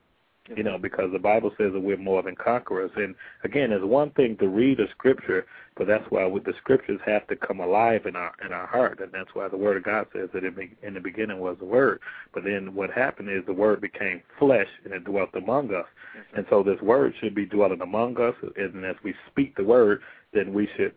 you 0.54 0.62
know, 0.62 0.78
because 0.78 1.10
the 1.12 1.18
Bible 1.18 1.50
says 1.58 1.72
that 1.72 1.80
we're 1.80 1.96
more 1.96 2.22
than 2.22 2.36
conquerors. 2.36 2.90
And 2.96 3.14
again, 3.42 3.72
it's 3.72 3.84
one 3.84 4.10
thing 4.10 4.36
to 4.38 4.48
read 4.48 4.78
a 4.78 4.88
scripture, 4.90 5.46
but 5.76 5.86
that's 5.86 6.04
why 6.10 6.24
with 6.26 6.44
the 6.44 6.54
scriptures 6.58 7.00
have 7.04 7.26
to 7.28 7.36
come 7.36 7.60
alive 7.60 8.06
in 8.06 8.14
our 8.14 8.32
in 8.44 8.52
our 8.52 8.66
heart, 8.66 9.00
and 9.00 9.10
that's 9.12 9.34
why 9.34 9.48
the 9.48 9.56
Word 9.56 9.76
of 9.76 9.84
God 9.84 10.06
says 10.12 10.28
that 10.32 10.44
in, 10.44 10.56
in 10.82 10.94
the 10.94 11.00
beginning 11.00 11.38
was 11.38 11.56
the 11.58 11.64
Word. 11.64 12.00
But 12.32 12.44
then 12.44 12.74
what 12.74 12.90
happened 12.90 13.30
is 13.30 13.44
the 13.46 13.52
Word 13.52 13.80
became 13.80 14.22
flesh 14.38 14.68
and 14.84 14.92
it 14.94 15.04
dwelt 15.04 15.30
among 15.34 15.74
us. 15.74 15.86
And 16.34 16.46
so 16.48 16.62
this 16.62 16.80
Word 16.80 17.14
should 17.20 17.34
be 17.34 17.46
dwelling 17.46 17.80
among 17.80 18.18
us, 18.20 18.34
and 18.56 18.84
as 18.84 18.96
we 19.02 19.14
speak 19.30 19.56
the 19.56 19.64
Word, 19.64 20.00
then 20.32 20.52
we 20.52 20.68
should 20.76 20.94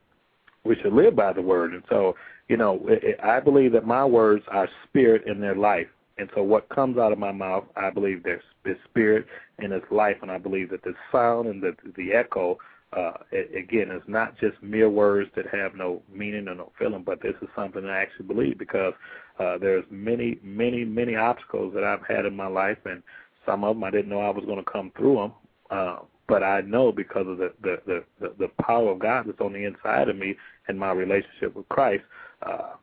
we 0.63 0.75
should 0.81 0.93
live 0.93 1.15
by 1.15 1.33
the 1.33 1.41
Word. 1.41 1.73
And 1.73 1.83
so, 1.89 2.15
you 2.47 2.57
know, 2.57 2.85
I 3.23 3.37
I 3.37 3.39
believe 3.39 3.71
that 3.71 3.85
my 3.85 4.05
words 4.05 4.43
are 4.49 4.69
spirit 4.87 5.23
in 5.25 5.39
their 5.39 5.55
life. 5.55 5.87
And 6.19 6.29
so 6.35 6.43
what 6.43 6.67
comes 6.69 6.97
out 6.97 7.13
of 7.13 7.17
my 7.17 7.31
mouth, 7.31 7.63
I 7.77 7.89
believe 7.89 8.23
there's, 8.23 8.43
there's 8.65 8.77
spirit 8.89 9.25
and 9.57 9.71
it's 9.71 9.89
life, 9.89 10.17
and 10.21 10.29
I 10.29 10.37
believe 10.37 10.69
that 10.71 10.83
the 10.83 10.93
sound 11.11 11.47
and 11.47 11.63
the 11.63 11.75
the 11.95 12.13
echo, 12.13 12.57
uh, 12.95 13.13
a- 13.31 13.57
again, 13.57 13.89
is 13.89 14.01
not 14.07 14.37
just 14.37 14.61
mere 14.61 14.89
words 14.89 15.29
that 15.35 15.47
have 15.47 15.75
no 15.75 16.01
meaning 16.11 16.47
or 16.49 16.55
no 16.55 16.71
feeling, 16.77 17.03
but 17.03 17.21
this 17.21 17.35
is 17.41 17.47
something 17.55 17.85
I 17.85 18.01
actually 18.01 18.27
believe 18.27 18.57
because 18.57 18.93
uh, 19.39 19.57
there's 19.57 19.85
many, 19.89 20.39
many, 20.43 20.83
many 20.83 21.15
obstacles 21.15 21.73
that 21.73 21.83
I've 21.85 22.05
had 22.05 22.25
in 22.25 22.35
my 22.35 22.47
life, 22.47 22.79
and 22.85 23.01
some 23.45 23.63
of 23.63 23.75
them 23.75 23.83
I 23.85 23.91
didn't 23.91 24.09
know 24.09 24.19
I 24.19 24.29
was 24.29 24.45
going 24.45 24.63
to 24.63 24.71
come 24.71 24.91
through 24.97 25.15
them. 25.15 25.33
Uh, 25.69 25.99
but 26.27 26.43
I 26.43 26.61
know 26.61 26.91
because 26.91 27.27
of 27.27 27.37
the 27.37 27.53
the 27.63 28.03
the 28.19 28.33
the 28.37 28.49
power 28.61 28.91
of 28.91 28.99
God 28.99 29.25
that's 29.27 29.39
on 29.39 29.53
the 29.53 29.63
inside 29.63 30.09
of 30.09 30.17
me 30.17 30.35
and 30.67 30.77
my 30.77 30.91
relationship 30.91 31.55
with 31.55 31.67
Christ. 31.69 32.03
Uh, 32.41 32.73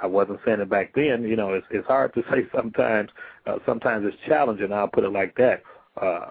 I 0.00 0.06
wasn't 0.06 0.40
saying 0.44 0.60
it 0.60 0.68
back 0.68 0.92
then. 0.94 1.24
You 1.24 1.36
know, 1.36 1.54
it's 1.54 1.66
it's 1.70 1.86
hard 1.86 2.14
to 2.14 2.22
say 2.30 2.46
sometimes. 2.54 3.10
Uh, 3.46 3.56
sometimes 3.66 4.06
it's 4.06 4.16
challenging. 4.26 4.72
I'll 4.72 4.88
put 4.88 5.04
it 5.04 5.12
like 5.12 5.36
that. 5.36 5.62
Uh, 6.00 6.30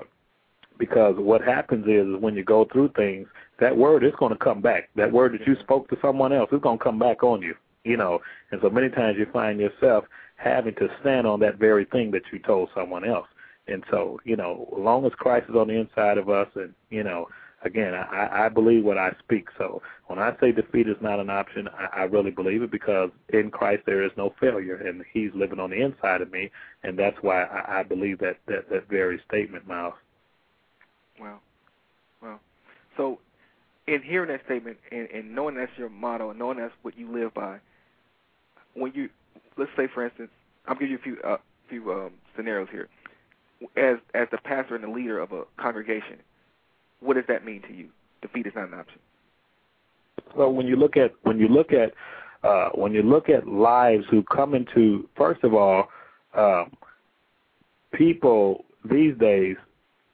because 0.78 1.16
what 1.18 1.42
happens 1.42 1.86
is, 1.86 2.08
is 2.08 2.22
when 2.22 2.36
you 2.36 2.44
go 2.44 2.66
through 2.72 2.92
things, 2.96 3.28
that 3.60 3.76
word 3.76 4.04
is 4.04 4.14
going 4.18 4.32
to 4.32 4.38
come 4.38 4.62
back. 4.62 4.90
That 4.96 5.12
word 5.12 5.34
that 5.34 5.46
you 5.46 5.56
spoke 5.62 5.90
to 5.90 5.98
someone 6.02 6.32
else 6.32 6.50
is 6.54 6.62
going 6.62 6.78
to 6.78 6.84
come 6.84 6.98
back 6.98 7.22
on 7.22 7.42
you. 7.42 7.54
You 7.84 7.98
know, 7.98 8.20
and 8.52 8.60
so 8.62 8.70
many 8.70 8.90
times 8.90 9.18
you 9.18 9.26
find 9.32 9.60
yourself 9.60 10.06
having 10.36 10.76
to 10.76 10.88
stand 11.02 11.28
on 11.28 11.40
that 11.42 11.58
very 11.58 11.86
thing 11.86 12.12
that 12.12 12.24
you 12.32 12.40
told 12.40 12.70
someone 12.76 13.08
else. 13.08 13.28
And 13.68 13.84
so, 13.92 14.20
you 14.24 14.36
know, 14.36 14.68
as 14.72 14.80
long 14.80 15.06
as 15.06 15.12
Christ 15.14 15.50
is 15.50 15.56
on 15.56 15.68
the 15.68 15.76
inside 15.76 16.18
of 16.18 16.30
us, 16.30 16.48
and 16.56 16.74
you 16.90 17.04
know, 17.04 17.28
again, 17.64 17.94
I, 17.94 18.46
I 18.46 18.50
believe 18.50 18.84
what 18.84 18.98
I 18.98 19.14
speak. 19.20 19.48
So 19.58 19.82
when 20.08 20.20
I 20.20 20.36
say 20.40 20.52
defeat 20.52 20.88
is 20.88 20.98
not 21.02 21.20
an 21.20 21.30
option, 21.30 21.68
I, 21.68 22.02
I 22.02 22.04
really 22.04 22.32
believe 22.32 22.62
it 22.62 22.72
because 22.72 23.10
in 23.30 23.52
Christ 23.52 23.84
there 23.86 24.04
is 24.04 24.12
no 24.18 24.34
failure, 24.40 24.76
and 24.76 25.04
He's 25.12 25.32
living 25.34 25.60
on 25.60 25.70
the 25.70 25.82
inside 25.82 26.22
of 26.22 26.32
me, 26.32 26.52
and 26.84 26.98
that's 26.98 27.18
why 27.22 27.44
I, 27.44 27.80
I 27.80 27.84
believe 27.84 28.20
that, 28.20 28.38
that 28.48 28.70
that 28.70 28.90
very 28.90 29.22
statement, 29.28 29.68
Myles. 29.68 29.94
Wow, 31.20 31.40
wow. 32.22 32.40
So, 32.96 33.20
in 33.88 34.02
hearing 34.04 34.30
that 34.30 34.46
statement 34.46 34.78
and, 34.92 35.10
and 35.10 35.36
knowing 35.36 35.56
that's 35.56 35.72
your 35.78 35.90
motto 35.90 36.30
and 36.30 36.40
knowing 36.40 36.58
that's 36.58 36.74
what 36.82 36.98
you 36.98 37.12
live 37.12 37.34
by, 37.34 37.60
when 38.74 38.94
you 38.94 39.10
let's 39.58 39.72
say, 39.76 39.88
for 39.94 40.06
instance, 40.06 40.30
I'll 40.68 40.76
give 40.76 40.90
you 40.90 40.98
a 40.98 41.02
few 41.02 41.18
uh, 41.24 41.38
few 41.70 41.92
um, 41.92 42.12
scenarios 42.36 42.70
here. 42.72 42.88
As 43.76 43.98
as 44.14 44.28
the 44.32 44.38
pastor 44.38 44.76
and 44.76 44.84
the 44.84 44.90
leader 44.90 45.20
of 45.20 45.34
a 45.34 45.44
congregation, 45.58 46.20
what 47.00 47.16
does 47.16 47.26
that 47.28 47.46
mean 47.46 47.62
to 47.68 47.74
you? 47.74 47.90
Defeat 48.22 48.48
is 48.48 48.54
not 48.56 48.70
an 48.70 48.74
option. 48.74 49.00
So 50.36 50.50
when 50.50 50.68
you 50.68 50.76
look 50.76 50.98
at 50.98 51.14
when 51.24 51.40
you 51.40 51.48
look 51.48 51.72
at 51.72 51.94
uh, 52.48 52.70
when 52.76 52.94
you 52.94 53.02
look 53.02 53.30
at 53.30 53.48
lives 53.48 54.06
who 54.10 54.24
come 54.24 54.54
into 54.54 55.08
first 55.18 55.44
of 55.44 55.54
all, 55.54 55.88
um, 56.36 56.76
people 57.94 58.66
these 58.90 59.18
days, 59.18 59.56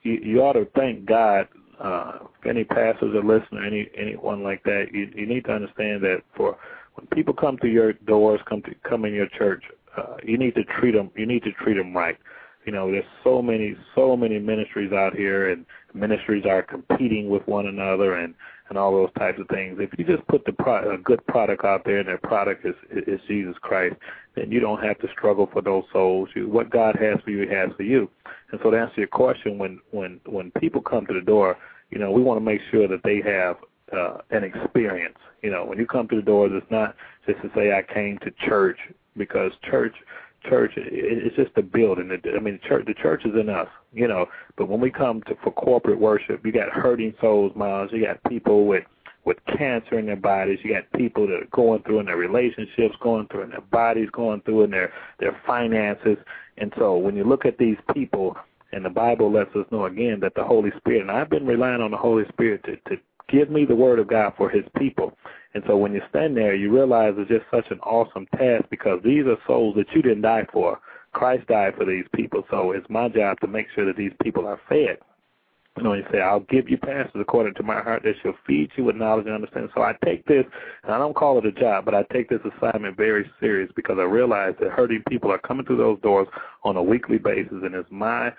you, 0.04 0.14
you 0.14 0.42
ought 0.42 0.54
to 0.54 0.66
thank 0.76 1.06
God. 1.06 1.48
Uh, 1.80 2.20
if 2.40 2.46
any 2.48 2.64
pastors 2.64 3.14
are 3.16 3.24
listening, 3.24 3.64
any 3.66 3.90
anyone 3.98 4.44
like 4.44 4.64
that, 4.64 4.86
you, 4.94 5.12
you 5.14 5.26
need 5.26 5.44
to 5.46 5.52
understand 5.52 6.02
that 6.04 6.22
for 6.36 6.58
when 6.94 7.06
people 7.08 7.34
come 7.34 7.58
to 7.58 7.68
your 7.68 7.94
doors, 7.94 8.40
come 8.48 8.62
to 8.64 8.72
come 8.88 9.04
in 9.06 9.14
your 9.14 9.28
church, 9.38 9.64
uh, 9.98 10.16
you 10.24 10.38
need 10.38 10.56
to 10.56 10.64
treat 10.64 10.94
them. 10.94 11.12
You 11.16 11.26
need 11.26 11.44
to 11.44 11.52
treat 11.52 11.76
them 11.76 11.96
right. 11.96 12.18
You 12.66 12.72
know, 12.72 12.90
there's 12.92 13.06
so 13.24 13.42
many, 13.42 13.76
so 13.94 14.18
many 14.18 14.40
ministries 14.40 14.92
out 14.92 15.16
here, 15.16 15.52
and 15.52 15.66
ministries 15.96 16.46
are 16.46 16.62
competing 16.62 17.30
with 17.30 17.46
one 17.48 17.68
another, 17.68 18.16
and 18.16 18.34
and 18.70 18.78
all 18.78 18.92
those 18.92 19.14
types 19.18 19.40
of 19.40 19.48
things. 19.48 19.78
If 19.80 19.92
you 19.98 20.06
just 20.06 20.28
put 20.28 20.44
the 20.46 20.54
pro- 20.54 20.96
a 20.96 20.98
good 20.98 21.26
product 21.28 21.64
out 21.64 21.84
there, 21.86 22.00
and 22.00 22.10
that 22.10 22.24
product 22.24 22.66
is 22.66 22.76
is 22.92 23.20
Jesus 23.28 23.56
Christ, 23.62 23.96
then 24.36 24.52
you 24.52 24.60
don't 24.60 24.84
have 24.84 25.00
to 25.00 25.08
struggle 25.12 25.50
for 25.52 25.62
those 25.62 25.84
souls. 25.94 26.30
You, 26.36 26.50
what 26.50 26.70
God 26.70 26.96
has 27.00 27.20
for 27.24 27.32
you, 27.32 27.48
He 27.48 27.54
has 27.54 27.70
for 27.78 27.84
you. 27.84 28.10
And 28.52 28.60
so 28.64 28.72
to 28.72 28.78
answer 28.78 28.96
your 28.98 29.08
question, 29.08 29.58
when 29.58 29.80
when 29.92 30.20
when 30.26 30.52
people 30.60 30.82
come 30.82 31.06
to 31.08 31.14
the 31.14 31.22
door, 31.22 31.58
you 31.92 32.00
know, 32.00 32.12
we 32.12 32.22
want 32.22 32.38
to 32.38 32.46
make 32.46 32.62
sure 32.72 32.88
that 32.88 33.04
they 33.04 33.22
have 33.22 33.58
uh, 33.96 34.22
an 34.32 34.44
experience. 34.44 35.18
You 35.42 35.52
know, 35.52 35.66
when 35.66 35.78
you 35.78 35.86
come 35.86 36.08
to 36.10 36.16
the 36.16 36.22
doors, 36.22 36.52
it's 36.54 36.72
not 36.72 36.96
just 37.28 37.42
to 37.42 37.50
say 37.56 37.72
I 37.72 37.82
came 37.94 38.18
to 38.20 38.32
church 38.48 38.78
because 39.16 39.52
church 39.70 39.96
church 40.50 40.74
it's 40.76 41.36
just 41.36 41.52
a 41.58 41.62
building 41.62 42.12
i 42.36 42.40
mean 42.40 42.60
church 42.68 42.86
the 42.86 42.94
church 42.94 43.26
is 43.26 43.34
in 43.40 43.50
us 43.50 43.68
you 43.96 44.08
know 44.08 44.26
but 44.58 44.68
when 44.68 44.80
we 44.80 44.92
come 44.92 45.22
to 45.24 45.36
for 45.44 45.52
corporate 45.52 46.00
worship 46.00 46.46
you 46.46 46.52
got 46.52 46.70
hurting 46.70 47.14
souls 47.22 47.52
myles 47.56 47.90
you 47.92 48.06
got 48.06 48.22
people 48.30 48.68
with 48.68 48.84
with 49.26 49.38
cancer 49.58 49.98
in 49.98 50.06
their 50.06 50.16
bodies 50.16 50.60
you 50.64 50.74
got 50.74 51.00
people 51.00 51.26
that 51.26 51.42
are 51.42 51.48
going 51.52 51.82
through 51.84 52.00
in 52.00 52.06
their 52.06 52.18
relationships 52.18 52.96
going 53.02 53.28
through 53.28 53.44
in 53.44 53.50
their 53.50 53.62
bodies 53.62 54.10
going 54.12 54.42
through 54.42 54.64
in 54.64 54.72
their 54.72 54.92
their 55.20 55.40
finances 55.48 56.18
and 56.58 56.72
so 56.78 56.98
when 56.98 57.16
you 57.16 57.24
look 57.24 57.46
at 57.46 57.58
these 57.58 57.78
people 57.94 58.36
and 58.74 58.84
the 58.84 58.90
bible 58.90 59.32
lets 59.32 59.56
us 59.56 59.66
know 59.72 59.86
again 59.86 60.20
that 60.20 60.34
the 60.36 60.44
holy 60.44 60.72
spirit 60.78 61.02
and 61.02 61.12
i've 61.12 61.30
been 61.30 61.46
relying 61.46 61.82
on 61.82 61.92
the 61.92 61.98
holy 61.98 62.26
spirit 62.30 62.64
to 62.64 62.76
to 62.90 63.02
give 63.30 63.50
me 63.50 63.66
the 63.66 63.76
word 63.76 63.98
of 63.98 64.08
god 64.08 64.34
for 64.38 64.50
his 64.50 64.66
people 64.78 65.18
and 65.56 65.64
so 65.68 65.78
when 65.78 65.94
you 65.94 66.02
stand 66.10 66.36
there, 66.36 66.54
you 66.54 66.70
realize 66.70 67.14
it's 67.18 67.30
just 67.30 67.46
such 67.50 67.72
an 67.72 67.80
awesome 67.80 68.28
task 68.38 68.66
because 68.70 69.00
these 69.04 69.26
are 69.26 69.38
souls 69.48 69.76
that 69.78 69.88
you 69.96 70.02
didn't 70.02 70.22
die 70.22 70.46
for. 70.52 70.82
Christ 71.16 71.48
died 71.48 71.76
for 71.78 71.86
these 71.86 72.04
people. 72.14 72.44
So 72.52 72.72
it's 72.72 72.90
my 72.90 73.08
job 73.08 73.40
to 73.40 73.48
make 73.48 73.68
sure 73.74 73.86
that 73.86 73.96
these 73.96 74.12
people 74.22 74.46
are 74.46 74.60
fed. 74.68 74.98
You 75.78 75.84
know, 75.84 75.94
you 75.94 76.04
say, 76.12 76.20
I'll 76.20 76.42
give 76.42 76.70
you 76.70 76.78
pastors 76.78 77.22
according 77.22 77.54
to 77.56 77.64
my 77.64 77.82
heart 77.82 78.04
that 78.04 78.16
shall 78.22 78.36
feed 78.46 78.70
you 78.76 78.84
with 78.84 78.98
knowledge 78.98 79.26
and 79.26 79.36
understanding. 79.36 79.72
So 79.74 79.82
I 79.82 79.94
take 80.04 80.26
this, 80.26 80.44
and 80.84 80.94
I 80.94 80.98
don't 80.98 81.16
call 81.16 81.38
it 81.38 81.46
a 81.46 81.54
job, 81.54 81.86
but 81.86 81.96
I 81.96 82.04
take 82.14 82.30
this 82.30 82.42
assignment 82.46 82.98
very 82.98 83.30
serious 83.40 83.72
because 83.76 83.98
I 83.98 84.04
realize 84.04 84.56
that 84.60 84.72
hurting 84.72 85.04
people 85.10 85.32
are 85.32 85.40
coming 85.40 85.66
through 85.66 85.78
those 85.78 86.00
doors 86.02 86.28
on 86.64 86.76
a 86.76 86.84
weekly 86.84 87.18
basis, 87.18 87.64
and 87.64 87.76
it's 87.76 87.90
my 87.92 88.32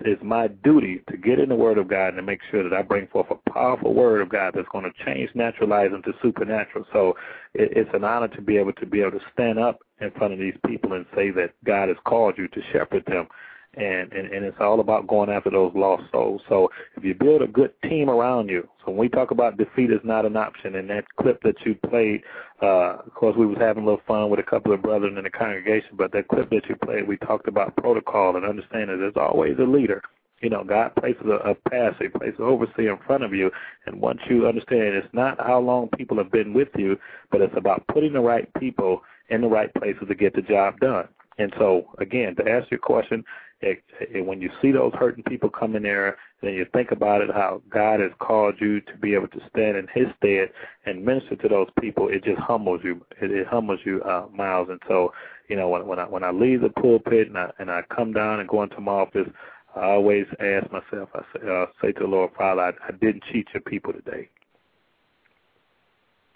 it's 0.00 0.22
my 0.22 0.48
duty 0.48 1.02
to 1.10 1.16
get 1.16 1.38
in 1.38 1.48
the 1.48 1.54
Word 1.54 1.78
of 1.78 1.88
God 1.88 2.08
and 2.08 2.16
to 2.16 2.22
make 2.22 2.40
sure 2.50 2.62
that 2.62 2.76
I 2.76 2.82
bring 2.82 3.06
forth 3.08 3.26
a 3.30 3.50
powerful 3.50 3.94
Word 3.94 4.20
of 4.20 4.28
God 4.28 4.52
that's 4.54 4.68
going 4.72 4.84
to 4.84 5.04
change 5.04 5.30
natural 5.34 5.68
lives 5.68 5.94
into 5.94 6.12
supernatural. 6.22 6.84
So 6.92 7.14
it, 7.54 7.72
it's 7.76 7.90
an 7.94 8.04
honor 8.04 8.28
to 8.28 8.42
be 8.42 8.56
able 8.56 8.72
to 8.74 8.86
be 8.86 9.00
able 9.00 9.12
to 9.12 9.24
stand 9.32 9.58
up 9.58 9.78
in 10.00 10.10
front 10.12 10.32
of 10.32 10.38
these 10.38 10.56
people 10.66 10.92
and 10.94 11.06
say 11.14 11.30
that 11.30 11.52
God 11.64 11.88
has 11.88 11.96
called 12.04 12.34
you 12.38 12.48
to 12.48 12.60
shepherd 12.72 13.04
them 13.06 13.28
and, 13.74 14.12
and 14.12 14.32
and 14.32 14.44
it's 14.44 14.56
all 14.60 14.80
about 14.80 15.06
going 15.06 15.30
after 15.30 15.50
those 15.50 15.72
lost 15.74 16.02
souls. 16.10 16.40
So 16.48 16.70
if 16.96 17.04
you 17.04 17.14
build 17.14 17.42
a 17.42 17.46
good 17.46 17.72
team 17.82 18.10
around 18.10 18.48
you, 18.48 18.68
so 18.80 18.90
when 18.90 18.96
we 18.98 19.08
talk 19.08 19.30
about 19.30 19.58
defeat 19.58 19.92
is 19.92 20.00
not 20.02 20.26
an 20.26 20.36
option, 20.36 20.74
and 20.74 20.90
that 20.90 21.04
clip 21.20 21.40
that 21.42 21.54
you 21.64 21.76
played, 21.88 22.22
uh, 22.62 22.98
of 23.06 23.14
course 23.14 23.36
we 23.36 23.46
was 23.46 23.58
having 23.58 23.84
a 23.84 23.86
little 23.86 24.02
fun 24.08 24.28
with 24.28 24.40
a 24.40 24.44
couple 24.44 24.72
of 24.72 24.82
brethren 24.82 25.16
in 25.18 25.24
the 25.24 25.30
congregation, 25.30 25.90
but 25.92 26.10
that 26.12 26.28
clip 26.28 26.50
that 26.50 26.68
you 26.68 26.76
played, 26.84 27.06
we 27.06 27.16
talked 27.18 27.46
about 27.46 27.76
protocol 27.76 28.36
and 28.36 28.44
understanding 28.44 28.98
there's 28.98 29.14
always 29.16 29.56
a 29.58 29.64
leader. 29.64 30.02
You 30.40 30.48
know, 30.48 30.64
God 30.64 30.96
places 30.96 31.26
a, 31.26 31.50
a 31.50 31.54
pastor, 31.54 32.04
He 32.04 32.08
places 32.08 32.38
an 32.38 32.46
overseer 32.46 32.92
in 32.92 32.98
front 33.06 33.22
of 33.22 33.34
you, 33.34 33.50
and 33.86 34.00
once 34.00 34.20
you 34.28 34.48
understand, 34.48 34.94
it's 34.94 35.14
not 35.14 35.38
how 35.38 35.60
long 35.60 35.88
people 35.96 36.16
have 36.16 36.32
been 36.32 36.54
with 36.54 36.68
you, 36.76 36.98
but 37.30 37.40
it's 37.40 37.56
about 37.56 37.86
putting 37.92 38.14
the 38.14 38.20
right 38.20 38.52
people 38.54 39.02
in 39.28 39.42
the 39.42 39.48
right 39.48 39.72
places 39.74 40.08
to 40.08 40.14
get 40.14 40.34
the 40.34 40.42
job 40.42 40.80
done. 40.80 41.06
And 41.40 41.54
so, 41.58 41.86
again, 41.98 42.36
to 42.36 42.42
answer 42.42 42.68
your 42.72 42.80
question, 42.80 43.24
it, 43.62 43.82
it, 43.98 44.26
when 44.26 44.42
you 44.42 44.50
see 44.60 44.72
those 44.72 44.92
hurting 44.92 45.24
people 45.24 45.48
come 45.48 45.74
in 45.74 45.82
there, 45.82 46.18
then 46.42 46.52
you 46.52 46.66
think 46.74 46.90
about 46.90 47.22
it, 47.22 47.30
how 47.30 47.62
God 47.70 48.00
has 48.00 48.10
called 48.18 48.56
you 48.60 48.82
to 48.82 48.96
be 49.00 49.14
able 49.14 49.28
to 49.28 49.40
stand 49.48 49.78
in 49.78 49.86
His 49.94 50.06
stead 50.18 50.50
and 50.84 51.02
minister 51.02 51.36
to 51.36 51.48
those 51.48 51.68
people. 51.80 52.08
It 52.08 52.22
just 52.24 52.40
humbles 52.40 52.80
you. 52.84 53.04
It, 53.22 53.30
it 53.30 53.46
humbles 53.46 53.80
you, 53.84 54.02
uh, 54.02 54.26
Myles. 54.34 54.68
And 54.70 54.80
so, 54.86 55.14
you 55.48 55.56
know, 55.56 55.70
when, 55.70 55.86
when 55.86 55.98
I 55.98 56.04
when 56.04 56.24
I 56.24 56.30
leave 56.30 56.60
the 56.60 56.68
pulpit 56.68 57.28
and 57.28 57.38
I 57.38 57.50
and 57.58 57.70
I 57.70 57.82
come 57.94 58.12
down 58.12 58.40
and 58.40 58.48
go 58.48 58.62
into 58.62 58.80
my 58.80 58.92
office, 58.92 59.28
I 59.74 59.84
always 59.84 60.26
ask 60.40 60.70
myself. 60.70 61.08
I 61.14 61.22
say, 61.32 61.48
uh, 61.50 61.66
say 61.80 61.92
to 61.92 62.00
the 62.00 62.06
Lord, 62.06 62.32
Father, 62.36 62.60
I, 62.60 62.72
I 62.86 62.92
didn't 62.92 63.24
cheat 63.32 63.48
your 63.54 63.62
people 63.62 63.94
today. 63.94 64.28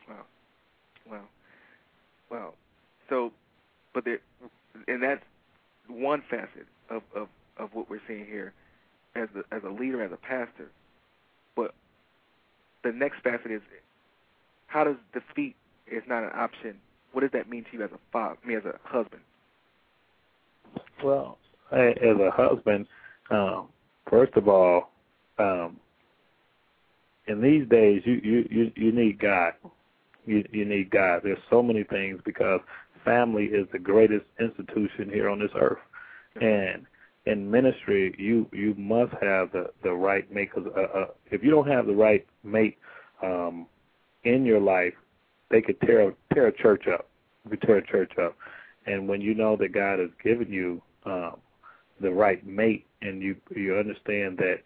Wow, 0.08 0.24
wow, 1.10 1.24
wow. 2.30 2.54
So, 3.10 3.32
but 3.92 4.04
there 4.06 4.20
and 4.88 5.02
that's 5.02 5.22
one 5.88 6.22
facet 6.30 6.66
of, 6.90 7.02
of, 7.14 7.28
of 7.58 7.70
what 7.72 7.88
we're 7.90 8.00
seeing 8.06 8.26
here 8.26 8.52
as 9.14 9.28
a, 9.36 9.54
as 9.54 9.62
a 9.64 9.70
leader, 9.70 10.02
as 10.02 10.12
a 10.12 10.16
pastor. 10.16 10.70
But 11.56 11.74
the 12.82 12.92
next 12.92 13.22
facet 13.22 13.50
is 13.50 13.62
how 14.66 14.84
does 14.84 14.96
defeat 15.12 15.54
is 15.86 16.02
not 16.08 16.24
an 16.24 16.30
option? 16.34 16.76
What 17.12 17.20
does 17.20 17.30
that 17.32 17.48
mean 17.48 17.64
to 17.70 17.76
you 17.76 17.84
as 17.84 17.90
a 17.92 17.98
father, 18.12 18.36
me 18.44 18.56
as 18.56 18.64
a 18.64 18.78
husband? 18.82 19.22
Well, 21.02 21.38
as 21.70 21.94
a 22.02 22.30
husband, 22.32 22.86
um, 23.30 23.68
first 24.08 24.34
of 24.34 24.48
all, 24.48 24.90
um, 25.38 25.78
in 27.26 27.40
these 27.40 27.68
days, 27.68 28.02
you 28.04 28.20
you 28.22 28.48
you, 28.50 28.72
you 28.76 28.92
need 28.92 29.18
God. 29.18 29.52
You 30.26 30.44
you 30.50 30.64
need 30.64 30.90
God. 30.90 31.20
There's 31.22 31.38
so 31.50 31.62
many 31.62 31.84
things 31.84 32.20
because 32.24 32.60
family 33.04 33.44
is 33.44 33.66
the 33.72 33.78
greatest 33.78 34.24
institution 34.40 35.10
here 35.12 35.28
on 35.28 35.38
this 35.38 35.50
earth, 35.54 35.78
and 36.40 36.86
in 37.26 37.50
ministry, 37.50 38.14
you 38.18 38.46
you 38.52 38.74
must 38.76 39.12
have 39.22 39.52
the 39.52 39.70
the 39.82 39.92
right 39.92 40.30
mate. 40.32 40.52
Cause 40.52 40.64
uh, 40.76 40.98
uh, 40.98 41.06
if 41.30 41.42
you 41.42 41.50
don't 41.50 41.68
have 41.68 41.86
the 41.86 41.94
right 41.94 42.26
mate 42.42 42.78
um, 43.22 43.66
in 44.24 44.44
your 44.44 44.60
life, 44.60 44.94
they 45.50 45.62
could 45.62 45.80
tear 45.80 46.12
tear 46.32 46.48
a 46.48 46.52
church 46.52 46.84
up. 46.92 47.08
You 47.50 47.56
tear 47.56 47.78
a 47.78 47.86
church 47.86 48.12
up, 48.18 48.36
and 48.86 49.08
when 49.08 49.20
you 49.20 49.34
know 49.34 49.56
that 49.56 49.72
God 49.72 49.98
has 49.98 50.10
given 50.22 50.52
you 50.52 50.82
um, 51.04 51.36
the 52.00 52.10
right 52.10 52.44
mate, 52.46 52.86
and 53.02 53.22
you 53.22 53.36
you 53.54 53.76
understand 53.76 54.38
that 54.38 54.58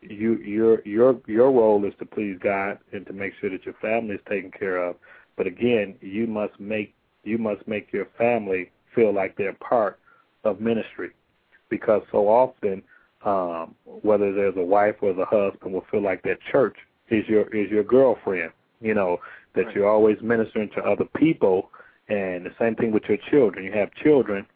you 0.00 0.36
your 0.36 0.80
your 0.86 1.20
your 1.26 1.50
role 1.50 1.84
is 1.84 1.94
to 1.98 2.06
please 2.06 2.38
God 2.42 2.78
and 2.92 3.06
to 3.06 3.12
make 3.12 3.32
sure 3.40 3.50
that 3.50 3.64
your 3.64 3.74
family 3.82 4.14
is 4.14 4.20
taken 4.28 4.50
care 4.50 4.78
of. 4.78 4.96
But 5.36 5.46
again, 5.46 5.96
you 6.00 6.26
must 6.26 6.58
make 6.58 6.94
you 7.28 7.38
must 7.38 7.66
make 7.68 7.92
your 7.92 8.08
family 8.16 8.70
feel 8.94 9.12
like 9.14 9.36
they're 9.36 9.52
part 9.54 9.98
of 10.44 10.60
ministry. 10.60 11.10
Because 11.70 12.02
so 12.12 12.28
often 12.28 12.82
um 13.24 13.74
whether 14.08 14.32
there's 14.32 14.56
a 14.56 14.62
wife 14.76 14.94
or 15.02 15.12
the 15.12 15.24
husband 15.24 15.74
will 15.74 15.84
feel 15.90 16.02
like 16.02 16.22
that 16.22 16.38
church 16.52 16.76
is 17.10 17.24
your 17.28 17.44
is 17.54 17.68
your 17.68 17.82
girlfriend 17.82 18.52
you 18.80 18.94
know 18.94 19.18
that 19.54 19.66
Right. 19.66 19.74
you're 19.74 19.88
always 19.88 20.16
ministering 20.22 20.70
to 20.76 20.80
other 20.84 21.06
people. 21.16 21.70
And 22.08 22.46
the 22.46 22.54
same 22.60 22.74
thing 22.76 22.92
with 22.92 23.02
your 23.08 23.18
children. 23.30 23.64
You 23.64 23.72
have 23.72 23.90
children 24.04 24.46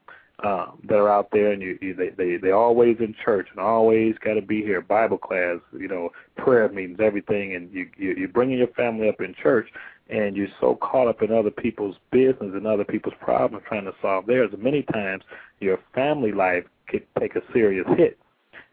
um 0.45 0.79
that 0.89 0.97
are 0.97 1.11
out 1.11 1.29
there 1.33 1.53
and 1.53 1.61
you, 1.63 1.79
you 1.83 1.95
they 1.95 2.11
they 2.11 2.37
they 2.37 2.53
always 2.53 2.97
in 3.01 3.15
church 3.25 3.49
and 3.51 3.61
always 3.61 4.15
got 4.25 4.35
to 4.35 4.43
be 4.43 4.63
here. 4.63 4.81
Bible 4.81 5.19
class 5.19 5.59
you 5.73 5.89
know 5.89 6.11
prayer 6.37 6.69
meetings 6.69 7.01
everything. 7.03 7.55
And 7.57 7.73
you, 7.73 7.89
you 7.97 8.15
you're 8.17 8.29
bringing 8.29 8.59
your 8.59 8.69
family 8.69 9.09
up 9.09 9.21
in 9.21 9.35
church 9.43 9.69
and 10.13 10.37
you're 10.37 10.49
so 10.61 10.77
caught 10.77 11.09
up 11.09 11.23
in 11.23 11.33
other 11.33 11.51
people's 11.51 11.97
business 12.11 12.53
and 12.53 12.67
other 12.67 12.85
people's 12.85 13.15
problems 13.19 13.65
trying 13.67 13.87
to 13.87 13.95
solve 14.03 14.27
theirs. 14.27 14.51
Many 14.59 14.83
times 14.83 15.25
your 15.59 15.79
family 15.95 16.33
life 16.33 16.65
could 16.87 17.07
take 17.19 17.35
a 17.35 17.41
serious 17.53 17.87
hit. 17.97 18.19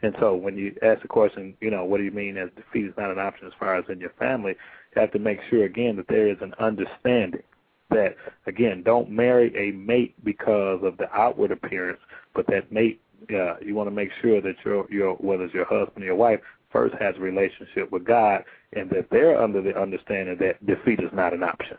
And 0.02 0.14
so 0.20 0.36
when 0.36 0.58
you 0.58 0.76
ask 0.82 1.02
the 1.02 1.08
question, 1.08 1.56
you 1.62 1.72
know, 1.72 1.86
what 1.86 1.98
do 1.98 2.04
you 2.04 2.12
mean 2.12 2.38
as 2.38 2.50
defeat 2.56 2.86
is 2.86 2.94
not 2.98 3.10
an 3.10 3.20
option 3.20 3.48
as 3.48 3.54
far 3.58 3.76
as 3.76 3.86
in 3.90 4.02
your 4.02 4.14
family, 4.20 4.56
you 4.96 5.02
have 5.02 5.12
to 5.14 5.20
make 5.20 5.40
sure 5.50 5.64
again 5.64 5.96
that 5.96 6.08
there 6.10 6.30
is 6.30 6.38
an 6.42 6.54
understanding 6.60 7.44
that 7.90 8.16
again, 8.46 8.84
don't 8.84 9.10
marry 9.10 9.54
a 9.56 9.76
mate 9.76 10.14
because 10.24 10.82
of 10.84 10.98
the 10.98 11.12
outward 11.14 11.52
appearance, 11.52 12.00
but 12.36 12.46
that 12.48 12.72
mate 12.72 13.02
uh, 13.34 13.56
you 13.62 13.76
want 13.76 13.88
to 13.88 13.96
make 13.96 14.10
sure 14.22 14.42
that 14.42 14.56
your 14.64 14.86
your 14.90 15.16
whether 15.16 15.46
it's 15.46 15.54
your 15.54 15.66
husband 15.66 16.04
or 16.04 16.08
your 16.08 16.16
wife 16.16 16.40
first 16.72 16.96
has 17.00 17.16
a 17.18 17.20
relationship 17.20 17.92
with 17.92 18.06
God 18.06 18.44
and 18.74 18.90
that 18.92 19.08
they're 19.12 19.42
under 19.42 19.62
the 19.62 19.80
understanding 19.80 20.38
that 20.40 20.66
defeat 20.66 21.00
is 21.00 21.12
not 21.14 21.34
an 21.34 21.44
option. 21.44 21.78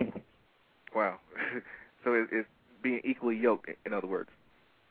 Wow. 0.92 1.18
so 2.04 2.14
it, 2.14 2.28
it's 2.32 2.48
being 2.82 3.00
equally 3.04 3.36
yoked, 3.36 3.70
in 3.86 3.92
other 3.92 4.08
words. 4.08 4.28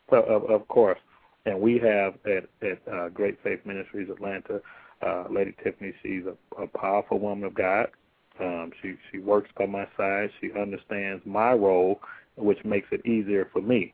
Well, 0.10 0.24
of, 0.30 0.50
of 0.50 0.68
course. 0.70 1.00
And 1.46 1.60
we 1.60 1.78
have 1.80 2.14
at, 2.26 2.48
at 2.66 2.94
uh, 2.94 3.10
Great 3.10 3.38
Faith 3.44 3.60
Ministries 3.66 4.10
Atlanta, 4.10 4.62
uh, 5.06 5.26
Lady 5.30 5.56
Tiffany, 5.64 5.94
she's 6.04 6.24
a, 6.26 6.64
a 6.64 6.68
powerful 6.68 7.20
woman 7.20 7.46
of 7.46 7.54
God. 7.54 7.88
Um, 8.40 8.72
she 8.82 8.96
she 9.12 9.20
works 9.20 9.50
by 9.58 9.66
my 9.66 9.86
side. 9.98 10.30
She 10.40 10.52
understands 10.58 11.22
my 11.26 11.52
role, 11.52 12.00
which 12.38 12.64
makes 12.64 12.88
it 12.92 13.06
easier 13.06 13.50
for 13.52 13.62
me. 13.62 13.94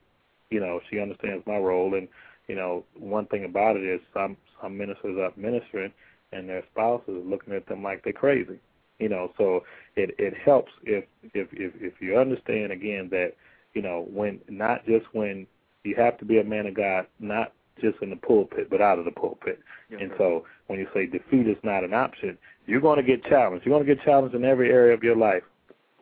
You 0.51 0.59
know, 0.59 0.79
she 0.89 0.99
understands 0.99 1.43
my 1.47 1.57
role, 1.57 1.95
and 1.95 2.07
you 2.47 2.55
know, 2.55 2.83
one 2.97 3.25
thing 3.27 3.45
about 3.45 3.75
it 3.75 3.83
is 3.83 3.99
some 4.13 4.37
some 4.61 4.77
ministers 4.77 5.17
are 5.19 5.31
ministering, 5.35 5.93
and 6.31 6.49
their 6.49 6.63
spouses 6.71 7.09
are 7.09 7.29
looking 7.29 7.53
at 7.53 7.67
them 7.67 7.83
like 7.83 8.03
they're 8.03 8.13
crazy. 8.13 8.59
You 8.99 9.09
know, 9.09 9.31
so 9.37 9.63
it 9.95 10.15
it 10.17 10.33
helps 10.43 10.71
if 10.83 11.05
if 11.33 11.47
if 11.51 11.73
if 11.81 11.93
you 11.99 12.17
understand 12.17 12.71
again 12.71 13.09
that 13.11 13.33
you 13.73 13.81
know 13.81 14.07
when 14.09 14.39
not 14.47 14.85
just 14.85 15.05
when 15.11 15.47
you 15.83 15.95
have 15.95 16.17
to 16.19 16.25
be 16.25 16.39
a 16.39 16.43
man 16.43 16.65
of 16.65 16.75
God, 16.75 17.05
not 17.19 17.51
just 17.81 17.97
in 18.01 18.09
the 18.09 18.15
pulpit, 18.15 18.69
but 18.69 18.81
out 18.81 18.99
of 18.99 19.05
the 19.05 19.11
pulpit. 19.11 19.59
Yes, 19.89 19.99
and 20.01 20.11
sir. 20.11 20.17
so 20.17 20.45
when 20.67 20.79
you 20.79 20.87
say 20.93 21.05
defeat 21.05 21.47
is 21.47 21.57
not 21.63 21.83
an 21.83 21.93
option, 21.93 22.37
you're 22.65 22.81
going 22.81 22.97
to 22.97 23.03
get 23.03 23.23
challenged. 23.25 23.65
You're 23.65 23.75
going 23.77 23.85
to 23.85 23.95
get 23.95 24.03
challenged 24.03 24.35
in 24.35 24.45
every 24.45 24.71
area 24.71 24.93
of 24.93 25.03
your 25.03 25.15
life. 25.15 25.43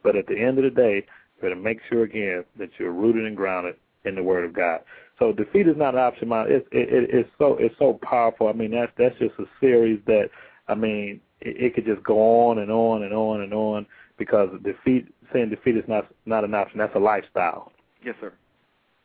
But 0.03 0.15
at 0.15 0.27
the 0.27 0.39
end 0.39 0.57
of 0.57 0.63
the 0.63 0.69
day, 0.69 1.05
you 1.35 1.41
got 1.41 1.49
to 1.49 1.55
make 1.55 1.79
sure 1.89 2.03
again 2.03 2.45
that 2.57 2.69
you're 2.77 2.91
rooted 2.91 3.25
and 3.25 3.35
grounded 3.35 3.75
in 4.05 4.15
the 4.15 4.23
Word 4.23 4.45
of 4.45 4.53
God. 4.53 4.81
So 5.19 5.31
defeat 5.31 5.67
is 5.67 5.77
not 5.77 5.93
an 5.93 5.99
option. 5.99 6.29
It's 6.31 6.67
it, 6.71 6.89
it, 6.93 7.09
it's 7.13 7.29
so 7.37 7.57
it's 7.59 7.75
so 7.77 7.99
powerful. 8.01 8.47
I 8.47 8.53
mean 8.53 8.71
that's 8.71 8.91
that's 8.97 9.17
just 9.19 9.33
a 9.39 9.45
series 9.59 9.99
that 10.05 10.29
I 10.67 10.75
mean 10.75 11.21
it, 11.41 11.57
it 11.57 11.75
could 11.75 11.85
just 11.85 12.03
go 12.03 12.49
on 12.49 12.59
and 12.59 12.71
on 12.71 13.03
and 13.03 13.13
on 13.13 13.41
and 13.41 13.53
on 13.53 13.85
because 14.17 14.49
defeat 14.63 15.07
saying 15.31 15.49
defeat 15.49 15.77
is 15.77 15.83
not 15.87 16.07
not 16.25 16.43
an 16.43 16.53
option. 16.53 16.79
That's 16.79 16.95
a 16.95 16.99
lifestyle. 16.99 17.71
Yes, 18.03 18.15
sir. 18.19 18.33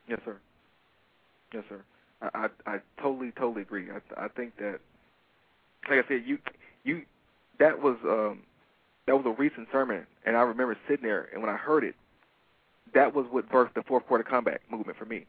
Yes, 0.09 0.21
sir. 0.25 0.39
Yes, 1.53 1.65
sir. 1.69 1.83
I 2.23 2.49
I, 2.67 2.75
I 2.75 2.79
totally 3.01 3.33
totally 3.33 3.63
agree. 3.63 3.89
I 3.91 4.25
I 4.25 4.29
think 4.29 4.57
that, 4.59 4.81
like 5.89 6.05
I 6.05 6.09
said, 6.09 6.23
you 6.27 6.39
you 6.85 7.03
that 7.59 7.81
was 7.81 7.97
um 8.05 8.41
that 9.07 9.17
was 9.17 9.25
a 9.27 9.41
recent 9.41 9.69
sermon, 9.73 10.07
and 10.25 10.37
I 10.37 10.41
remember 10.41 10.77
sitting 10.89 11.05
there, 11.05 11.29
and 11.33 11.43
when 11.43 11.51
I 11.51 11.57
heard 11.57 11.85
it, 11.85 11.95
that 12.95 13.15
was 13.15 13.27
what 13.31 13.49
birthed 13.51 13.75
the 13.75 13.83
fourth 13.83 14.07
quarter 14.07 14.25
comeback 14.25 14.61
movement 14.71 14.99
for 14.99 15.07
me. 15.07 15.27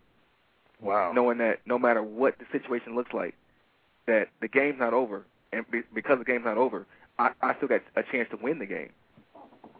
Wow. 0.82 1.12
Knowing 1.14 1.38
that 1.40 1.60
no 1.66 1.78
matter 1.78 2.02
what 2.02 2.36
the 2.40 2.46
situation 2.52 2.96
looks 2.96 3.14
like, 3.14 3.36
that 4.08 4.30
the 4.42 4.48
game's 4.48 4.80
not 4.80 4.94
over, 4.94 5.26
and 5.52 5.70
be, 5.70 5.82
because 5.94 6.20
the 6.20 6.26
game's 6.26 6.46
not 6.46 6.58
over, 6.58 6.86
I, 7.18 7.32
I 7.42 7.56
still 7.56 7.68
got 7.68 7.82
a 7.96 8.04
chance 8.04 8.30
to 8.32 8.38
win 8.42 8.60
the 8.60 8.66
game. 8.66 8.90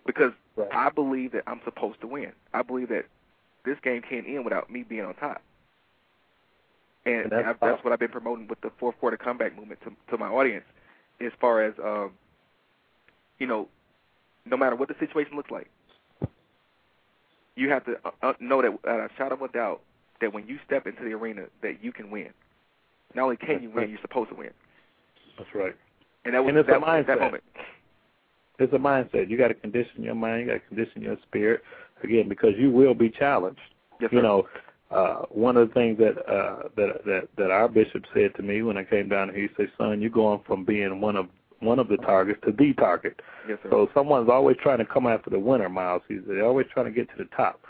Because 0.06 0.34
Right. 0.60 0.68
I 0.74 0.90
believe 0.90 1.32
that 1.32 1.44
I'm 1.48 1.62
supposed 1.64 2.02
to 2.02 2.08
win. 2.08 2.34
I 2.54 2.64
believe 2.64 2.90
that 2.90 3.06
this 3.64 3.78
game 3.82 4.02
can't 4.02 4.28
end 4.28 4.44
without 4.44 4.70
me 4.70 4.84
being 4.84 5.06
on 5.06 5.14
top. 5.16 5.42
And, 7.06 7.24
And 7.24 7.32
that's 7.32 7.58
I, 7.62 7.68
that's 7.68 7.84
what 7.84 7.94
I've 7.94 8.00
been 8.00 8.10
promoting 8.10 8.48
with 8.48 8.60
the 8.60 8.70
fourth 8.78 9.00
quarter 9.00 9.16
comeback 9.16 9.56
movement 9.56 9.80
to 9.86 9.94
to 10.12 10.18
my 10.18 10.28
audience, 10.28 10.66
as 11.22 11.32
far 11.40 11.64
as 11.64 11.74
um, 11.82 12.12
you 13.40 13.48
know, 13.48 13.70
no 14.46 14.58
matter 14.58 14.76
what 14.76 14.90
the 14.90 14.96
situation 15.00 15.38
looks 15.38 15.50
like, 15.50 15.70
you 17.56 17.70
have 17.70 17.86
to 17.86 17.96
uh, 18.04 18.12
uh, 18.22 18.34
know 18.42 18.62
that 18.62 18.74
without 18.74 19.00
a 19.00 19.10
shadow 19.18 19.36
of 19.36 19.42
a 19.44 19.48
doubt 19.48 19.82
that 20.22 20.34
when 20.34 20.48
you 20.48 20.58
step 20.66 20.88
into 20.88 21.04
the 21.04 21.14
arena 21.14 21.46
that 21.62 21.84
you 21.84 21.92
can 21.92 22.12
win. 22.12 22.30
Not 23.16 23.24
only 23.24 23.38
can 23.38 23.64
you 23.64 23.72
win, 23.72 23.90
you're 23.90 24.00
supposed 24.02 24.30
to 24.30 24.36
win. 24.36 24.52
That's 25.38 25.50
right. 25.56 25.76
And 26.26 26.34
that 26.36 26.44
was 26.44 26.50
And 26.50 26.58
it's 26.58 26.70
a 26.70 26.74
that, 26.74 27.08
that 27.08 27.20
moment. 27.20 27.44
It's 28.60 28.74
a 28.74 28.78
mindset. 28.78 29.30
You 29.30 29.38
got 29.38 29.48
to 29.48 29.54
condition 29.54 30.04
your 30.04 30.16
mind. 30.16 30.42
You 30.42 30.48
got 30.48 30.54
to 30.62 30.68
condition 30.68 31.02
your 31.02 31.18
spirit 31.28 31.62
again 32.04 32.28
because 32.28 32.52
you 32.58 32.70
will 32.70 32.94
be 32.94 33.10
challenged. 33.10 33.60
Yes, 34.02 34.12
you 34.12 34.22
know, 34.22 34.48
uh, 34.92 35.24
one 35.30 35.56
of 35.56 35.68
the 35.68 35.74
things 35.74 35.98
that 35.98 36.18
uh, 36.30 36.70
that 36.76 37.06
that 37.06 37.28
that 37.38 37.52
our 37.52 37.68
bishop 37.68 38.04
said 38.14 38.36
to 38.36 38.42
me 38.42 38.62
when 38.62 38.78
I 38.78 38.84
came 38.84 39.08
down 39.08 39.34
here, 39.34 39.44
he 39.44 39.50
said, 39.56 39.72
"Son, 39.78 40.02
you're 40.02 40.10
going 40.10 40.42
from 40.46 40.66
being 40.66 41.00
one 41.00 41.16
of 41.16 41.28
one 41.60 41.80
of 41.80 41.88
the 41.88 41.98
targets 41.98 42.40
to 42.46 42.52
the 42.52 42.74
target." 42.74 43.20
Yes, 43.48 43.60
sir. 43.64 43.70
So 43.72 43.90
someone's 43.94 44.30
always 44.30 44.58
trying 44.62 44.80
to 44.80 44.86
come 44.86 45.08
after 45.08 45.30
the 45.30 45.40
winner, 45.40 45.70
Myles. 45.70 46.02
He's 46.08 46.20
they're 46.28 46.46
always 46.46 46.68
trying 46.74 46.86
to 46.86 46.92
get 46.92 47.10
to 47.10 47.16
the 47.18 47.30
top. 47.36 47.62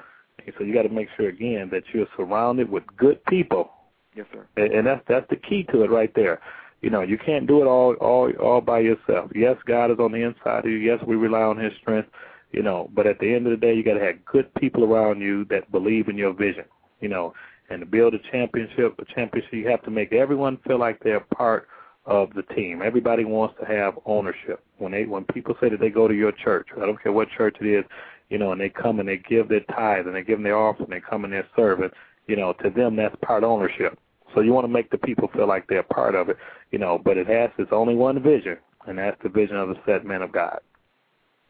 And 0.46 0.56
so 0.58 0.64
you 0.64 0.74
got 0.74 0.84
to 0.84 0.90
make 0.90 1.08
sure 1.18 1.30
again 1.30 1.70
that 1.72 1.84
you're 1.94 2.08
surrounded 2.16 2.70
with 2.70 2.84
good 2.98 3.24
people, 3.26 3.72
yes, 4.16 4.26
sir. 4.32 4.46
and, 4.58 4.74
and 4.74 4.88
that's 4.88 5.02
that's 5.08 5.30
the 5.30 5.36
key 5.36 5.64
to 5.72 5.84
it 5.84 5.92
right 5.92 6.14
there. 6.16 6.42
You 6.82 6.90
know, 6.90 7.02
you 7.02 7.18
can't 7.18 7.48
do 7.48 7.62
it 7.62 7.66
all 7.66 7.94
all 7.96 8.32
all 8.42 8.62
by 8.62 8.80
yourself. 8.80 9.32
Yes, 9.36 9.58
God 9.66 9.92
is 9.92 10.00
on 10.00 10.12
the 10.12 10.24
inside 10.24 10.66
of 10.66 10.72
you. 10.72 10.78
Yes, 10.78 11.00
we 11.06 11.16
rely 11.16 11.42
on 11.42 11.58
His 11.58 11.74
strength. 11.82 12.10
You 12.52 12.64
know, 12.64 12.90
but 12.96 13.06
at 13.06 13.20
the 13.20 13.32
end 13.32 13.46
of 13.46 13.52
the 13.52 13.58
day, 13.58 13.76
you 13.76 13.84
got 13.84 13.94
to 13.94 14.04
have 14.04 14.26
good 14.26 14.52
people 14.56 14.84
around 14.84 15.22
you 15.22 15.46
that 15.46 15.72
believe 15.72 16.08
in 16.08 16.18
your 16.18 16.34
vision. 16.34 16.66
You 17.00 17.10
know, 17.10 17.34
and 17.70 17.82
to 17.82 17.86
build 17.86 18.14
a 18.14 18.20
championship, 18.32 18.96
a 19.00 19.06
championship, 19.14 19.54
you 19.54 19.68
have 19.68 19.84
to 19.84 19.92
make 19.92 20.14
everyone 20.14 20.58
feel 20.66 20.80
like 20.80 21.00
they're 21.04 21.20
part 21.20 21.68
of 22.06 22.34
the 22.34 22.42
team. 22.56 22.82
Everybody 22.84 23.24
wants 23.24 23.56
to 23.60 23.66
have 23.66 24.00
ownership. 24.06 24.64
When 24.78 24.92
they 24.92 25.06
when 25.06 25.26
people 25.26 25.56
say 25.62 25.70
that 25.70 25.80
they 25.80 25.90
go 25.90 26.08
to 26.08 26.14
your 26.14 26.32
church, 26.32 26.68
I 26.76 26.86
don't 26.86 27.02
care 27.02 27.12
what 27.12 27.28
church 27.38 27.58
it 27.62 27.68
is, 27.68 27.86
you 28.30 28.38
know, 28.38 28.52
and 28.52 28.62
they 28.62 28.70
come 28.70 29.00
and 29.00 29.10
they 29.10 29.18
give 29.18 29.50
their 29.50 29.62
tithe 29.62 30.08
and 30.08 30.16
they 30.16 30.24
give 30.24 30.38
them 30.38 30.44
their 30.44 30.58
offering, 30.58 30.92
and 30.92 30.94
they 30.94 31.06
come 31.08 31.24
and 31.24 31.34
they're 31.34 31.48
serving, 31.56 31.90
you 32.28 32.36
know, 32.36 32.54
to 32.64 32.70
them 32.70 32.96
that's 32.96 33.16
part 33.22 33.44
ownership. 33.44 33.98
So 34.34 34.42
you 34.42 34.54
want 34.54 34.66
to 34.66 34.72
make 34.72 34.92
the 34.92 34.98
people 34.98 35.30
feel 35.34 35.48
like 35.48 35.68
they're 35.68 35.84
part 35.84 36.16
of 36.16 36.30
it, 36.30 36.38
you 36.72 36.78
know, 36.78 37.00
but 37.04 37.18
it 37.18 37.28
has 37.28 37.50
its 37.58 37.72
only 37.72 37.96
one 37.96 38.22
vision, 38.22 38.58
and 38.86 38.98
that's 38.98 39.18
the 39.24 39.30
vision 39.30 39.56
of 39.56 39.70
the 39.70 39.76
set 39.86 40.06
man 40.06 40.22
of 40.22 40.32
God. 40.32 40.60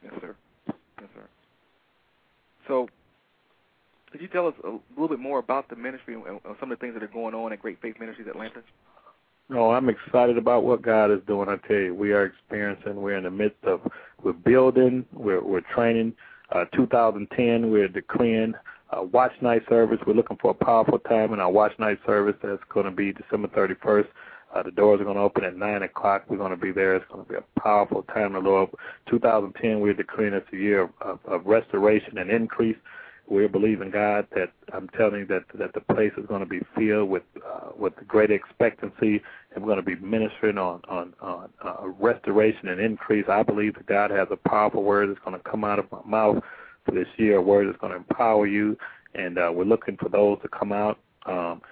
Yes, 0.02 0.14
sir. 0.20 0.34
Yes, 0.66 1.08
sir. 1.14 1.28
So, 2.66 2.88
could 4.10 4.22
you 4.22 4.28
tell 4.28 4.46
us 4.46 4.54
a 4.64 4.78
little 4.94 5.08
bit 5.08 5.18
more 5.18 5.38
about 5.38 5.68
the 5.68 5.76
ministry 5.76 6.14
and, 6.14 6.24
and 6.26 6.56
some 6.58 6.72
of 6.72 6.78
the 6.78 6.80
things 6.80 6.94
that 6.94 7.02
are 7.02 7.08
going 7.08 7.34
on 7.34 7.52
at 7.52 7.60
Great 7.60 7.80
Faith 7.82 7.96
Ministries 8.00 8.28
Atlanta? 8.28 8.62
No, 9.50 9.72
I'm 9.72 9.88
excited 9.88 10.38
about 10.38 10.62
what 10.62 10.80
God 10.80 11.10
is 11.10 11.18
doing. 11.26 11.48
I 11.48 11.56
tell 11.66 11.76
you, 11.76 11.94
we 11.94 12.12
are 12.12 12.24
experiencing. 12.24 13.02
We're 13.02 13.16
in 13.16 13.24
the 13.24 13.30
midst 13.30 13.62
of. 13.64 13.80
We're 14.22 14.32
building. 14.32 15.04
We're 15.12 15.42
we're 15.42 15.62
training. 15.74 16.14
Uh, 16.52 16.64
2010, 16.74 17.70
we're 17.70 17.88
declaring 17.88 18.54
uh, 18.90 19.02
watch 19.02 19.32
night 19.40 19.62
service. 19.68 19.98
We're 20.06 20.14
looking 20.14 20.38
for 20.40 20.50
a 20.50 20.64
powerful 20.64 20.98
time 20.98 21.32
in 21.32 21.40
our 21.40 21.50
watch 21.50 21.72
night 21.78 21.98
service. 22.04 22.34
That's 22.42 22.62
going 22.72 22.86
to 22.86 22.92
be 22.92 23.12
December 23.12 23.48
31st. 23.48 24.06
Uh, 24.52 24.62
the 24.64 24.72
doors 24.72 25.00
are 25.00 25.04
going 25.04 25.16
to 25.16 25.22
open 25.22 25.44
at 25.44 25.56
9 25.56 25.82
o'clock. 25.84 26.24
We're 26.28 26.38
going 26.38 26.50
to 26.50 26.56
be 26.56 26.72
there. 26.72 26.96
It's 26.96 27.06
going 27.12 27.24
to 27.24 27.28
be 27.28 27.36
a 27.36 27.60
powerful 27.60 28.02
time 28.02 28.34
of 28.34 28.42
the 28.42 28.50
Lord. 28.50 28.70
2010, 29.08 29.78
we're 29.78 29.94
declaring 29.94 30.34
it's 30.34 30.52
a 30.52 30.56
year 30.56 30.82
of, 30.82 30.90
of, 31.00 31.20
of 31.26 31.46
restoration 31.46 32.18
and 32.18 32.30
increase. 32.30 32.76
We're 33.30 33.48
believing 33.48 33.92
God 33.92 34.26
that 34.34 34.50
I'm 34.72 34.88
telling 34.88 35.20
you 35.20 35.26
that 35.26 35.44
that 35.54 35.72
the 35.72 35.94
place 35.94 36.10
is 36.18 36.26
going 36.26 36.40
to 36.40 36.46
be 36.46 36.60
filled 36.76 37.08
with 37.08 37.22
uh, 37.46 37.70
with 37.78 37.92
great 38.08 38.32
expectancy, 38.32 39.22
and 39.54 39.62
we're 39.64 39.72
going 39.72 39.76
to 39.76 39.82
be 39.82 39.94
ministering 39.94 40.58
on 40.58 40.82
on 40.88 41.14
on 41.20 41.48
uh, 41.64 41.86
restoration 42.00 42.68
and 42.68 42.80
increase. 42.80 43.26
I 43.28 43.44
believe 43.44 43.74
that 43.74 43.86
God 43.86 44.10
has 44.10 44.26
a 44.32 44.48
powerful 44.48 44.82
word 44.82 45.10
that's 45.10 45.24
going 45.24 45.40
to 45.40 45.48
come 45.48 45.62
out 45.62 45.78
of 45.78 45.86
my 45.92 46.00
mouth 46.04 46.42
for 46.84 46.90
this 46.90 47.06
year. 47.18 47.36
A 47.36 47.42
word 47.42 47.68
that's 47.68 47.78
going 47.78 47.92
to 47.92 47.98
empower 47.98 48.48
you, 48.48 48.76
and 49.14 49.38
uh, 49.38 49.52
we're 49.54 49.64
looking 49.64 49.96
for 49.96 50.08
those 50.08 50.38
to 50.42 50.48
come 50.48 50.72
out. 50.72 50.98
Um, 51.24 51.62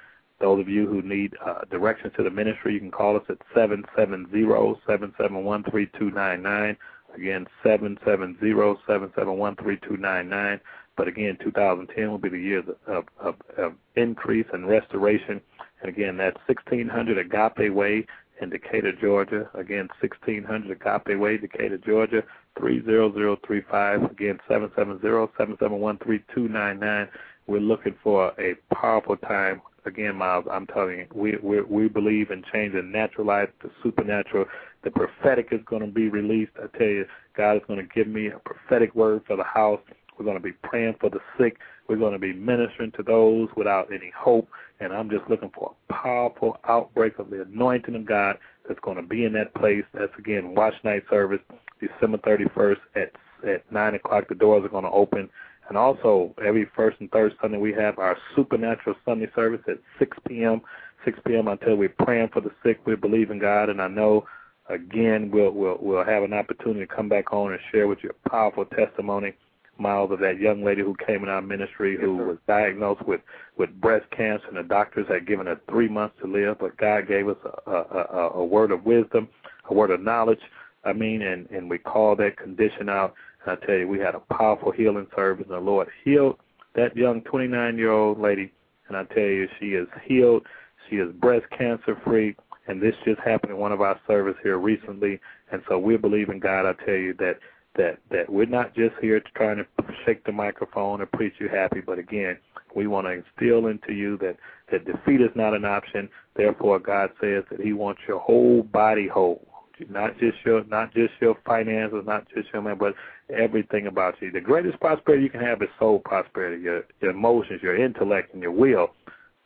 those 0.40 0.60
of 0.60 0.68
you 0.68 0.86
who 0.86 1.02
need 1.02 1.34
uh, 1.44 1.64
directions 1.68 2.12
to 2.16 2.22
the 2.22 2.30
ministry, 2.30 2.74
you 2.74 2.78
can 2.78 2.92
call 2.92 3.16
us 3.16 3.24
at 3.28 3.38
seven 3.52 3.84
seven 3.96 4.28
zero 4.30 4.78
seven 4.86 5.12
seven 5.20 5.42
one 5.42 5.64
three 5.70 5.90
two 5.98 6.12
nine 6.12 6.40
nine. 6.40 6.76
Again, 7.16 7.46
seven 7.64 7.98
seven 8.04 8.36
zero 8.38 8.78
seven 8.86 9.10
seven 9.16 9.38
one 9.38 9.56
three 9.56 9.78
two 9.88 9.96
nine 9.96 10.28
nine. 10.28 10.60
But 10.98 11.08
again, 11.08 11.38
2010 11.42 12.10
will 12.10 12.18
be 12.18 12.28
the 12.28 12.40
year 12.40 12.62
of, 12.88 13.04
of, 13.20 13.36
of 13.56 13.74
increase 13.94 14.46
and 14.52 14.68
restoration. 14.68 15.40
And 15.80 15.88
again, 15.88 16.16
that's 16.16 16.36
1600 16.48 17.18
Agape 17.18 17.72
Way 17.72 18.04
in 18.42 18.50
Decatur, 18.50 18.90
Georgia. 19.00 19.48
Again, 19.54 19.88
1600 20.00 20.72
Agape 20.72 21.16
Way, 21.16 21.38
Decatur, 21.38 21.78
Georgia, 21.78 22.24
30035. 22.58 24.10
Again, 24.10 24.40
770-771-3299. 24.50 27.08
We're 27.46 27.60
looking 27.60 27.94
for 28.02 28.32
a 28.40 28.56
powerful 28.74 29.16
time. 29.18 29.62
Again, 29.86 30.16
Myles, 30.16 30.46
I'm 30.50 30.66
telling 30.66 30.98
you, 30.98 31.06
we 31.14 31.36
we 31.42 31.60
we 31.62 31.86
believe 31.88 32.32
in 32.32 32.42
changing 32.52 32.90
natural 32.92 33.28
life 33.28 33.48
to 33.62 33.70
supernatural. 33.82 34.44
The 34.82 34.90
prophetic 34.90 35.52
is 35.52 35.60
going 35.64 35.80
to 35.80 35.88
be 35.88 36.08
released. 36.08 36.52
I 36.62 36.66
tell 36.76 36.88
you, 36.88 37.06
God 37.36 37.56
is 37.56 37.62
going 37.66 37.80
to 37.80 37.86
give 37.94 38.08
me 38.08 38.26
a 38.26 38.38
prophetic 38.40 38.94
word 38.94 39.22
for 39.26 39.36
the 39.36 39.44
house 39.44 39.80
We're 40.18 40.24
going 40.24 40.36
to 40.36 40.42
be 40.42 40.52
praying 40.52 40.96
for 41.00 41.10
the 41.10 41.20
sick. 41.38 41.58
We're 41.88 41.96
going 41.96 42.12
to 42.12 42.18
be 42.18 42.32
ministering 42.32 42.92
to 42.92 43.02
those 43.02 43.48
without 43.56 43.92
any 43.92 44.12
hope. 44.16 44.48
And 44.80 44.92
I'm 44.92 45.10
just 45.10 45.28
looking 45.28 45.50
for 45.54 45.74
a 45.88 45.92
powerful 45.92 46.58
outbreak 46.68 47.18
of 47.18 47.30
the 47.30 47.42
anointing 47.42 47.94
of 47.94 48.06
God 48.06 48.38
that's 48.66 48.80
going 48.80 48.96
to 48.96 49.02
be 49.02 49.24
in 49.24 49.32
that 49.34 49.54
place. 49.54 49.84
That's 49.94 50.12
again 50.18 50.54
watch 50.54 50.74
night 50.84 51.04
service, 51.10 51.40
December 51.80 52.18
31st 52.18 52.76
at 52.96 53.12
at 53.48 53.70
nine 53.72 53.94
o'clock. 53.94 54.28
The 54.28 54.34
doors 54.34 54.64
are 54.64 54.68
going 54.68 54.84
to 54.84 54.90
open. 54.90 55.28
And 55.68 55.76
also, 55.76 56.34
every 56.44 56.66
first 56.74 56.98
and 57.00 57.10
third 57.10 57.34
Sunday, 57.42 57.58
we 57.58 57.74
have 57.74 57.98
our 57.98 58.16
supernatural 58.34 58.96
Sunday 59.04 59.28
service 59.34 59.60
at 59.68 59.78
6 59.98 60.16
p.m. 60.26 60.62
6 61.04 61.18
p.m. 61.26 61.48
until 61.48 61.76
we're 61.76 61.90
praying 61.90 62.30
for 62.32 62.40
the 62.40 62.50
sick. 62.64 62.80
We 62.86 62.96
believe 62.96 63.30
in 63.30 63.38
God, 63.38 63.68
and 63.68 63.80
I 63.80 63.88
know 63.88 64.24
again 64.68 65.30
we'll 65.30 65.50
we'll 65.52 65.78
we'll 65.80 66.04
have 66.04 66.22
an 66.22 66.32
opportunity 66.32 66.80
to 66.80 66.86
come 66.86 67.08
back 67.08 67.32
on 67.32 67.52
and 67.52 67.60
share 67.72 67.86
with 67.86 67.98
you 68.02 68.10
a 68.10 68.28
powerful 68.28 68.64
testimony, 68.64 69.34
Myles, 69.78 70.10
of 70.10 70.18
that 70.20 70.38
young 70.38 70.64
lady 70.64 70.82
who 70.82 70.94
came 71.06 71.22
in 71.22 71.28
our 71.28 71.42
ministry 71.42 71.96
who 71.96 72.18
sir. 72.18 72.26
was 72.26 72.38
diagnosed 72.46 73.06
with 73.06 73.20
with 73.56 73.80
breast 73.80 74.06
cancer, 74.10 74.46
and 74.48 74.56
the 74.56 74.62
doctors 74.62 75.06
had 75.08 75.26
given 75.26 75.46
her 75.46 75.60
three 75.68 75.88
months 75.88 76.16
to 76.20 76.26
live, 76.26 76.58
but 76.58 76.76
God 76.76 77.08
gave 77.08 77.28
us 77.28 77.36
a 77.66 77.70
a, 77.70 77.74
a, 77.74 78.30
a 78.36 78.44
word 78.44 78.70
of 78.70 78.84
wisdom, 78.84 79.28
a 79.68 79.74
word 79.74 79.90
of 79.90 80.00
knowledge. 80.00 80.40
I 80.84 80.92
mean, 80.92 81.22
and 81.22 81.48
and 81.50 81.68
we 81.68 81.78
called 81.78 82.18
that 82.18 82.36
condition 82.36 82.88
out. 82.88 83.14
And 83.44 83.56
I 83.56 83.66
tell 83.66 83.76
you, 83.76 83.88
we 83.88 83.98
had 83.98 84.14
a 84.14 84.34
powerful 84.34 84.72
healing 84.72 85.06
service, 85.14 85.46
and 85.48 85.56
the 85.56 85.60
Lord 85.60 85.88
healed 86.04 86.38
that 86.74 86.96
young 86.96 87.22
29 87.22 87.76
year 87.76 87.92
old 87.92 88.20
lady. 88.20 88.52
And 88.88 88.96
I 88.96 89.04
tell 89.04 89.22
you, 89.22 89.48
she 89.60 89.66
is 89.70 89.88
healed. 90.04 90.46
She 90.88 90.96
is 90.96 91.12
breast 91.14 91.44
cancer 91.56 92.00
free. 92.04 92.36
And 92.66 92.80
this 92.80 92.94
just 93.04 93.20
happened 93.20 93.52
in 93.52 93.58
one 93.58 93.72
of 93.72 93.80
our 93.80 93.98
service 94.06 94.36
here 94.42 94.58
recently. 94.58 95.20
And 95.50 95.62
so 95.68 95.78
we 95.78 95.96
believe 95.96 96.28
in 96.28 96.38
God. 96.38 96.66
I 96.66 96.72
tell 96.84 96.94
you 96.94 97.14
that 97.14 97.38
that 97.76 97.98
that 98.10 98.30
we're 98.30 98.46
not 98.46 98.74
just 98.74 98.94
here 99.00 99.20
to 99.20 99.30
trying 99.34 99.56
to 99.56 99.66
shake 100.04 100.24
the 100.24 100.32
microphone 100.32 101.00
or 101.00 101.06
preach 101.06 101.34
you 101.38 101.48
happy, 101.48 101.80
but 101.80 101.98
again, 101.98 102.38
we 102.74 102.86
want 102.86 103.06
to 103.06 103.12
instill 103.12 103.68
into 103.68 103.92
you 103.92 104.16
that 104.18 104.36
that 104.70 104.84
defeat 104.84 105.20
is 105.20 105.30
not 105.34 105.54
an 105.54 105.64
option. 105.64 106.08
Therefore, 106.36 106.78
God 106.78 107.10
says 107.20 107.44
that 107.50 107.60
He 107.60 107.72
wants 107.72 108.02
your 108.06 108.18
whole 108.18 108.62
body 108.62 109.08
whole, 109.08 109.46
not 109.88 110.18
just 110.18 110.36
your 110.44 110.64
not 110.64 110.92
just 110.92 111.14
your 111.20 111.36
finances, 111.46 112.02
not 112.06 112.26
just 112.34 112.48
your 112.52 112.62
man, 112.62 112.78
but 112.78 112.94
everything 113.34 113.86
about 113.86 114.14
you. 114.20 114.30
The 114.30 114.40
greatest 114.40 114.80
prosperity 114.80 115.24
you 115.24 115.30
can 115.30 115.40
have 115.40 115.62
is 115.62 115.68
soul 115.78 116.00
prosperity, 116.00 116.62
your, 116.62 116.84
your 117.00 117.12
emotions, 117.12 117.62
your 117.62 117.76
intellect, 117.76 118.34
and 118.34 118.42
your 118.42 118.52
will. 118.52 118.90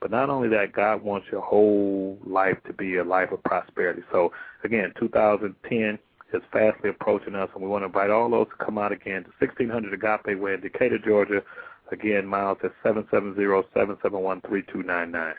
But 0.00 0.10
not 0.10 0.30
only 0.30 0.48
that, 0.48 0.72
God 0.72 1.02
wants 1.02 1.28
your 1.30 1.42
whole 1.42 2.18
life 2.26 2.58
to 2.66 2.72
be 2.72 2.96
a 2.96 3.04
life 3.04 3.30
of 3.30 3.42
prosperity. 3.44 4.02
So 4.10 4.32
again, 4.64 4.92
2010 4.98 5.98
is 6.34 6.42
fastly 6.52 6.90
approaching 6.90 7.34
us, 7.34 7.48
and 7.54 7.62
we 7.62 7.68
want 7.68 7.82
to 7.82 7.86
invite 7.86 8.10
all 8.10 8.28
those 8.30 8.46
to 8.48 8.56
come 8.64 8.76
out 8.78 8.92
again 8.92 9.24
to 9.24 9.30
1600 9.38 9.92
Agape 9.94 10.38
Way 10.38 10.54
in 10.54 10.60
Decatur, 10.60 10.98
Georgia. 10.98 11.42
Again, 11.90 12.26
Myles 12.26 12.58
at 12.64 12.72
770-771-3299. 12.84 15.34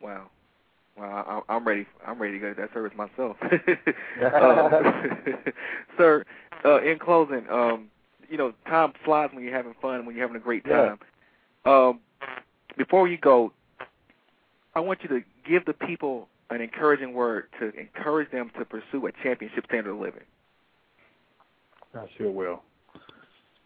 Wow. 0.00 0.30
Wow, 0.98 1.44
I'm 1.48 1.66
ready. 1.66 1.86
I'm 2.06 2.18
ready 2.20 2.34
to 2.34 2.40
go 2.40 2.54
to 2.54 2.60
that 2.60 2.72
service 2.72 2.92
myself. 2.96 3.36
uh, 3.42 3.48
sir, 5.98 6.24
uh, 6.64 6.80
in 6.82 6.98
closing, 6.98 7.46
um, 7.50 7.88
you 8.30 8.38
know, 8.38 8.52
time 8.66 8.92
flies 9.04 9.28
when 9.32 9.44
you're 9.44 9.54
having 9.54 9.74
fun, 9.82 10.06
when 10.06 10.16
you're 10.16 10.26
having 10.26 10.40
a 10.40 10.44
great 10.44 10.64
Yeah. 10.66 10.96
time. 10.96 10.98
Um, 11.66 12.00
before 12.78 13.08
you 13.08 13.18
go, 13.18 13.52
I 14.74 14.80
want 14.80 15.02
you 15.02 15.08
to 15.10 15.20
give 15.48 15.64
the 15.66 15.74
people 15.74 16.28
an 16.50 16.60
encouraging 16.60 17.12
word 17.12 17.48
to 17.60 17.72
encourage 17.78 18.30
them 18.30 18.50
to 18.58 18.64
pursue 18.64 19.06
a 19.06 19.12
championship 19.22 19.64
standard 19.66 19.92
of 19.92 19.98
living. 19.98 20.22
I 21.94 22.06
sure 22.16 22.30
will. 22.30 22.62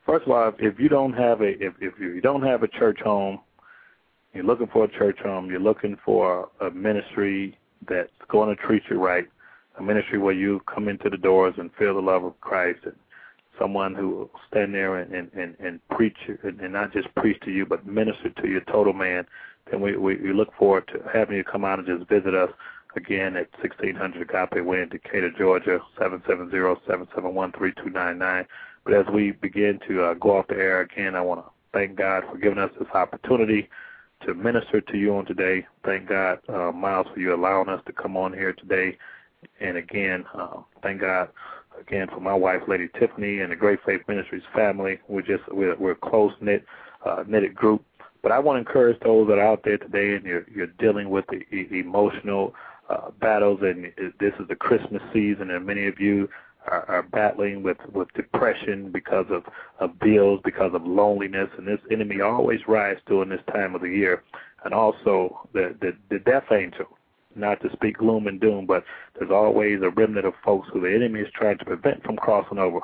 First 0.06 0.26
of 0.26 0.32
all, 0.32 0.52
if 0.58 0.78
you 0.78 0.88
don't 0.88 1.12
have 1.12 1.40
a 1.40 1.50
if 1.62 1.74
if 1.80 1.98
you 1.98 2.20
don't 2.20 2.42
have 2.42 2.62
a 2.62 2.68
church 2.68 3.00
home, 3.00 3.40
you're 4.32 4.44
looking 4.44 4.68
for 4.68 4.84
a 4.84 4.88
church 4.88 5.18
home. 5.22 5.50
You're 5.50 5.60
looking 5.60 5.96
for 6.04 6.48
a 6.60 6.70
ministry 6.70 7.58
that's 7.88 8.10
going 8.28 8.54
to 8.54 8.62
treat 8.62 8.82
you 8.90 8.98
right, 8.98 9.26
a 9.78 9.82
ministry 9.82 10.18
where 10.18 10.34
you 10.34 10.60
come 10.72 10.88
into 10.88 11.10
the 11.10 11.16
doors 11.16 11.54
and 11.58 11.70
feel 11.78 11.94
the 11.94 12.00
love 12.00 12.24
of 12.24 12.40
Christ, 12.40 12.80
and 12.84 12.94
someone 13.58 13.94
who 13.94 14.08
will 14.10 14.30
stand 14.48 14.74
there 14.74 14.96
and 14.98 15.12
and 15.12 15.30
and, 15.32 15.56
and 15.60 15.88
preach 15.90 16.16
and, 16.42 16.60
and 16.60 16.72
not 16.72 16.92
just 16.92 17.14
preach 17.16 17.40
to 17.42 17.50
you, 17.50 17.66
but 17.66 17.86
minister 17.86 18.30
to 18.30 18.48
your 18.48 18.62
total 18.62 18.92
man. 18.92 19.26
Then 19.70 19.80
we, 19.80 19.96
we 19.96 20.16
we 20.16 20.32
look 20.32 20.52
forward 20.56 20.88
to 20.88 21.00
having 21.12 21.36
you 21.36 21.44
come 21.44 21.64
out 21.64 21.78
and 21.78 21.86
just 21.86 22.08
visit 22.08 22.34
us 22.34 22.50
again 22.96 23.36
at 23.36 23.48
1600 23.60 24.28
Agape 24.28 24.64
Way 24.64 24.82
in 24.82 24.88
Decatur, 24.88 25.30
Georgia, 25.36 25.80
770-771-3299. 25.98 28.46
But 28.84 28.94
as 28.94 29.06
we 29.12 29.32
begin 29.32 29.78
to 29.86 30.04
uh, 30.04 30.14
go 30.14 30.38
off 30.38 30.46
the 30.48 30.56
air 30.56 30.80
again, 30.80 31.14
I 31.14 31.20
want 31.20 31.44
to 31.44 31.50
thank 31.72 31.96
God 31.96 32.24
for 32.30 32.38
giving 32.38 32.58
us 32.58 32.70
this 32.78 32.88
opportunity 32.94 33.68
to 34.26 34.34
minister 34.34 34.80
to 34.80 34.96
you 34.96 35.16
on 35.16 35.26
today. 35.26 35.66
Thank 35.84 36.08
God, 36.08 36.38
uh, 36.48 36.72
Myles, 36.72 37.06
for 37.12 37.20
you 37.20 37.34
allowing 37.34 37.68
us 37.68 37.82
to 37.86 37.92
come 37.92 38.16
on 38.16 38.32
here 38.32 38.52
today. 38.52 38.96
And 39.60 39.76
again, 39.76 40.24
uh, 40.34 40.62
thank 40.82 41.00
God 41.00 41.30
again 41.80 42.08
for 42.08 42.20
my 42.20 42.34
wife, 42.34 42.62
Lady 42.68 42.88
Tiffany, 42.98 43.40
and 43.40 43.52
the 43.52 43.56
Great 43.56 43.80
Faith 43.84 44.02
Ministries 44.08 44.42
family. 44.54 44.98
We're 45.08 45.22
just 45.22 45.42
we're, 45.50 45.76
we're 45.76 45.92
a 45.92 45.96
close 45.96 46.32
knit, 46.40 46.64
uh, 47.04 47.24
knitted 47.26 47.54
group. 47.54 47.84
But 48.22 48.32
I 48.32 48.38
want 48.38 48.56
to 48.56 48.68
encourage 48.68 49.00
those 49.00 49.28
that 49.28 49.38
are 49.38 49.46
out 49.46 49.62
there 49.64 49.78
today 49.78 50.14
and 50.14 50.24
you're, 50.24 50.46
you're 50.54 50.66
dealing 50.66 51.10
with 51.10 51.24
the 51.28 51.38
e- 51.54 51.80
emotional 51.80 52.54
uh, 52.90 53.10
battles, 53.20 53.60
and 53.62 53.92
this 54.18 54.32
is 54.40 54.48
the 54.48 54.56
Christmas 54.56 55.02
season, 55.12 55.50
and 55.50 55.64
many 55.64 55.86
of 55.86 56.00
you 56.00 56.28
are, 56.66 56.84
are 56.88 57.02
battling 57.02 57.62
with 57.62 57.78
with 57.92 58.12
depression 58.14 58.90
because 58.90 59.26
of 59.30 59.44
of 59.78 59.98
bills, 60.00 60.40
because 60.44 60.72
of 60.74 60.84
loneliness, 60.84 61.48
and 61.56 61.66
this 61.66 61.80
enemy 61.90 62.20
always 62.20 62.60
rises 62.66 63.02
during 63.06 63.28
this 63.28 63.40
time 63.52 63.74
of 63.74 63.80
the 63.80 63.88
year, 63.88 64.22
and 64.64 64.74
also 64.74 65.48
the 65.52 65.76
the, 65.80 65.96
the 66.10 66.18
death 66.18 66.50
angel. 66.50 66.86
Not 67.36 67.60
to 67.60 67.70
speak 67.72 67.98
gloom 67.98 68.26
and 68.26 68.40
doom, 68.40 68.66
but 68.66 68.82
there's 69.16 69.30
always 69.30 69.82
a 69.82 69.90
remnant 69.90 70.26
of 70.26 70.34
folks 70.44 70.68
who 70.72 70.80
the 70.80 70.92
enemy 70.92 71.20
is 71.20 71.28
trying 71.32 71.58
to 71.58 71.64
prevent 71.64 72.02
from 72.02 72.16
crossing 72.16 72.58
over. 72.58 72.80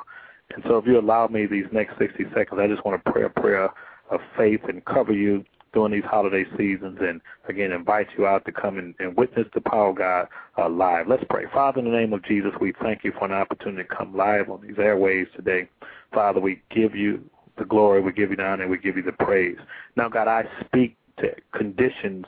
And 0.55 0.63
so, 0.65 0.77
if 0.77 0.85
you 0.85 0.97
allow 0.97 1.27
me 1.27 1.45
these 1.45 1.65
next 1.73 1.97
60 1.97 2.23
seconds, 2.33 2.57
I 2.57 2.67
just 2.67 2.85
want 2.85 3.03
to 3.03 3.11
pray 3.11 3.23
a 3.23 3.29
prayer 3.29 3.69
of 4.09 4.19
faith 4.37 4.61
and 4.67 4.83
cover 4.85 5.13
you 5.13 5.43
during 5.73 5.91
these 5.91 6.03
holiday 6.09 6.45
seasons 6.57 6.97
and 7.01 7.21
again 7.49 7.71
invite 7.71 8.07
you 8.17 8.25
out 8.25 8.45
to 8.45 8.51
come 8.51 8.77
and, 8.77 8.95
and 8.99 9.15
witness 9.15 9.45
the 9.53 9.61
power 9.61 9.89
of 9.89 9.97
God 9.97 10.27
uh, 10.57 10.69
live. 10.69 11.07
Let's 11.07 11.23
pray. 11.29 11.45
Father, 11.53 11.79
in 11.79 11.85
the 11.85 11.91
name 11.91 12.13
of 12.13 12.23
Jesus, 12.23 12.51
we 12.59 12.73
thank 12.81 13.03
you 13.03 13.11
for 13.11 13.25
an 13.25 13.33
opportunity 13.33 13.83
to 13.83 13.95
come 13.95 14.15
live 14.15 14.49
on 14.49 14.61
these 14.61 14.77
airways 14.79 15.27
today. 15.35 15.69
Father, 16.13 16.39
we 16.39 16.61
give 16.73 16.95
you 16.95 17.29
the 17.57 17.65
glory, 17.65 18.01
we 18.01 18.11
give 18.11 18.29
you 18.29 18.37
the 18.37 18.43
honor, 18.43 18.67
we 18.67 18.77
give 18.77 18.97
you 18.97 19.03
the 19.03 19.11
praise. 19.11 19.57
Now, 19.95 20.09
God, 20.09 20.27
I 20.27 20.45
speak 20.65 20.95
to 21.19 21.29
conditions, 21.53 22.25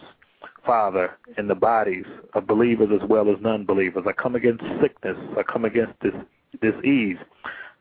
Father, 0.65 1.17
in 1.37 1.47
the 1.47 1.55
bodies 1.55 2.05
of 2.33 2.47
believers 2.47 2.89
as 3.01 3.07
well 3.07 3.29
as 3.29 3.37
non-believers. 3.41 4.05
I 4.07 4.11
come 4.11 4.35
against 4.35 4.63
sickness. 4.81 5.17
I 5.37 5.43
come 5.43 5.65
against 5.65 5.93
this 6.01 6.13
disease. 6.61 7.17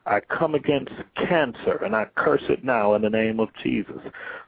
I 0.08 0.20
come 0.20 0.54
against 0.54 0.92
cancer 1.16 1.84
and 1.84 1.94
I 1.94 2.06
curse 2.16 2.44
it 2.48 2.64
now 2.64 2.94
in 2.94 3.02
the 3.02 3.10
name 3.10 3.40
of 3.40 3.50
Jesus. 3.62 4.00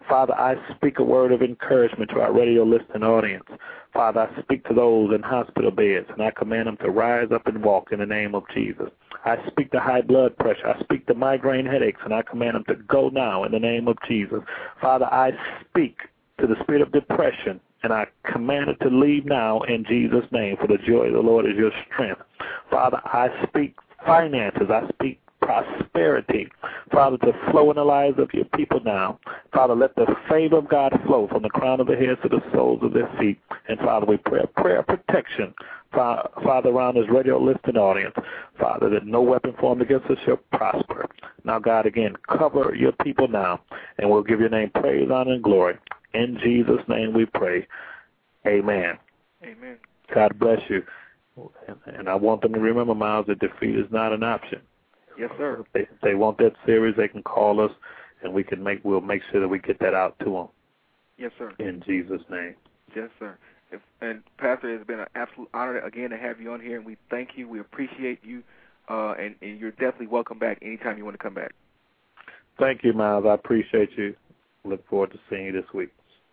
Father, 0.08 0.34
I 0.34 0.56
speak 0.74 0.98
a 0.98 1.04
word 1.04 1.32
of 1.32 1.42
encouragement 1.42 2.10
to 2.10 2.20
our 2.20 2.32
radio 2.32 2.62
listening 2.64 3.02
audience. 3.02 3.44
Father, 3.92 4.20
I 4.20 4.42
speak 4.42 4.66
to 4.68 4.74
those 4.74 5.14
in 5.14 5.22
hospital 5.22 5.70
beds 5.70 6.06
and 6.08 6.22
I 6.22 6.30
command 6.30 6.66
them 6.66 6.78
to 6.78 6.90
rise 6.90 7.28
up 7.30 7.46
and 7.46 7.62
walk 7.62 7.92
in 7.92 7.98
the 7.98 8.06
name 8.06 8.34
of 8.34 8.44
Jesus. 8.54 8.88
I 9.26 9.36
speak 9.48 9.70
to 9.72 9.80
high 9.80 10.00
blood 10.00 10.34
pressure. 10.38 10.66
I 10.66 10.80
speak 10.80 11.06
to 11.08 11.14
migraine 11.14 11.66
headaches 11.66 12.00
and 12.04 12.14
I 12.14 12.22
command 12.22 12.54
them 12.54 12.64
to 12.68 12.76
go 12.76 13.10
now 13.10 13.44
in 13.44 13.52
the 13.52 13.58
name 13.58 13.86
of 13.86 13.98
Jesus. 14.08 14.40
Father, 14.80 15.12
I 15.12 15.32
speak 15.68 15.98
to 16.40 16.46
the 16.46 16.56
spirit 16.62 16.80
of 16.80 16.90
depression 16.90 17.60
and 17.82 17.92
I 17.92 18.06
command 18.32 18.70
it 18.70 18.82
to 18.82 18.88
leave 18.88 19.26
now 19.26 19.60
in 19.62 19.84
Jesus' 19.84 20.24
name, 20.32 20.56
for 20.58 20.68
the 20.68 20.78
joy 20.86 21.08
of 21.08 21.12
the 21.12 21.20
Lord 21.20 21.44
is 21.44 21.56
your 21.58 21.72
strength. 21.86 22.22
Father, 22.70 23.00
I 23.04 23.28
speak 23.46 23.74
finances. 24.06 24.70
I 24.70 24.88
speak 24.94 25.20
prosperity, 25.50 26.48
Father, 26.92 27.16
to 27.18 27.32
flow 27.50 27.70
in 27.70 27.76
the 27.76 27.84
lives 27.84 28.18
of 28.18 28.32
your 28.32 28.44
people 28.56 28.80
now. 28.84 29.18
Father, 29.52 29.74
let 29.74 29.94
the 29.96 30.06
favor 30.28 30.58
of 30.58 30.68
God 30.68 30.92
flow 31.06 31.26
from 31.28 31.42
the 31.42 31.48
crown 31.48 31.80
of 31.80 31.86
their 31.88 31.98
heads 31.98 32.20
to 32.22 32.28
the 32.28 32.40
soles 32.52 32.80
of 32.82 32.92
their 32.92 33.10
feet. 33.18 33.38
And 33.68 33.78
Father, 33.80 34.06
we 34.06 34.16
pray 34.16 34.40
a 34.42 34.60
prayer 34.60 34.80
of 34.80 34.86
protection, 34.86 35.52
Father, 35.92 36.68
around 36.68 36.94
this 36.94 37.10
radio 37.10 37.38
listening 37.38 37.76
audience. 37.76 38.14
Father, 38.58 38.88
that 38.90 39.06
no 39.06 39.22
weapon 39.22 39.54
formed 39.58 39.82
against 39.82 40.06
us 40.06 40.18
shall 40.24 40.38
prosper. 40.52 41.06
Now, 41.44 41.58
God, 41.58 41.86
again, 41.86 42.14
cover 42.28 42.74
your 42.74 42.92
people 43.02 43.26
now, 43.26 43.60
and 43.98 44.08
we'll 44.08 44.22
give 44.22 44.40
your 44.40 44.50
name 44.50 44.70
praise, 44.74 45.08
honor, 45.12 45.32
and 45.32 45.42
glory. 45.42 45.78
In 46.14 46.38
Jesus' 46.42 46.86
name 46.88 47.12
we 47.12 47.26
pray. 47.26 47.66
Amen. 48.46 48.98
Amen. 49.42 49.78
God 50.14 50.38
bless 50.38 50.60
you. 50.68 50.82
And, 51.66 51.76
and 51.86 52.08
I 52.08 52.14
want 52.14 52.42
them 52.42 52.52
to 52.52 52.60
remember, 52.60 52.94
Myles, 52.94 53.26
that 53.28 53.38
defeat 53.38 53.76
is 53.76 53.90
not 53.90 54.12
an 54.12 54.22
option. 54.22 54.60
Yes, 55.20 55.30
sir. 55.36 55.60
If 55.60 55.72
they, 55.74 55.80
if 55.80 56.00
they 56.02 56.14
want 56.14 56.38
that 56.38 56.52
series, 56.64 56.96
they 56.96 57.06
can 57.06 57.22
call 57.22 57.60
us, 57.60 57.70
and 58.22 58.32
we 58.32 58.42
can 58.42 58.62
make 58.62 58.82
we'll 58.84 59.02
make 59.02 59.20
sure 59.30 59.40
that 59.42 59.48
we 59.48 59.58
get 59.58 59.78
that 59.80 59.92
out 59.92 60.18
to 60.20 60.24
them 60.24 60.48
Yes, 61.18 61.30
sir. 61.36 61.52
in 61.58 61.82
Jesus' 61.86 62.22
name. 62.30 62.54
Yes, 62.96 63.10
sir. 63.18 63.36
If, 63.70 63.82
and 64.00 64.22
Pastor, 64.38 64.74
it's 64.74 64.86
been 64.86 65.00
an 65.00 65.08
absolute 65.14 65.50
honor 65.52 65.78
again 65.80 66.08
to 66.08 66.16
have 66.16 66.40
you 66.40 66.52
on 66.52 66.60
here, 66.60 66.78
and 66.78 66.86
we 66.86 66.96
thank 67.10 67.30
you. 67.36 67.46
We 67.46 67.60
appreciate 67.60 68.20
you, 68.24 68.42
uh, 68.88 69.12
and, 69.18 69.34
and 69.42 69.60
you're 69.60 69.72
definitely 69.72 70.06
welcome 70.06 70.38
back 70.38 70.58
anytime 70.62 70.96
you 70.96 71.04
want 71.04 71.18
to 71.18 71.22
come 71.22 71.34
back. 71.34 71.52
Thank 72.58 72.82
you, 72.82 72.94
Myles. 72.94 73.26
I 73.28 73.34
appreciate 73.34 73.90
you. 73.98 74.16
Look 74.64 74.88
forward 74.88 75.12
to 75.12 75.18
seeing 75.28 75.44
you 75.46 75.52
this 75.52 75.70
week. 75.74 75.90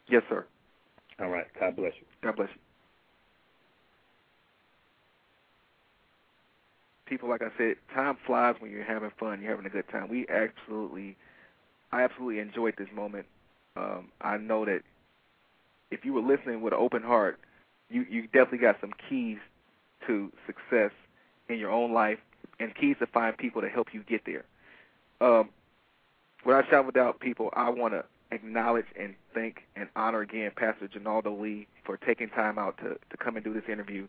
Yes, 0.10 0.24
sir. 0.30 0.46
All 1.20 1.30
right. 1.30 1.46
God 1.60 1.76
bless 1.76 1.92
you. 2.00 2.08
God 2.24 2.38
bless 2.38 2.50
you. 2.56 2.62
People, 7.08 7.30
like 7.30 7.42
I 7.42 7.50
said, 7.58 7.76
time 7.94 8.18
flies 8.26 8.56
when 8.60 8.72
you're 8.72 8.84
having 8.84 9.12
fun. 9.20 9.42
You're 9.42 9.52
having 9.52 9.66
a 9.66 9.70
good 9.70 9.88
time. 9.90 10.10
We 10.10 10.28
absolutely, 10.28 11.16
I 11.92 12.04
absolutely 12.04 12.40
enjoyed 12.40 12.76
this 12.78 12.90
moment. 12.94 13.26
Um, 13.76 14.10
I 14.22 14.38
know 14.38 14.66
that 14.66 14.82
if 15.92 16.04
you 16.04 16.14
were 16.14 16.22
listening 16.22 16.62
with 16.62 16.74
an 16.74 16.80
open 16.80 17.04
heart, 17.04 17.40
you 17.90 18.06
you 18.10 18.24
definitely 18.24 18.58
got 18.60 18.78
some 18.82 18.94
keys 19.10 19.38
to 20.06 20.32
success 20.46 20.92
in 21.50 21.60
your 21.60 21.72
own 21.72 21.94
life 21.94 22.20
and 22.60 22.76
keys 22.76 22.98
to 23.00 23.08
find 23.08 23.38
people 23.38 23.62
to 23.62 23.70
help 23.70 23.88
you 23.94 24.04
get 24.04 24.22
there. 24.26 24.44
Um, 25.22 25.50
without 26.46 26.66
shout 26.70 26.86
without 26.86 27.20
people, 27.20 27.50
I 27.54 27.70
want 27.70 27.94
to 27.94 28.04
acknowledge 28.32 28.86
and 29.00 29.16
thank 29.34 29.64
and 29.76 29.88
honor 29.96 30.22
again 30.22 30.52
Pastor 30.56 30.88
Junaldo 30.88 31.40
Lee 31.40 31.68
for 31.86 31.98
taking 31.98 32.30
time 32.30 32.60
out 32.60 32.78
to 32.80 32.98
to 33.10 33.18
come 33.18 33.36
and 33.38 33.46
do 33.46 33.54
this 33.54 33.64
interview. 33.72 34.08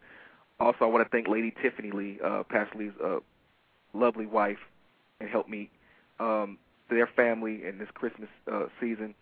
Also, 0.61 0.79
I 0.83 0.87
want 0.87 1.05
to 1.05 1.11
thank 1.11 1.29
Lady 1.29 1.55
Tiffany 1.63 1.93
Lee, 1.93 2.19
uh, 2.25 2.43
Pastor 2.49 2.79
Lee's 2.79 2.93
uh, 3.03 3.19
lovely 3.95 4.27
wife 4.27 4.59
and 5.21 5.29
helpmeet, 5.29 5.71
um, 6.19 6.59
their 6.91 7.07
family 7.07 7.65
in 7.65 7.79
this 7.79 7.89
Christmas 7.95 8.29
uh, 8.51 8.67
season. 8.81 9.15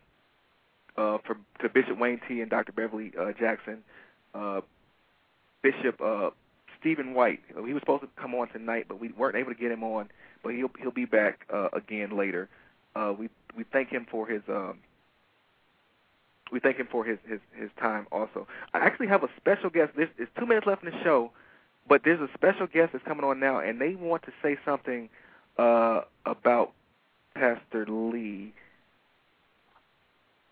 Uh, 0.97 1.19
for 1.27 1.37
to 1.61 1.69
Bishop 1.69 1.99
Wayne 1.99 2.21
T 2.27 2.41
and 2.41 2.51
Dr. 2.51 2.73
Beverly 2.73 3.13
uh, 3.21 3.33
Jackson, 3.39 3.83
uh, 4.35 4.63
Bishop 5.63 6.01
uh, 6.01 6.31
Stephen 6.81 7.13
White. 7.13 7.41
He 7.49 7.75
was 7.75 7.83
supposed 7.83 8.03
to 8.03 8.09
come 8.19 8.35
on 8.35 8.49
tonight, 8.49 8.87
but 8.89 8.99
we 8.99 9.13
weren't 9.13 9.37
able 9.37 9.53
to 9.53 9.61
get 9.61 9.71
him 9.71 9.85
on. 9.85 10.09
But 10.43 10.55
he'll 10.55 10.71
he'll 10.81 10.91
be 10.91 11.05
back 11.05 11.41
uh, 11.53 11.69
again 11.75 12.17
later. 12.17 12.49
Uh, 12.95 13.13
we 13.19 13.29
we 13.55 13.65
thank 13.73 13.91
him 13.91 14.07
for 14.11 14.27
his 14.27 14.41
um, 14.49 14.79
we 16.53 16.61
thank 16.61 16.77
him 16.77 16.89
for 16.91 17.05
his, 17.05 17.19
his 17.29 17.41
his 17.55 17.71
time 17.81 18.07
also. 18.13 18.47
I 18.75 18.79
actually 18.79 19.09
have 19.09 19.23
a 19.23 19.29
special 19.37 19.71
guest. 19.71 19.93
There's, 19.97 20.09
there's 20.17 20.29
two 20.39 20.47
minutes 20.47 20.67
left 20.67 20.85
in 20.85 20.91
the 20.91 21.03
show, 21.03 21.33
but 21.89 22.03
there's 22.05 22.21
a 22.21 22.29
special 22.35 22.67
guest 22.67 22.93
that's 22.93 23.05
coming 23.05 23.25
on 23.25 23.41
now, 23.41 23.59
and 23.59 23.81
they 23.81 23.95
want 23.95 24.23
to 24.25 24.33
say 24.43 24.57
something 24.65 25.09
uh, 25.59 26.03
about 26.25 26.73
Pastor 27.35 27.87
Lee. 27.89 28.53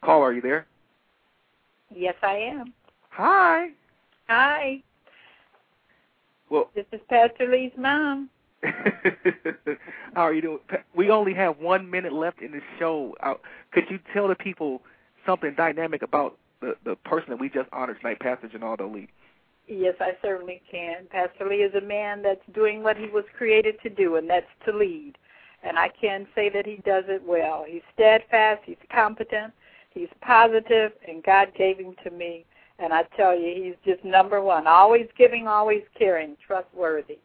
Caller, 0.02 0.26
are 0.26 0.32
you 0.32 0.42
there? 0.42 0.66
Yes, 1.94 2.14
I 2.22 2.34
am. 2.34 2.72
Hi. 3.10 3.68
Hi. 4.28 4.82
Well, 6.50 6.70
This 6.74 6.86
is 6.92 7.00
Pastor 7.08 7.48
Lee's 7.50 7.72
mom. 7.78 8.28
how 10.14 10.22
are 10.22 10.32
you 10.32 10.42
doing? 10.42 10.58
We 10.94 11.10
only 11.10 11.34
have 11.34 11.58
one 11.58 11.90
minute 11.90 12.12
left 12.12 12.40
in 12.40 12.52
the 12.52 12.60
show. 12.78 13.14
Uh, 13.22 13.34
could 13.72 13.84
you 13.90 13.98
tell 14.12 14.28
the 14.28 14.34
people 14.34 14.82
something 15.26 15.54
dynamic 15.56 16.02
about 16.02 16.36
the 16.60 16.76
the 16.84 16.96
person 16.96 17.30
that 17.30 17.40
we 17.40 17.48
just 17.48 17.68
honored 17.72 17.98
tonight, 18.00 18.20
Pastor 18.20 18.48
Junaldo 18.48 18.92
Lee? 18.92 19.08
Yes, 19.66 19.94
I 20.00 20.12
certainly 20.20 20.60
can. 20.70 21.06
Pastor 21.10 21.48
Lee 21.48 21.62
is 21.62 21.74
a 21.74 21.80
man 21.80 22.22
that's 22.22 22.44
doing 22.52 22.82
what 22.82 22.96
he 22.96 23.08
was 23.08 23.24
created 23.36 23.76
to 23.82 23.88
do, 23.88 24.16
and 24.16 24.28
that's 24.28 24.46
to 24.66 24.72
lead. 24.72 25.14
And 25.62 25.78
I 25.78 25.88
can 25.88 26.26
say 26.34 26.50
that 26.50 26.66
he 26.66 26.76
does 26.84 27.04
it 27.08 27.22
well. 27.26 27.64
He's 27.66 27.80
steadfast, 27.94 28.60
he's 28.66 28.76
competent, 28.92 29.54
he's 29.90 30.10
positive, 30.20 30.92
and 31.08 31.22
God 31.22 31.52
gave 31.56 31.78
him 31.78 31.94
to 32.04 32.10
me. 32.10 32.44
And 32.78 32.92
I 32.92 33.04
tell 33.16 33.34
you, 33.38 33.54
he's 33.64 33.94
just 33.94 34.04
number 34.04 34.42
one. 34.42 34.66
Always 34.66 35.06
giving, 35.16 35.46
always 35.48 35.82
caring, 35.96 36.36
trustworthy. 36.46 37.18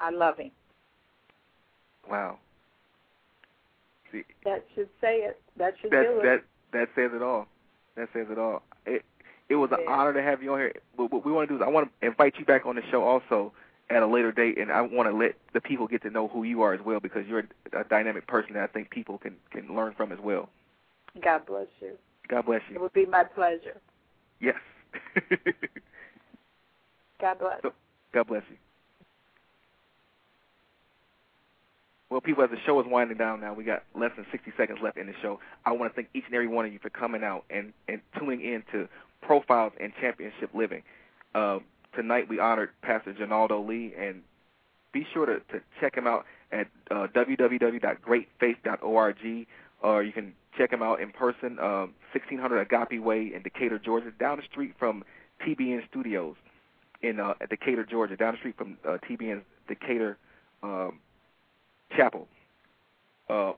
I 0.00 0.10
love 0.10 0.38
him. 0.38 0.50
Wow. 2.10 2.38
See, 4.10 4.22
That 4.44 4.64
should 4.74 4.88
say 5.00 5.18
it. 5.18 5.40
That 5.56 5.74
should 5.80 5.92
that 5.92 6.02
do 6.02 6.20
it. 6.20 6.22
that 6.24 6.42
that 6.74 6.90
says 6.94 7.10
it 7.14 7.22
all. 7.22 7.46
That 7.96 8.08
says 8.12 8.26
it 8.30 8.38
all. 8.38 8.62
It 8.84 9.02
it 9.48 9.54
was 9.56 9.70
an 9.72 9.78
Yeah. 9.84 9.90
honor 9.92 10.12
to 10.12 10.22
have 10.22 10.42
you 10.42 10.52
on 10.52 10.58
here. 10.60 10.72
What, 10.96 11.10
what 11.12 11.24
we 11.24 11.32
want 11.32 11.48
to 11.48 11.54
do 11.54 11.62
is 11.62 11.66
I 11.66 11.70
want 11.70 11.90
to 12.00 12.06
invite 12.06 12.38
you 12.38 12.44
back 12.44 12.66
on 12.66 12.76
the 12.76 12.82
show 12.90 13.02
also 13.02 13.52
at 13.90 14.02
a 14.02 14.06
later 14.06 14.32
date, 14.32 14.58
and 14.58 14.72
I 14.72 14.80
want 14.80 15.08
to 15.10 15.14
let 15.16 15.34
the 15.52 15.60
people 15.60 15.86
get 15.86 16.02
to 16.02 16.10
know 16.10 16.28
who 16.28 16.42
you 16.44 16.62
are 16.62 16.72
as 16.74 16.80
well 16.80 17.00
because 17.00 17.26
you're 17.26 17.40
a, 17.72 17.80
a 17.80 17.84
dynamic 17.84 18.26
person 18.26 18.54
that 18.54 18.62
I 18.62 18.66
think 18.66 18.90
people 18.90 19.18
can 19.18 19.36
can 19.50 19.74
learn 19.74 19.94
from 19.94 20.12
as 20.12 20.18
well. 20.20 20.48
God 21.22 21.46
bless 21.46 21.66
you. 21.80 21.92
God 22.28 22.46
bless 22.46 22.62
you. 22.68 22.76
It 22.76 22.80
would 22.80 22.92
be 22.92 23.06
my 23.06 23.24
pleasure. 23.24 23.76
Yes. 24.40 24.56
God 27.20 27.38
bless. 27.38 27.62
So- 27.62 27.72
God 28.12 28.26
bless 28.28 28.42
you. 28.50 28.56
Well, 32.14 32.20
people, 32.20 32.44
as 32.44 32.50
the 32.50 32.60
show 32.64 32.78
is 32.78 32.86
winding 32.86 33.18
down 33.18 33.40
now, 33.40 33.54
we 33.54 33.64
got 33.64 33.82
less 33.92 34.12
than 34.14 34.24
60 34.30 34.52
seconds 34.56 34.78
left 34.80 34.96
in 34.96 35.08
the 35.08 35.14
show. 35.20 35.40
I 35.66 35.72
want 35.72 35.90
to 35.90 35.96
thank 35.96 36.10
each 36.14 36.22
and 36.26 36.34
every 36.36 36.46
one 36.46 36.64
of 36.64 36.72
you 36.72 36.78
for 36.78 36.88
coming 36.88 37.24
out 37.24 37.44
and, 37.50 37.72
and 37.88 38.00
tuning 38.16 38.40
in 38.40 38.62
to 38.70 38.88
Profiles 39.20 39.72
in 39.80 39.92
Championship 40.00 40.50
Living. 40.54 40.84
Uh, 41.34 41.58
tonight 41.92 42.28
we 42.28 42.38
honored 42.38 42.70
Pastor 42.82 43.14
Junaldo 43.14 43.66
Lee, 43.66 43.94
and 43.98 44.22
be 44.92 45.04
sure 45.12 45.26
to, 45.26 45.40
to 45.40 45.60
check 45.80 45.96
him 45.96 46.06
out 46.06 46.24
at 46.52 46.68
uh, 46.88 47.08
www.greatfaith.org, 47.16 49.46
or 49.82 50.04
you 50.04 50.12
can 50.12 50.34
check 50.56 50.72
him 50.72 50.84
out 50.84 51.00
in 51.00 51.10
person, 51.10 51.58
um, 51.58 51.94
1600 52.12 52.60
Agape 52.60 53.02
Way 53.02 53.32
in 53.34 53.42
Decatur, 53.42 53.80
Georgia, 53.80 54.12
down 54.20 54.36
the 54.36 54.44
street 54.44 54.76
from 54.78 55.02
TBN 55.44 55.88
Studios 55.88 56.36
in 57.02 57.18
uh, 57.18 57.34
at 57.40 57.50
Decatur, 57.50 57.84
Georgia, 57.84 58.16
down 58.16 58.34
the 58.34 58.38
street 58.38 58.56
from 58.56 58.78
uh, 58.88 58.98
TBN's 59.04 59.42
Decatur 59.66 60.16
um, 60.62 61.00
Chapel. 61.96 62.28
Uh, 63.28 63.52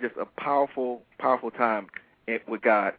just 0.00 0.14
a 0.20 0.26
powerful, 0.40 1.02
powerful 1.18 1.50
time 1.50 1.88
with 2.48 2.62
God, 2.62 2.94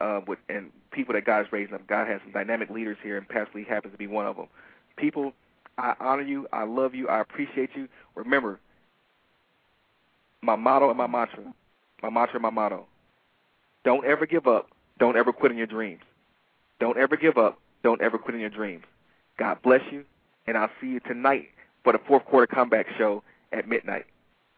uh, 0.00 0.20
with 0.26 0.38
and 0.48 0.70
people 0.92 1.14
that 1.14 1.24
God's 1.24 1.50
raising 1.52 1.74
up. 1.74 1.86
God 1.86 2.08
has 2.08 2.20
some 2.22 2.32
dynamic 2.32 2.70
leaders 2.70 2.96
here, 3.02 3.16
and 3.16 3.28
Pastor 3.28 3.52
Lee 3.54 3.64
happens 3.64 3.92
to 3.92 3.98
be 3.98 4.06
one 4.06 4.26
of 4.26 4.36
them. 4.36 4.46
People, 4.96 5.32
I 5.78 5.94
honor 6.00 6.22
you, 6.22 6.46
I 6.52 6.64
love 6.64 6.94
you, 6.94 7.08
I 7.08 7.20
appreciate 7.20 7.70
you. 7.74 7.88
Remember, 8.14 8.58
my 10.42 10.56
motto 10.56 10.88
and 10.88 10.98
my 10.98 11.06
mantra, 11.06 11.52
my 12.02 12.10
mantra 12.10 12.36
and 12.36 12.42
my 12.42 12.50
motto: 12.50 12.86
Don't 13.84 14.04
ever 14.04 14.26
give 14.26 14.46
up. 14.46 14.68
Don't 14.98 15.16
ever 15.16 15.32
quit 15.32 15.52
on 15.52 15.58
your 15.58 15.66
dreams. 15.66 16.02
Don't 16.78 16.98
ever 16.98 17.16
give 17.16 17.38
up. 17.38 17.58
Don't 17.82 18.00
ever 18.02 18.18
quit 18.18 18.34
on 18.34 18.40
your 18.40 18.50
dreams. 18.50 18.84
God 19.38 19.58
bless 19.62 19.80
you, 19.90 20.04
and 20.46 20.56
I'll 20.58 20.70
see 20.80 20.88
you 20.88 21.00
tonight 21.00 21.48
for 21.82 21.92
the 21.92 22.00
fourth 22.06 22.24
quarter 22.26 22.46
comeback 22.46 22.86
show 22.98 23.22
at 23.52 23.68
midnight. 23.68 24.06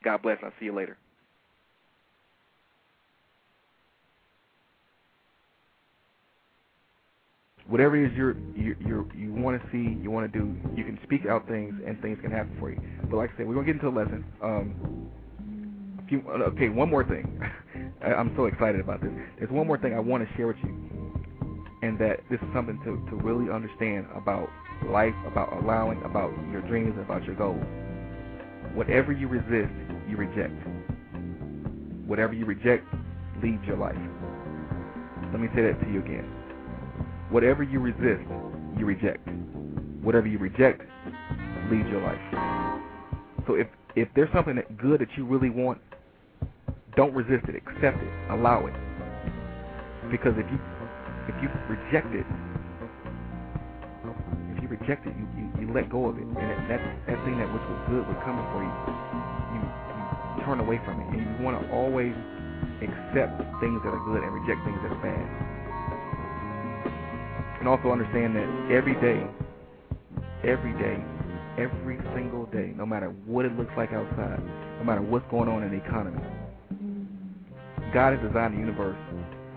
God 0.04 0.22
bless. 0.22 0.38
I'll 0.42 0.52
see 0.58 0.66
you 0.66 0.74
later. 0.74 0.98
whatever 7.72 7.96
it 7.96 8.10
is 8.10 8.16
you're, 8.16 8.36
you 8.54 8.76
you 8.80 9.08
you 9.16 9.32
want 9.32 9.60
to 9.60 9.68
see, 9.70 9.98
you 10.02 10.10
want 10.10 10.30
to 10.30 10.38
do, 10.38 10.54
you 10.76 10.84
can 10.84 10.98
speak 11.04 11.26
out 11.26 11.48
things, 11.48 11.74
and 11.86 12.00
things 12.02 12.18
can 12.20 12.30
happen 12.30 12.54
for 12.60 12.70
you. 12.70 12.80
But 13.10 13.16
like 13.16 13.30
I 13.34 13.38
said, 13.38 13.48
we're 13.48 13.54
gonna 13.54 13.66
get 13.66 13.76
into 13.76 13.88
a 13.88 13.96
lesson. 13.96 14.24
Um, 14.42 15.10
few, 16.08 16.22
uh, 16.28 16.50
okay, 16.52 16.68
one 16.68 16.90
more 16.90 17.02
thing. 17.04 17.40
I'm 18.02 18.34
so 18.36 18.44
excited 18.46 18.80
about 18.80 19.00
this. 19.00 19.10
There's 19.38 19.50
one 19.50 19.66
more 19.66 19.78
thing 19.78 19.94
I 19.94 20.00
want 20.00 20.28
to 20.28 20.36
share 20.36 20.48
with 20.48 20.58
you, 20.62 21.22
and 21.82 21.98
that 21.98 22.20
this 22.30 22.40
is 22.40 22.48
something 22.54 22.78
to 22.84 23.10
to 23.10 23.16
really 23.22 23.50
understand 23.50 24.06
about 24.14 24.50
life, 24.86 25.14
about 25.26 25.52
allowing, 25.62 26.02
about 26.02 26.30
your 26.50 26.60
dreams, 26.62 26.94
about 27.02 27.24
your 27.24 27.36
goals. 27.36 27.64
Whatever 28.74 29.12
you 29.12 29.28
resist, 29.28 29.72
you 30.08 30.16
reject. 30.16 30.54
Whatever 32.06 32.32
you 32.32 32.46
reject 32.46 32.84
leads 33.42 33.62
your 33.64 33.76
life. 33.76 33.96
Let 35.30 35.40
me 35.40 35.48
say 35.54 35.62
that 35.62 35.80
to 35.80 35.90
you 35.90 36.00
again. 36.00 36.24
Whatever 37.30 37.62
you 37.62 37.80
resist, 37.80 38.28
you 38.78 38.86
reject. 38.86 39.26
Whatever 40.02 40.26
you 40.26 40.38
reject 40.38 40.82
leads 41.70 41.88
your 41.88 42.02
life. 42.02 42.20
So 43.46 43.54
if 43.54 43.66
if 43.94 44.08
there's 44.14 44.32
something 44.32 44.56
that 44.56 44.76
good 44.78 45.00
that 45.00 45.08
you 45.16 45.26
really 45.26 45.50
want, 45.50 45.80
don't 46.96 47.14
resist 47.14 47.48
it. 47.48 47.56
Accept 47.56 47.98
it. 48.02 48.30
Allow 48.30 48.66
it. 48.66 48.74
Because 50.10 50.32
if 50.36 50.50
you 50.50 50.58
if 51.28 51.42
you 51.42 51.48
reject 51.68 52.12
it, 52.14 52.26
if 54.56 54.62
you 54.62 54.68
reject 54.68 55.06
it, 55.06 55.14
you, 55.16 55.26
you, 55.62 55.72
let 55.72 55.88
go 55.88 56.10
of 56.10 56.18
it, 56.18 56.26
and 56.26 56.36
that, 56.36 56.58
that 56.68 56.82
that 57.06 57.18
thing 57.24 57.38
that 57.38 57.46
which 57.54 57.62
was 57.70 57.80
good 57.86 58.02
was 58.02 58.18
coming 58.26 58.42
for 58.50 58.60
you, 58.66 58.74
you 59.54 59.60
you 59.62 60.40
turn 60.44 60.58
away 60.58 60.82
from 60.84 60.98
it, 60.98 61.06
and 61.14 61.22
you 61.22 61.44
want 61.44 61.54
to 61.54 61.62
always 61.70 62.14
accept 62.82 63.38
things 63.62 63.78
that 63.86 63.94
are 63.94 64.02
good 64.04 64.22
and 64.26 64.30
reject 64.34 64.58
things 64.66 64.78
that 64.82 64.90
are 64.90 65.02
bad. 65.02 65.26
And 67.62 67.68
also 67.70 67.94
understand 67.94 68.34
that 68.34 68.48
every 68.74 68.94
day, 68.98 69.22
every 70.42 70.74
day, 70.82 70.98
every 71.58 71.98
single 72.14 72.46
day, 72.46 72.74
no 72.76 72.84
matter 72.84 73.08
what 73.24 73.44
it 73.44 73.56
looks 73.56 73.72
like 73.76 73.92
outside, 73.92 74.42
no 74.78 74.84
matter 74.84 75.02
what's 75.02 75.28
going 75.30 75.48
on 75.48 75.62
in 75.62 75.70
the 75.70 75.78
economy, 75.78 76.20
God 77.94 78.18
has 78.18 78.26
designed 78.26 78.54
the 78.54 78.58
universe 78.58 78.98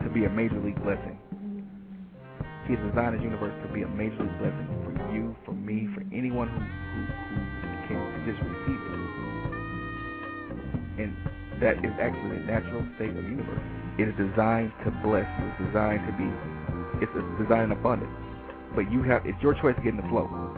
to 0.03 0.09
be 0.09 0.25
a 0.25 0.29
major 0.29 0.59
league 0.61 0.81
blessing. 0.83 1.14
He 2.67 2.73
has 2.73 2.81
designed 2.89 3.19
the 3.19 3.23
universe 3.23 3.53
to 3.61 3.73
be 3.73 3.83
a 3.83 3.87
major 3.87 4.25
blessing 4.41 4.67
for 4.81 4.91
you, 5.13 5.35
for 5.45 5.53
me, 5.53 5.87
for 5.93 6.01
anyone 6.13 6.49
who, 6.49 6.57
who, 6.57 7.01
who 7.05 7.77
can 7.85 8.25
just 8.25 8.41
receive 8.41 8.81
it. 8.81 9.05
And 11.05 11.13
that 11.61 11.77
is 11.85 11.93
actually 12.01 12.39
the 12.39 12.45
natural 12.45 12.81
state 12.95 13.09
of 13.09 13.21
the 13.21 13.29
universe. 13.29 13.61
It 13.99 14.09
is 14.09 14.15
designed 14.17 14.73
to 14.83 14.91
bless. 15.03 15.27
It's 15.27 15.69
designed 15.69 16.07
to 16.07 16.13
be. 16.17 16.27
It's 17.03 17.11
designed 17.37 17.71
in 17.71 17.77
abundance. 17.77 18.11
But 18.73 18.91
you 18.91 19.03
have. 19.03 19.25
It's 19.25 19.41
your 19.41 19.53
choice 19.61 19.75
to 19.75 19.81
get 19.81 19.93
in 19.93 19.97
the 19.97 20.09
flow. 20.09 20.54